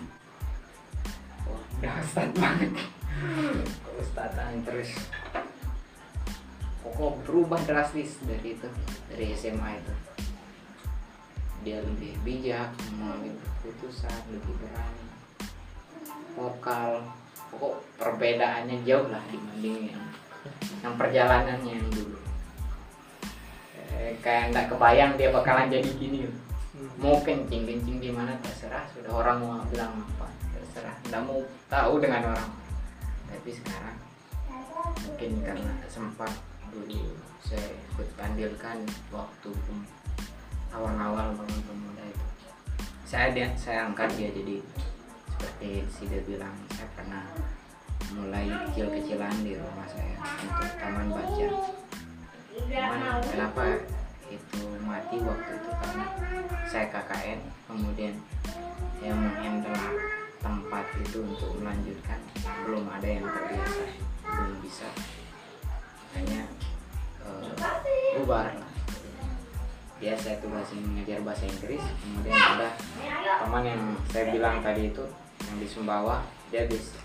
wah 1.48 1.64
dahsyat 1.80 2.32
banget. 2.36 2.74
Keustatan 3.84 4.64
terus 4.64 4.92
pokok 6.84 7.20
berubah 7.28 7.60
drastis 7.68 8.20
dari 8.24 8.56
itu 8.58 8.68
dari 9.08 9.26
SMA 9.36 9.80
itu. 9.80 9.94
Dia 11.64 11.84
lebih 11.84 12.16
bijak 12.24 12.72
mengambil 12.96 13.36
keputusan 13.36 14.20
lebih 14.32 14.56
berani. 14.60 15.08
Vokal 16.36 17.04
pokok 17.52 17.84
perbedaannya 18.00 18.84
jauh 18.88 19.12
lah 19.12 19.24
dibanding 19.28 19.92
yang 19.92 20.09
yang 20.80 20.96
perjalanannya 20.96 21.74
yang 21.76 21.90
dulu. 21.92 22.18
Eh, 23.96 24.16
kayak 24.24 24.56
nggak 24.56 24.68
kebayang 24.72 25.20
dia 25.20 25.30
bakalan 25.34 25.72
jadi 25.72 25.90
gini. 25.96 26.20
Loh. 26.28 26.38
mau 27.00 27.20
kencing 27.24 27.68
kencing 27.68 27.98
di 28.00 28.12
mana 28.12 28.36
terserah. 28.40 28.88
Sudah 28.96 29.12
orang 29.12 29.38
mau 29.44 29.60
bilang 29.68 30.00
apa 30.00 30.28
terserah. 30.56 30.96
Nggak 31.12 31.24
mau 31.28 31.40
tahu 31.68 31.94
dengan 32.00 32.32
orang. 32.32 32.52
Tapi 33.28 33.50
sekarang 33.52 33.98
mungkin 34.80 35.32
karena 35.44 35.74
sempat 35.92 36.32
dulu 36.72 37.16
saya 37.44 37.68
ikut 37.92 38.08
andilkan 38.20 38.78
waktu 39.12 39.52
awal-awal 40.72 41.36
bangun 41.36 41.62
pemuda 41.66 42.04
itu. 42.08 42.26
Saya 43.04 43.34
dia 43.34 43.48
saya 43.58 43.90
angkat 43.90 44.14
dia 44.16 44.30
jadi 44.32 44.62
seperti 45.34 45.70
si 45.90 46.04
dia 46.08 46.22
bilang 46.24 46.54
saya 46.72 46.88
pernah 46.94 47.26
mulai 48.16 48.46
kecil-kecilan 48.70 49.36
di 49.46 49.54
rumah 49.58 49.88
saya 49.90 50.16
untuk 50.46 50.72
taman 50.80 51.08
baca. 51.14 51.48
Cuman 52.70 53.02
kenapa 53.26 53.64
itu 54.30 54.62
mati 54.86 55.16
waktu 55.22 55.52
itu? 55.58 55.70
Karena 55.70 56.06
saya 56.66 56.86
KKN 56.90 57.40
kemudian 57.70 58.14
yang 59.00 59.18
menghandle 59.18 59.78
tempat 60.40 60.86
itu 61.00 61.20
untuk 61.22 61.52
melanjutkan 61.60 62.20
belum 62.66 62.86
ada 62.90 63.08
yang 63.08 63.26
terbiasa 63.26 63.84
belum 64.26 64.58
bisa. 64.64 64.88
Hanya 66.18 66.42
eh, 67.26 67.54
bubar. 68.18 68.50
Lah 68.56 68.70
dia 70.00 70.16
saya 70.16 70.40
tugasin 70.40 70.80
mengajar 70.80 71.20
bahasa 71.28 71.44
Inggris 71.44 71.84
kemudian 72.00 72.40
ada 72.40 72.72
teman 73.44 73.64
yang 73.68 73.82
saya 74.08 74.32
bilang 74.32 74.64
tadi 74.64 74.96
itu 74.96 75.04
yang 75.44 75.58
di 75.60 75.68
Sumbawa 75.68 76.24
dia 76.50 76.66
bis, 76.66 76.98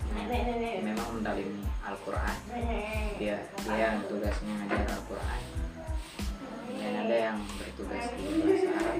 memang 0.81 1.21
mendalimi 1.21 1.61
Al-Quran. 1.85 2.35
Dia 3.21 3.37
dia 3.45 3.75
yang 3.77 4.01
tugasnya 4.09 4.53
ngajar 4.65 4.89
Al-Quran. 4.89 5.41
Dan 6.75 6.93
ada 7.05 7.15
yang 7.29 7.37
bertugas 7.61 8.09
di 8.17 8.25
bahasa 8.41 8.69
Arab. 8.73 8.97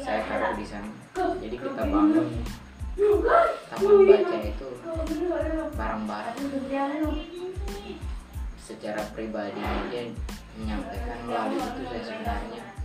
Saya 0.00 0.20
taruh 0.24 0.56
di 0.56 0.64
sana. 0.64 0.88
Jadi 1.36 1.56
kita 1.60 1.82
bangun 1.84 2.28
taman 3.68 3.98
baca 4.08 4.36
itu 4.40 4.68
bareng-bareng. 5.76 6.36
Secara 8.56 9.02
pribadi 9.12 9.60
dia 9.92 10.02
menyampaikan 10.56 11.18
melalui 11.28 11.60
itu 11.60 11.82
saya 11.92 12.02
sebenarnya 12.08 12.79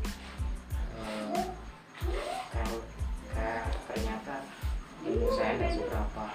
ilmu 5.16 5.32
saya 5.32 5.56
tidak 5.56 5.72
seberapa 5.80 6.26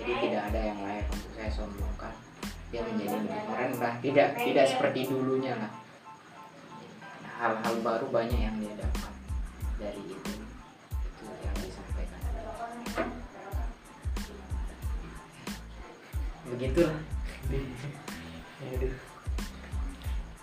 jadi 0.00 0.12
tidak 0.16 0.42
ada 0.48 0.60
yang 0.64 0.78
layak 0.80 1.06
untuk 1.12 1.30
saya 1.36 1.50
sombongkan. 1.52 2.14
Dia 2.72 2.80
menjadi 2.88 3.20
lebih 3.20 3.42
merendah 3.52 3.94
tidak 4.00 4.28
tidak 4.40 4.66
seperti 4.72 5.00
dulunya 5.12 5.52
lah. 5.60 5.72
Hal-hal 7.36 7.74
baru 7.84 8.08
banyak 8.08 8.40
yang 8.40 8.56
dia 8.56 8.72
dapat 8.80 9.12
dari 9.76 10.02
itu. 10.08 10.32
Itu 11.04 11.24
yang 11.44 11.56
disampaikan. 11.60 12.20
Begitulah. 16.48 17.00
Aduh. 18.60 18.94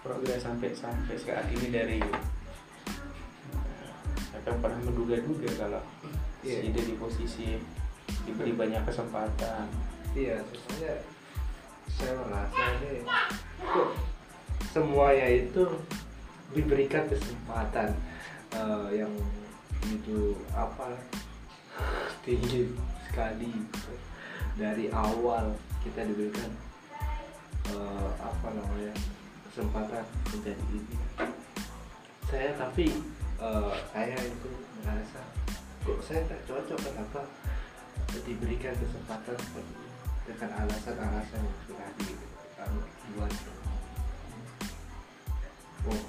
progres 0.06 0.40
sampai 0.40 0.72
sampai 0.72 1.20
saat 1.20 1.52
ini 1.52 1.68
dari 1.68 2.00
saya 4.32 4.40
kan 4.48 4.56
pernah 4.64 4.80
menduga-duga 4.88 5.52
kalau 5.60 5.84
Iya. 6.48 6.64
si 6.64 6.68
dia 6.72 6.84
di 6.88 6.96
posisi 6.96 7.48
diberi 8.28 8.54
banyak 8.56 8.84
kesempatan 8.84 9.66
iya 10.14 10.42
soalnya 10.44 10.96
saya 11.88 12.14
merasa 12.22 12.64
deh 12.84 13.02
kok 13.64 13.90
semuanya 14.76 15.28
itu 15.32 15.64
diberikan 16.54 17.08
kesempatan 17.10 17.96
eh, 18.54 18.88
yang 19.04 19.14
itu 19.88 20.36
apa 20.52 20.96
tinggi 22.22 22.72
sekali 23.08 23.50
gitu. 23.50 23.94
dari 24.60 24.92
awal 24.92 25.56
kita 25.82 26.04
diberikan 26.06 26.52
eh, 27.72 28.10
apa 28.20 28.48
namanya 28.52 28.94
kesempatan 29.50 30.04
menjadi 30.34 30.64
ini 30.76 30.98
saya 32.28 32.52
tapi 32.60 32.92
eh, 33.40 33.74
saya 33.96 34.18
itu 34.20 34.50
merasa 34.84 35.22
kok 35.88 36.00
saya 36.04 36.22
tak 36.28 36.44
cocok 36.46 36.80
kenapa 36.84 37.22
diberikan 38.28 38.74
kesempatan 38.80 39.36
seperti 39.36 39.74
ini 39.76 39.90
dengan 40.28 40.50
alasan-alasan 40.64 41.40
yang 41.40 41.58
sudah 41.68 41.90
dibuat 42.00 43.32
oh 45.88 46.02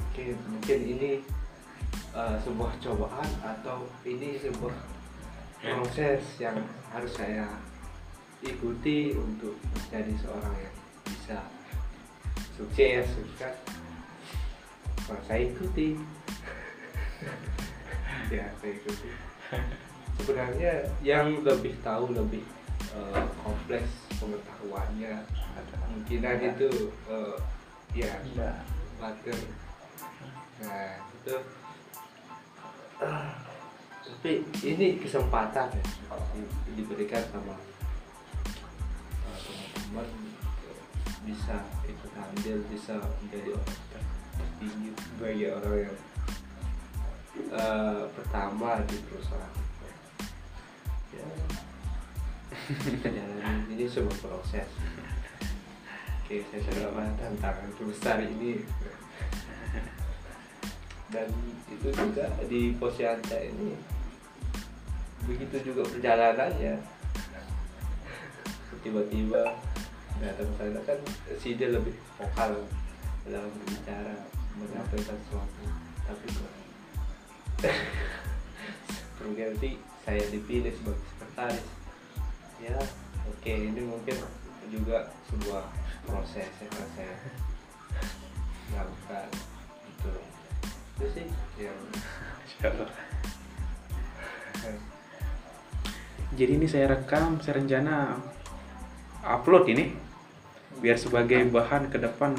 oke. 0.00 0.24
Mungkin 0.48 0.80
ini 0.88 1.12
eh, 2.16 2.36
sebuah 2.44 2.72
cobaan 2.80 3.30
atau 3.44 3.84
ini 4.08 4.40
sebuah 4.40 4.76
proses 5.60 6.22
yang 6.40 6.56
harus 6.94 7.12
saya 7.12 7.48
ikuti 8.40 9.12
untuk 9.18 9.58
menjadi 9.74 10.12
seorang 10.24 10.54
yang 10.56 10.76
bisa 11.04 11.38
sukses 12.56 13.06
kan? 13.36 13.54
Kalau 15.04 15.22
saya 15.28 15.48
ikuti. 15.48 15.96
Ya 18.28 18.44
saya 18.60 18.76
ikuti 18.76 19.08
sebenarnya 20.18 20.72
yang 21.00 21.46
lebih 21.46 21.78
tahu 21.80 22.10
lebih 22.12 22.42
eh, 22.92 23.26
kompleks 23.40 23.90
pengetahuannya 24.18 25.22
kemungkinan 25.72 26.36
itu 26.54 26.90
eh, 27.08 27.36
ya 27.94 28.12
mager. 28.98 29.38
Nah 30.62 30.98
itu. 31.14 31.36
Ah, 32.98 33.30
tapi 34.02 34.42
ini 34.66 34.98
kesempatan 34.98 35.70
ya 35.70 35.84
di- 36.34 36.54
diberikan 36.74 37.22
sama 37.30 37.54
eh, 39.22 39.38
teman-teman 39.38 40.08
bisa 41.22 41.62
ikut 41.86 42.12
andil 42.18 42.58
bisa 42.72 42.98
menjadi 43.22 43.54
orang 43.54 43.80
tertinggi 44.34 44.90
bagi 45.22 45.46
orang 45.46 45.76
yang 45.86 45.98
eh, 47.54 48.02
pertama 48.18 48.82
di 48.88 48.96
perusahaan 49.06 49.67
ya 51.14 51.26
ini 53.68 53.84
sebuah 53.88 54.16
proses. 54.20 54.68
Oke 56.24 56.44
saya 56.52 56.60
coba 56.84 57.08
tantangan 57.16 57.70
terbesar 57.76 58.20
ini. 58.24 58.60
Dan 61.08 61.28
itu 61.72 61.88
juga 61.88 62.28
di 62.44 62.76
Posianta 62.76 63.40
ini 63.40 63.72
begitu 65.28 65.72
juga 65.72 65.84
perjalanannya 65.84 66.80
tiba-tiba 68.80 69.42
datang 70.18 70.50
sana 70.56 70.80
kan 70.86 70.98
si 71.36 71.58
dia 71.58 71.68
lebih 71.68 71.92
vokal 72.16 72.64
dalam 73.28 73.50
berbicara 73.52 74.16
menyampaikan 74.56 75.18
sesuatu 75.28 75.64
tapi 76.08 76.26
kok 76.32 76.52
terganti 79.18 79.70
saya 80.08 80.24
dipilih 80.32 80.72
sebagai 80.72 81.04
sekretaris. 81.12 81.68
Ya 82.64 82.80
oke 83.28 83.52
ini 83.52 83.84
mungkin 83.84 84.16
juga 84.72 85.12
sebuah 85.28 85.68
proses 86.08 86.48
yang 86.64 86.72
harus 86.72 86.92
saya 86.96 87.16
lakukan 88.72 89.28
itu 89.84 90.12
itu 90.96 91.04
sih 91.12 91.26
yang 91.60 91.76
jadi 96.36 96.52
ini 96.56 96.66
saya 96.68 96.96
rekam 96.96 97.36
saya 97.44 97.60
rencana 97.60 98.16
upload 99.20 99.68
ini 99.68 99.92
biar 100.80 100.96
sebagai 100.96 101.44
bahan 101.52 101.92
ke 101.92 102.00
depan. 102.00 102.32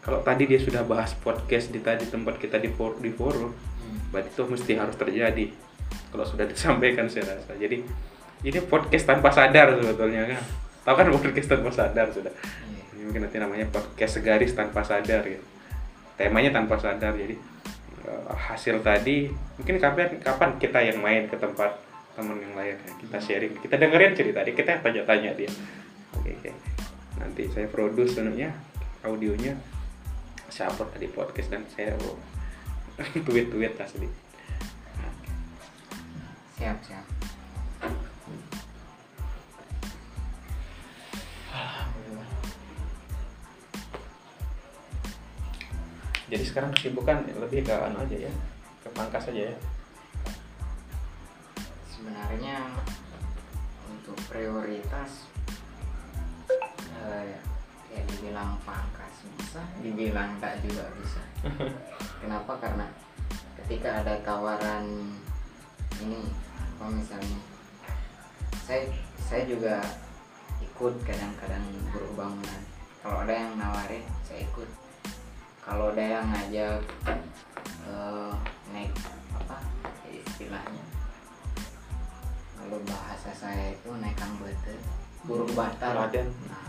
Kalau 0.00 0.22
tadi 0.22 0.46
dia 0.46 0.62
sudah 0.62 0.86
bahas 0.86 1.12
podcast 1.18 1.74
di 1.74 1.82
tadi 1.82 2.06
tempat 2.06 2.38
kita 2.38 2.56
di 2.62 2.70
for, 2.70 2.94
di 3.02 3.10
forum 3.10 3.50
berarti 4.14 4.30
itu 4.30 4.42
mesti 4.46 4.72
harus 4.78 4.96
terjadi 4.96 5.69
kalau 6.10 6.26
sudah 6.26 6.46
disampaikan 6.46 7.06
saya 7.06 7.34
rasa. 7.34 7.54
Jadi 7.54 7.82
ini 8.40 8.58
podcast 8.66 9.04
tanpa 9.06 9.30
sadar 9.30 9.76
sebetulnya 9.78 10.26
kan? 10.36 10.42
Tahu 10.86 10.94
kan 10.96 11.06
podcast 11.12 11.48
tanpa 11.48 11.70
sadar 11.70 12.06
sudah? 12.10 12.32
Ini 12.96 13.02
mungkin 13.06 13.22
nanti 13.28 13.36
namanya 13.38 13.66
podcast 13.70 14.18
segaris 14.18 14.56
tanpa 14.56 14.82
sadar 14.82 15.22
ya. 15.22 15.40
Temanya 16.18 16.50
tanpa 16.52 16.76
sadar 16.80 17.14
jadi 17.14 17.36
eh, 18.04 18.24
hasil 18.34 18.82
tadi 18.82 19.30
mungkin 19.60 19.76
kapan 19.78 20.18
kapan 20.18 20.50
kita 20.58 20.80
yang 20.82 20.98
main 20.98 21.28
ke 21.28 21.36
tempat 21.38 21.78
teman 22.18 22.42
yang 22.42 22.52
lain 22.58 22.74
ya. 22.74 22.92
kita 23.06 23.18
sharing 23.22 23.54
kita 23.62 23.78
dengerin 23.78 24.12
cerita 24.18 24.42
dia 24.42 24.54
kita 24.56 24.82
tanya-tanya 24.82 25.30
dia. 25.36 25.50
Oke 26.18 26.34
oke. 26.36 26.50
Nanti 27.20 27.46
saya 27.52 27.68
produce 27.68 28.16
sebenarnya 28.16 28.50
audionya 29.06 29.56
saya 30.50 30.74
upload 30.74 30.98
di 30.98 31.08
podcast 31.08 31.48
dan 31.54 31.62
saya 31.70 31.94
tweet-tweet 33.28 33.78
lah 33.78 33.86
sedikit 33.88 34.19
siap 36.60 36.76
siap. 36.84 37.06
Jadi 46.30 46.44
sekarang 46.46 46.70
kesibukan 46.76 47.26
lebih 47.42 47.66
ke 47.66 47.74
anu 47.74 48.04
aja 48.04 48.28
ya 48.28 48.32
ke 48.84 48.88
pangkas 48.92 49.32
aja 49.32 49.50
ya. 49.50 49.56
Sebenarnya 51.88 52.60
untuk 53.88 54.14
prioritas 54.28 55.26
eh, 56.92 57.40
ya 57.90 58.00
dibilang 58.04 58.60
pangkas 58.68 59.26
bisa 59.40 59.64
dibilang 59.80 60.36
tak 60.38 60.60
juga 60.60 60.86
bisa. 61.00 61.22
Kenapa? 62.22 62.52
Karena 62.60 62.86
ketika 63.58 64.04
ada 64.04 64.14
tawaran 64.22 64.86
ini 65.98 66.49
apa 66.80 66.96
misalnya 66.96 67.40
saya 68.64 68.88
saya 69.20 69.44
juga 69.44 69.84
ikut 70.64 70.96
kadang-kadang 71.04 71.60
buruh 71.92 72.08
bangunan 72.16 72.62
kalau 73.04 73.24
ada 73.24 73.32
yang 73.36 73.52
nawarin 73.60 74.04
saya 74.24 74.44
ikut. 74.44 74.68
Kalau 75.60 75.92
ada 75.92 76.04
yang 76.04 76.24
ngajak 76.28 76.80
eh, 77.84 78.32
naik 78.72 78.92
apa 79.36 79.56
istilahnya 80.08 80.84
kalau 82.56 82.80
bahasa 82.88 83.32
saya 83.32 83.72
itu 83.76 83.88
naik 84.00 84.16
bete 84.40 84.76
buruh 85.28 85.48
bata 85.52 85.92
lah. 85.92 86.08
Laden. 86.08 86.28
nah, 86.48 86.64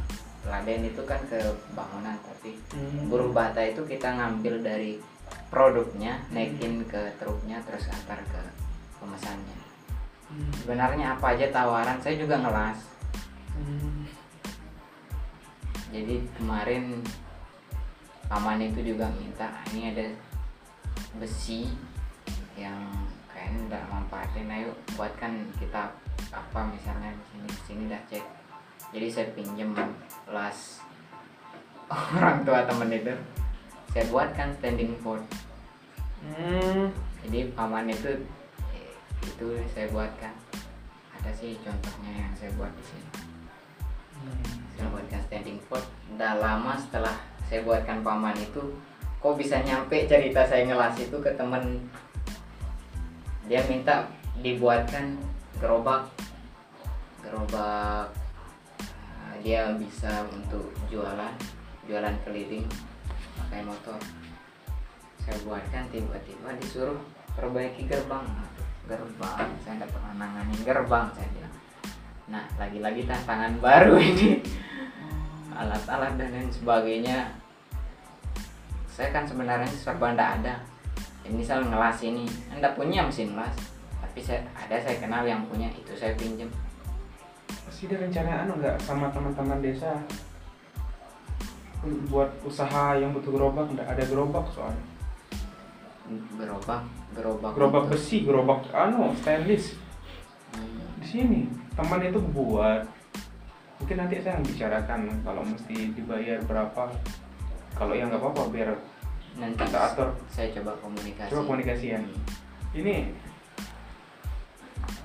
laden 0.48 0.92
itu 0.92 1.04
kan 1.08 1.20
ke 1.28 1.40
bangunan 1.76 2.20
tapi 2.20 2.60
buruh 3.08 3.32
bata 3.32 3.64
itu 3.64 3.84
kita 3.88 4.12
ngambil 4.16 4.60
dari 4.60 5.00
produknya 5.48 6.20
naikin 6.36 6.84
ke 6.88 7.16
truknya 7.16 7.64
terus 7.64 7.88
antar 7.92 8.20
ke 8.28 8.42
pemesannya 9.00 9.61
sebenarnya 10.62 11.16
apa 11.18 11.36
aja 11.36 11.48
tawaran? 11.52 11.98
Saya 12.00 12.16
juga 12.20 12.40
ngelas. 12.40 12.80
Jadi 15.92 16.24
kemarin 16.40 17.04
paman 18.32 18.64
itu 18.64 18.96
juga 18.96 19.12
minta 19.12 19.52
ini 19.76 19.92
ada 19.92 20.08
besi 21.20 21.68
yang 22.56 22.80
kayaknya 23.28 23.60
udah 23.68 23.84
manfaatin 23.92 24.48
ayo 24.48 24.72
buatkan 24.96 25.44
kita 25.60 25.92
apa 26.32 26.60
misalnya 26.72 27.12
di 27.12 27.24
sini 27.28 27.48
di 27.48 27.62
sini 27.68 27.84
dah 27.92 28.02
cek. 28.08 28.26
Jadi 28.96 29.08
saya 29.12 29.28
pinjem 29.36 29.76
las 30.32 30.80
orang 32.16 32.48
tua 32.48 32.64
temen 32.64 32.92
itu. 32.96 33.12
Saya 33.92 34.08
buatkan 34.08 34.56
standing 34.56 34.96
board 35.04 35.20
Hmm. 36.22 36.94
jadi 37.26 37.50
paman 37.58 37.90
itu 37.90 38.14
itu 39.26 39.48
saya 39.74 39.88
buatkan. 39.94 40.34
Ada 41.22 41.32
sih 41.38 41.58
contohnya 41.62 42.12
yang 42.26 42.34
saya 42.34 42.50
buat 42.58 42.74
di 42.74 42.84
sini. 42.86 43.10
Saya 44.78 44.88
buatkan 44.90 45.22
standing 45.30 45.58
board 45.70 45.86
udah 46.14 46.34
lama 46.38 46.74
setelah 46.78 47.16
saya 47.46 47.66
buatkan 47.66 48.06
paman 48.06 48.38
itu 48.38 48.62
kok 49.22 49.38
bisa 49.38 49.62
nyampe 49.62 50.10
cerita 50.10 50.46
saya 50.46 50.66
ngelas 50.66 50.98
itu 50.98 51.18
ke 51.22 51.32
temen? 51.38 51.86
Dia 53.46 53.62
minta 53.70 54.10
dibuatkan 54.42 55.18
gerobak. 55.62 56.10
Gerobak 57.22 58.10
eh, 58.82 59.34
dia 59.46 59.70
bisa 59.78 60.26
untuk 60.34 60.74
jualan 60.90 61.34
jualan 61.86 62.16
keliling 62.26 62.66
pakai 63.38 63.62
motor. 63.66 64.00
Saya 65.22 65.38
buatkan 65.46 65.86
tiba-tiba 65.94 66.50
disuruh 66.58 66.98
perbaiki 67.38 67.86
gerbang 67.86 68.26
gerbang. 68.92 69.48
Saya 69.64 69.74
nggak 69.80 69.92
pernah 69.96 70.14
nanganin 70.20 70.62
gerbang 70.68 71.08
saya 71.16 71.28
bilang. 71.32 71.56
Nah 72.28 72.44
lagi-lagi 72.60 73.02
tantangan 73.08 73.54
baru 73.64 73.96
ini. 73.96 74.44
Alat-alat 75.56 76.20
dan 76.20 76.30
lain 76.36 76.52
sebagainya. 76.52 77.32
Saya 78.92 79.16
kan 79.16 79.24
sebenarnya 79.24 79.72
serba 79.72 80.12
ndak 80.12 80.44
ada. 80.44 80.56
Misal 81.32 81.64
ngelas 81.64 82.04
ini 82.04 82.28
anda 82.52 82.76
punya 82.76 83.08
mesin 83.08 83.40
las 83.40 83.56
tapi 84.04 84.20
saya 84.20 84.44
ada 84.52 84.76
saya 84.76 85.00
kenal 85.00 85.24
yang 85.24 85.40
punya 85.48 85.72
itu 85.72 85.96
saya 85.96 86.12
pinjem 86.20 86.52
Masih 87.64 87.88
ada 87.88 88.04
rencana 88.04 88.44
anu 88.44 88.60
nggak 88.60 88.76
sama 88.84 89.08
teman-teman 89.16 89.64
desa? 89.64 89.96
Buat 92.12 92.36
usaha 92.44 93.00
yang 93.00 93.16
butuh 93.16 93.32
gerobak 93.32 93.72
nggak 93.72 93.88
ada 93.88 94.04
gerobak 94.04 94.44
soalnya. 94.52 94.84
Gerobak 96.36 96.84
gerobak 97.12 97.52
gerobak 97.56 97.84
besi 97.92 98.24
gerobak 98.24 98.62
anu 98.72 99.12
stainless. 99.20 99.76
Hmm, 100.56 100.84
di 101.04 101.08
sini 101.08 101.42
teman 101.76 102.04
itu 102.04 102.20
buat. 102.32 102.88
Mungkin 103.82 103.98
nanti 103.98 104.22
saya 104.22 104.38
yang 104.38 104.46
bicarakan 104.46 105.02
kalau 105.26 105.42
mesti 105.42 105.92
dibayar 105.98 106.38
berapa. 106.46 106.94
Kalau 107.76 107.94
ya 107.98 108.06
nggak 108.06 108.22
apa-apa 108.22 108.44
biar 108.54 108.70
nanti 109.40 109.64
kita 109.64 109.80
atur. 109.92 110.10
saya 110.30 110.52
coba 110.60 110.72
komunikasi. 110.80 111.32
Coba 111.34 111.44
komunikasi 111.48 111.86
ya. 111.98 112.00
Hmm, 112.00 112.16
ini 112.78 112.96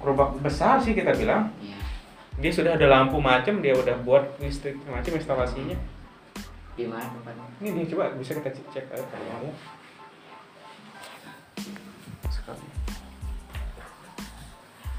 gerobak 0.02 0.38
besar 0.44 0.78
sih 0.78 0.94
kita 0.94 1.16
bilang. 1.16 1.50
Iya. 1.58 1.78
Dia 2.36 2.52
sudah 2.52 2.76
ada 2.76 2.86
lampu 2.86 3.16
macam 3.16 3.64
dia 3.64 3.72
udah 3.72 3.96
buat 4.04 4.36
listrik 4.38 4.76
macam 4.86 5.16
instalasinya. 5.16 5.78
Di 6.76 6.84
mana 6.84 7.08
tempatnya? 7.08 7.48
Ini 7.64 7.68
dia 7.72 7.96
coba 7.96 8.12
bisa 8.20 8.36
kita 8.36 8.52
cek, 8.52 8.66
cek 8.68 8.84
aja 8.92 9.06
kali 9.08 9.24
ya 9.24 9.36
sekali. 12.32 12.66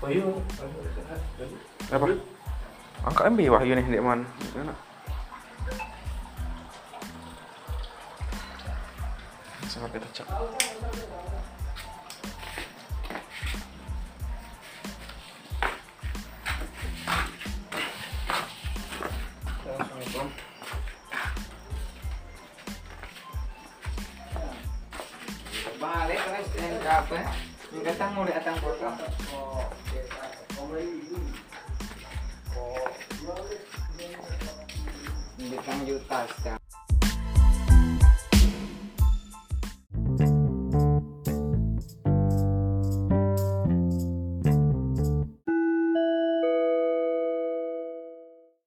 Oh 0.04 0.10
iya. 0.14 0.26
apa? 1.90 2.06
Angka 3.08 3.22
MB 3.34 3.40
Wahyu 3.50 3.74
nih 3.78 3.86
di 3.88 4.02
mana 4.02 4.26
Di 4.26 4.58
mana? 4.58 4.74
sangat 9.78 10.00
kita 10.00 10.08
cek 10.24 10.28
terus 26.88 26.96
yang 26.96 27.04
apa? 27.04 27.20
Yang 27.76 27.84
datang 27.84 28.10
mulai 28.16 28.34
datang 28.40 28.56
potong. 28.64 28.96
Ini 35.38 35.58
juta. 35.84 36.20